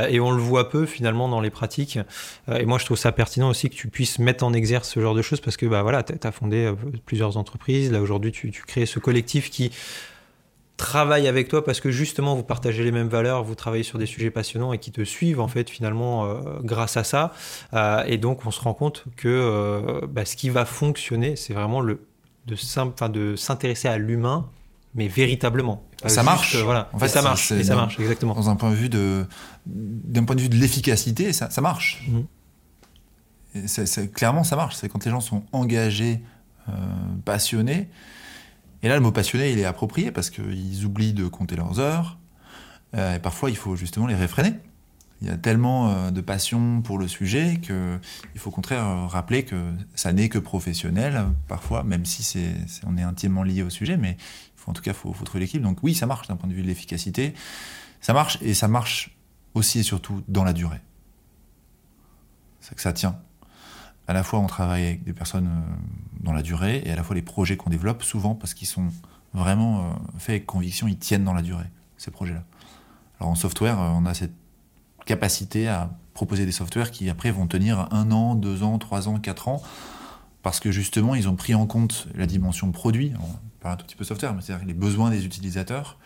et 0.09 0.19
on 0.19 0.31
le 0.31 0.41
voit 0.41 0.69
peu 0.69 0.87
finalement 0.87 1.29
dans 1.29 1.41
les 1.41 1.51
pratiques. 1.51 1.99
et 2.51 2.65
moi, 2.65 2.79
je 2.79 2.85
trouve 2.85 2.97
ça 2.97 3.11
pertinent 3.11 3.49
aussi 3.49 3.69
que 3.69 3.75
tu 3.75 3.87
puisses 3.87 4.17
mettre 4.17 4.43
en 4.43 4.53
exergue 4.53 4.83
ce 4.83 4.99
genre 4.99 5.15
de 5.15 5.21
choses 5.21 5.41
parce 5.41 5.57
que 5.57 5.67
bah 5.67 5.83
voilà, 5.83 6.01
tu 6.01 6.15
as 6.23 6.31
fondé 6.31 6.73
plusieurs 7.05 7.37
entreprises. 7.37 7.91
Là 7.91 8.01
aujourd'hui, 8.01 8.31
tu 8.31 8.51
crées 8.65 8.87
ce 8.87 8.97
collectif 8.97 9.51
qui 9.51 9.71
travaille 10.79 11.27
avec 11.27 11.49
toi 11.49 11.63
parce 11.63 11.79
que 11.81 11.91
justement 11.91 12.35
vous 12.35 12.43
partagez 12.43 12.83
les 12.83 12.91
mêmes 12.91 13.09
valeurs, 13.09 13.43
vous 13.43 13.53
travaillez 13.53 13.83
sur 13.83 13.99
des 13.99 14.07
sujets 14.07 14.31
passionnants 14.31 14.73
et 14.73 14.79
qui 14.79 14.91
te 14.91 15.03
suivent 15.03 15.41
en 15.41 15.47
fait 15.47 15.69
finalement 15.69 16.25
euh, 16.25 16.59
grâce 16.63 16.97
à 16.97 17.03
ça. 17.03 17.33
Euh, 17.73 18.03
et 18.07 18.17
donc 18.17 18.45
on 18.45 18.51
se 18.51 18.61
rend 18.61 18.73
compte 18.73 19.03
que 19.15 19.27
euh, 19.27 20.07
bah, 20.07 20.25
ce 20.25 20.35
qui 20.35 20.49
va 20.49 20.65
fonctionner, 20.65 21.35
c'est 21.35 21.53
vraiment 21.53 21.81
le 21.81 22.05
de 22.47 23.35
s'intéresser 23.35 23.87
à 23.87 23.99
l'humain, 23.99 24.49
mais 24.95 25.07
véritablement. 25.07 25.83
Ça 26.07 26.23
marche. 26.23 26.55
voilà. 26.55 26.89
En 26.93 26.97
fait, 26.97 27.07
ça 27.07 27.21
marche. 27.21 27.51
Et 27.51 27.63
ça 27.63 27.75
marche 27.75 27.99
exactement. 27.99 28.33
Dans 28.33 28.49
un 28.49 28.55
point 28.55 28.71
de 28.71 28.75
vue 28.75 28.89
de 28.89 29.27
d'un 29.67 30.23
point 30.23 30.35
de 30.35 30.41
vue 30.41 30.49
de 30.49 30.55
l'efficacité, 30.55 31.31
ça, 31.31 31.51
ça, 31.51 31.61
marche. 31.61 32.09
Mhm. 33.53 34.07
clairement, 34.15 34.43
ça 34.43 34.55
marche. 34.55 34.77
C'est 34.77 34.89
quand 34.89 35.05
les 35.05 35.11
gens 35.11 35.19
sont 35.19 35.43
engagés, 35.51 36.21
passionnés 37.25 37.87
et 38.81 38.87
là, 38.87 38.95
le 38.95 39.01
mot 39.01 39.11
passionné, 39.11 39.51
il 39.51 39.59
est 39.59 39.65
approprié 39.65 40.11
parce 40.11 40.29
qu'ils 40.29 40.85
oublient 40.85 41.13
de 41.13 41.27
compter 41.27 41.55
leurs 41.55 41.79
heures. 41.79 42.17
Euh, 42.95 43.15
et 43.15 43.19
parfois, 43.19 43.49
il 43.49 43.57
faut 43.57 43.75
justement 43.75 44.07
les 44.07 44.15
réfréner. 44.15 44.53
Il 45.21 45.27
y 45.27 45.31
a 45.31 45.37
tellement 45.37 45.89
euh, 45.89 46.11
de 46.11 46.21
passion 46.21 46.81
pour 46.81 46.97
le 46.97 47.07
sujet 47.07 47.59
qu'il 47.61 48.39
faut 48.39 48.49
au 48.49 48.53
contraire 48.53 48.85
euh, 48.85 49.05
rappeler 49.05 49.43
que 49.43 49.55
ça 49.95 50.13
n'est 50.13 50.29
que 50.29 50.39
professionnel, 50.39 51.25
parfois, 51.47 51.83
même 51.83 52.05
si 52.05 52.37
on 52.87 52.97
est 52.97 53.03
intimement 53.03 53.43
lié 53.43 53.63
au 53.63 53.69
sujet, 53.69 53.97
mais 53.97 54.17
en 54.65 54.73
tout 54.73 54.83
cas, 54.83 54.91
il 54.91 54.97
faut, 54.97 55.11
faut, 55.13 55.25
trouver 55.25 55.41
l'équipe. 55.45 55.63
Donc 55.63 55.79
oui, 55.81 55.95
ça 55.95 56.05
marche 56.05 56.27
d'un 56.27 56.35
point 56.35 56.47
de 56.47 56.53
vue 56.53 56.61
de 56.61 56.67
l'efficacité. 56.67 57.33
Ça 58.01 58.13
marche, 58.13 58.37
et 58.41 58.53
ça 58.53 58.67
marche 58.67 59.17
aussi 59.55 59.79
et 59.79 59.83
surtout 59.83 60.23
dans 60.27 60.43
la 60.43 60.53
durée. 60.53 60.79
C'est 62.61 62.75
que 62.75 62.81
ça 62.81 62.93
tient 62.93 63.19
à 64.09 64.13
la 64.13 64.23
fois 64.23 64.39
on 64.39 64.47
travaille 64.47 64.85
avec 64.85 65.03
des 65.03 65.13
personnes 65.13 65.45
euh, 65.45 65.75
dans 66.21 66.33
la 66.33 66.41
durée 66.41 66.81
et 66.83 66.89
à 66.89 66.95
la 66.95 67.03
fois 67.03 67.15
les 67.15 67.21
projets 67.21 67.57
qu'on 67.57 67.69
développe, 67.69 68.01
souvent 68.01 68.33
parce 68.33 68.55
qu'ils 68.55 68.67
sont 68.67 68.87
vraiment 69.35 69.81
euh, 69.81 69.89
faits 70.17 70.29
avec 70.29 70.45
conviction, 70.47 70.87
ils 70.87 70.97
tiennent 70.97 71.23
dans 71.23 71.35
la 71.35 71.43
durée, 71.43 71.67
ces 71.97 72.09
projets-là. 72.09 72.43
Alors 73.19 73.31
en 73.31 73.35
software, 73.35 73.79
euh, 73.79 73.91
on 73.93 74.07
a 74.07 74.15
cette 74.15 74.33
capacité 75.05 75.67
à 75.67 75.91
proposer 76.15 76.47
des 76.47 76.51
softwares 76.51 76.89
qui 76.89 77.07
après 77.07 77.29
vont 77.29 77.45
tenir 77.45 77.87
un 77.91 78.11
an, 78.11 78.33
deux 78.33 78.63
ans, 78.63 78.79
trois 78.79 79.07
ans, 79.07 79.19
quatre 79.19 79.47
ans, 79.47 79.61
parce 80.41 80.59
que 80.59 80.71
justement 80.71 81.13
ils 81.13 81.29
ont 81.29 81.35
pris 81.35 81.53
en 81.53 81.67
compte 81.67 82.07
la 82.15 82.25
dimension 82.25 82.71
produit, 82.71 83.13
on 83.21 83.61
parle 83.61 83.75
un 83.75 83.77
tout 83.77 83.85
petit 83.85 83.95
peu 83.95 84.05
software, 84.05 84.33
mais 84.33 84.41
c'est-à-dire 84.41 84.65
les 84.65 84.73
besoins 84.73 85.11
des 85.11 85.23
utilisateurs, 85.23 85.99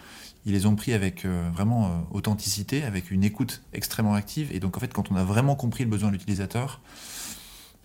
ils 0.45 0.51
les 0.51 0.65
ont 0.65 0.75
pris 0.75 0.91
avec 0.91 1.25
vraiment 1.25 2.05
authenticité, 2.11 2.83
avec 2.83 3.11
une 3.11 3.23
écoute 3.23 3.63
extrêmement 3.71 4.13
active, 4.13 4.49
et 4.51 4.59
donc 4.59 4.75
en 4.75 4.81
fait 4.81 4.91
quand 4.91 5.09
on 5.09 5.15
a 5.15 5.23
vraiment 5.23 5.55
compris 5.55 5.85
le 5.85 5.89
besoin 5.89 6.09
de 6.09 6.13
l'utilisateur, 6.13 6.81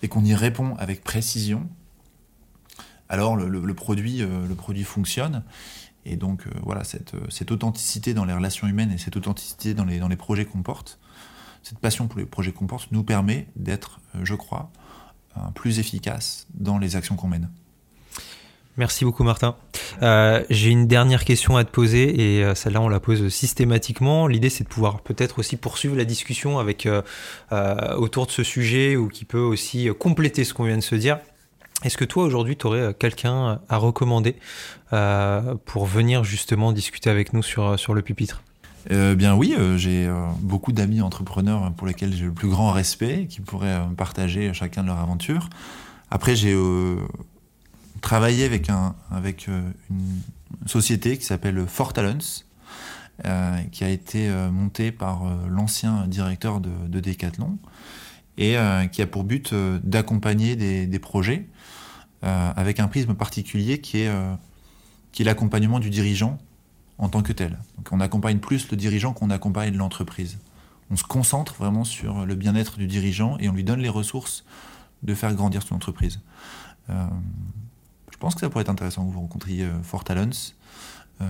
et 0.03 0.09
qu'on 0.09 0.25
y 0.25 0.35
répond 0.35 0.75
avec 0.77 1.03
précision, 1.03 1.69
alors 3.09 3.37
le, 3.37 3.75
produit, 3.75 4.23
euh, 4.23 4.55
produit 4.55 4.85
fonctionne. 4.85 5.43
Et 6.05 6.17
donc 6.17 6.47
euh, 6.47 6.51
voilà, 6.63 6.85
cette, 6.85 7.15
euh, 7.15 7.27
cette, 7.31 7.51
authenticité 7.51 8.15
dans 8.15 8.25
les 8.25 8.33
relations 8.33 8.67
humaines 8.67 8.93
et 8.93 8.99
cette 8.99 9.17
authenticité 9.17 9.75
dans 9.75 9.85
les, 9.85 9.99
dans 9.99 10.09
les 10.09 10.17
projets 10.17 10.45
qu'on 10.45 10.63
porte, 10.63 10.99
cette 11.63 11.79
passion 11.79 12.07
pour 12.07 12.19
les 12.19 12.27
projets 12.27 12.53
qu'on 12.53 12.67
porte 12.67 12.93
nous 12.93 13.03
permet 13.03 13.49
d'être, 13.57 14.01
je 14.23 14.35
crois, 14.35 14.71
plus 15.55 15.79
efficace 15.79 16.47
dans 16.55 16.79
les 16.79 16.97
actions 16.97 17.17
qu'on 17.17 17.29
mène. 17.29 17.51
Merci 18.79 19.05
beaucoup 19.05 19.25
Martin. 19.25 19.57
Euh, 20.03 20.45
j'ai 20.51 20.71
une 20.71 20.87
dernière 20.87 21.25
question 21.25 21.57
à 21.57 21.65
te 21.65 21.71
poser 21.71 22.37
et 22.37 22.45
euh, 22.45 22.55
celle-là 22.55 22.81
on 22.81 22.89
la 22.89 23.01
pose 23.01 23.29
systématiquement. 23.29 24.29
L'idée 24.29 24.51
c'est 24.51 24.63
de 24.63 24.69
pouvoir 24.69 25.01
peut-être 25.01 25.41
aussi 25.41 25.57
poursuivre 25.57 25.97
la 25.97 26.05
discussion 26.05 26.61
avec 26.61 26.87
euh, 26.87 27.03
autour 27.97 28.27
de 28.27 28.31
ce 28.31 28.45
sujet 28.45 28.95
ou 28.95 29.09
qui 29.09 29.25
peut 29.25 29.41
aussi 29.41 29.89
compléter 29.99 30.45
ce 30.45 30.55
qu'on 30.55 30.63
vient 30.63 30.77
de 30.77 30.83
se 30.83 30.95
dire. 30.95 31.19
Est-ce 31.83 31.97
que 31.97 32.05
toi 32.05 32.23
aujourd'hui 32.23 32.57
tu 32.57 32.69
aurais 32.69 32.95
quelqu'un 32.95 33.61
à 33.69 33.77
recommander 33.79 34.37
pour 35.65 35.87
venir 35.87 36.23
justement 36.23 36.73
discuter 36.73 37.11
avec 37.11 37.33
nous 37.33 37.43
sur, 37.43 37.79
sur 37.79 37.95
le 37.95 38.03
pupitre? 38.03 38.43
Bien 38.89 39.35
oui, 39.35 39.57
j'ai 39.77 40.09
beaucoup 40.41 40.73
d'amis 40.73 41.03
entrepreneurs 41.03 41.73
pour 41.77 41.87
lesquels 41.87 42.15
j'ai 42.15 42.25
le 42.25 42.33
plus 42.33 42.49
grand 42.49 42.73
respect, 42.73 43.27
qui 43.29 43.41
pourraient 43.41 43.81
partager 43.97 44.53
chacun 44.55 44.83
de 44.83 44.89
leur 44.89 44.99
aventure. 44.99 45.51
Après, 46.11 46.35
j'ai 46.35 46.57
travaillé 48.01 48.45
avec, 48.45 48.71
un, 48.71 48.95
avec 49.11 49.49
euh, 49.49 49.61
une 49.91 50.21
société 50.67 51.19
qui 51.19 51.25
s'appelle 51.25 51.67
Fort 51.67 51.93
euh, 53.25 53.59
qui 53.73 53.85
a 53.85 53.89
été 53.89 54.29
euh, 54.29 54.51
montée 54.51 54.93
par 54.93 55.25
l'ancien 55.49 56.07
directeur 56.07 56.61
de, 56.61 56.71
de, 56.87 57.01
Decathlon 57.01 57.59
et 58.37 58.57
qui 58.93 59.03
a 59.03 59.07
pour 59.09 59.25
but 59.25 59.53
d'accompagner 59.83 60.55
des, 60.55 60.99
projets 61.01 61.49
avec 62.23 62.79
un 62.79 62.87
prisme 62.87 63.15
particulier 63.15 63.81
qui 63.81 63.99
est, 63.99 64.07
est 64.07 65.25
l'accompagnement 65.25 65.81
du 65.81 65.91
dirigeant 65.91 66.39
en 66.99 67.09
tant 67.09 67.23
que 67.23 67.33
tel. 67.33 67.59
Donc 67.77 67.89
on 67.91 67.99
accompagne 67.99 68.39
plus 68.39 68.71
le 68.71 68.77
dirigeant 68.77 69.13
qu'on 69.13 69.31
accompagne 69.31 69.77
l'entreprise. 69.77 70.39
On 70.93 70.95
se 70.95 71.03
concentre 71.03 71.55
vraiment 71.55 71.83
sur 71.83 72.27
le 72.27 72.37
bien-être 72.37 72.79
du 72.79 72.87
dirigeant 72.87 73.37
et 73.41 73.49
on 73.49 73.55
lui 73.55 73.65
donne 73.65 73.81
les 73.81 73.89
ressources 73.89 74.45
de 75.03 75.17
faire 75.17 75.35
grandir 75.35 75.63
son 75.63 75.75
entreprise. 75.75 76.21
Je 78.19 78.21
pense 78.21 78.35
que 78.35 78.41
ça 78.41 78.51
pourrait 78.51 78.63
être 78.63 78.69
intéressant 78.69 79.07
que 79.07 79.13
vous 79.13 79.21
rencontriez 79.21 79.63
euh, 79.63 79.81
Fort 79.85 80.03
euh, 80.11 81.25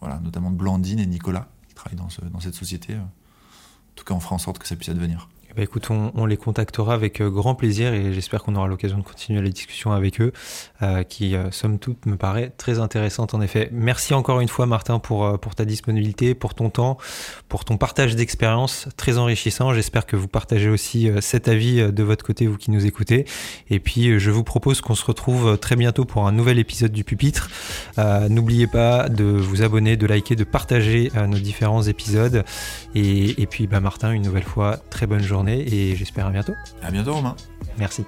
voilà, 0.00 0.18
notamment 0.20 0.50
Blandine 0.50 1.00
et 1.00 1.06
Nicolas, 1.06 1.48
qui 1.68 1.74
travaillent 1.74 1.98
dans, 1.98 2.08
dans 2.30 2.40
cette 2.40 2.54
société. 2.54 2.94
Euh. 2.94 3.00
En 3.00 3.94
tout 3.94 4.04
cas, 4.04 4.14
on 4.14 4.20
fera 4.20 4.34
en 4.34 4.38
sorte 4.38 4.58
que 4.58 4.66
ça 4.66 4.74
puisse 4.74 4.88
advenir. 4.88 5.28
Eh 5.50 5.54
ben, 5.54 5.62
écoute, 5.62 5.88
on, 5.90 6.26
les 6.26 6.36
contactera 6.36 6.92
avec 6.92 7.22
euh, 7.22 7.30
grand 7.30 7.54
plaisir 7.54 7.94
et 7.94 8.12
j'espère 8.12 8.42
qu'on 8.42 8.54
aura 8.54 8.68
l'occasion 8.68 8.98
de 8.98 9.02
continuer 9.02 9.40
la 9.40 9.48
discussion 9.48 9.92
avec 9.92 10.20
eux, 10.20 10.32
euh, 10.82 11.04
qui, 11.04 11.34
euh, 11.34 11.50
somme 11.52 11.78
toute, 11.78 12.04
me 12.04 12.16
paraît 12.16 12.52
très 12.58 12.78
intéressante 12.78 13.32
en 13.32 13.40
effet. 13.40 13.70
Merci 13.72 14.12
encore 14.12 14.40
une 14.40 14.48
fois, 14.48 14.66
Martin, 14.66 14.98
pour, 14.98 15.40
pour 15.40 15.54
ta 15.54 15.64
disponibilité, 15.64 16.34
pour 16.34 16.52
ton 16.52 16.68
temps, 16.68 16.98
pour 17.48 17.64
ton 17.64 17.78
partage 17.78 18.14
d'expérience 18.14 18.88
très 18.98 19.16
enrichissant. 19.16 19.72
J'espère 19.72 20.04
que 20.04 20.16
vous 20.16 20.28
partagez 20.28 20.68
aussi 20.68 21.10
cet 21.20 21.48
avis 21.48 21.92
de 21.92 22.02
votre 22.02 22.26
côté, 22.26 22.46
vous 22.46 22.58
qui 22.58 22.70
nous 22.70 22.84
écoutez. 22.84 23.24
Et 23.70 23.80
puis, 23.80 24.20
je 24.20 24.30
vous 24.30 24.44
propose 24.44 24.82
qu'on 24.82 24.94
se 24.94 25.04
retrouve 25.04 25.56
très 25.56 25.76
bientôt 25.76 26.04
pour 26.04 26.26
un 26.26 26.32
nouvel 26.32 26.58
épisode 26.58 26.92
du 26.92 27.04
Pupitre. 27.04 27.48
N'oubliez 28.28 28.66
pas 28.66 29.08
de 29.08 29.24
vous 29.24 29.62
abonner, 29.62 29.96
de 29.96 30.06
liker, 30.06 30.36
de 30.36 30.44
partager 30.44 31.10
nos 31.14 31.38
différents 31.38 31.82
épisodes. 31.82 32.44
Et, 32.94 33.46
puis, 33.46 33.66
bah, 33.66 33.80
Martin, 33.80 34.12
une 34.12 34.22
nouvelle 34.22 34.44
fois, 34.44 34.78
très 34.90 35.06
bonne 35.06 35.22
journée 35.48 35.74
et 35.74 35.96
j'espère 35.96 36.26
à 36.26 36.30
bientôt. 36.30 36.54
À 36.82 36.90
bientôt 36.90 37.14
Romain. 37.14 37.36
Merci. 37.78 38.04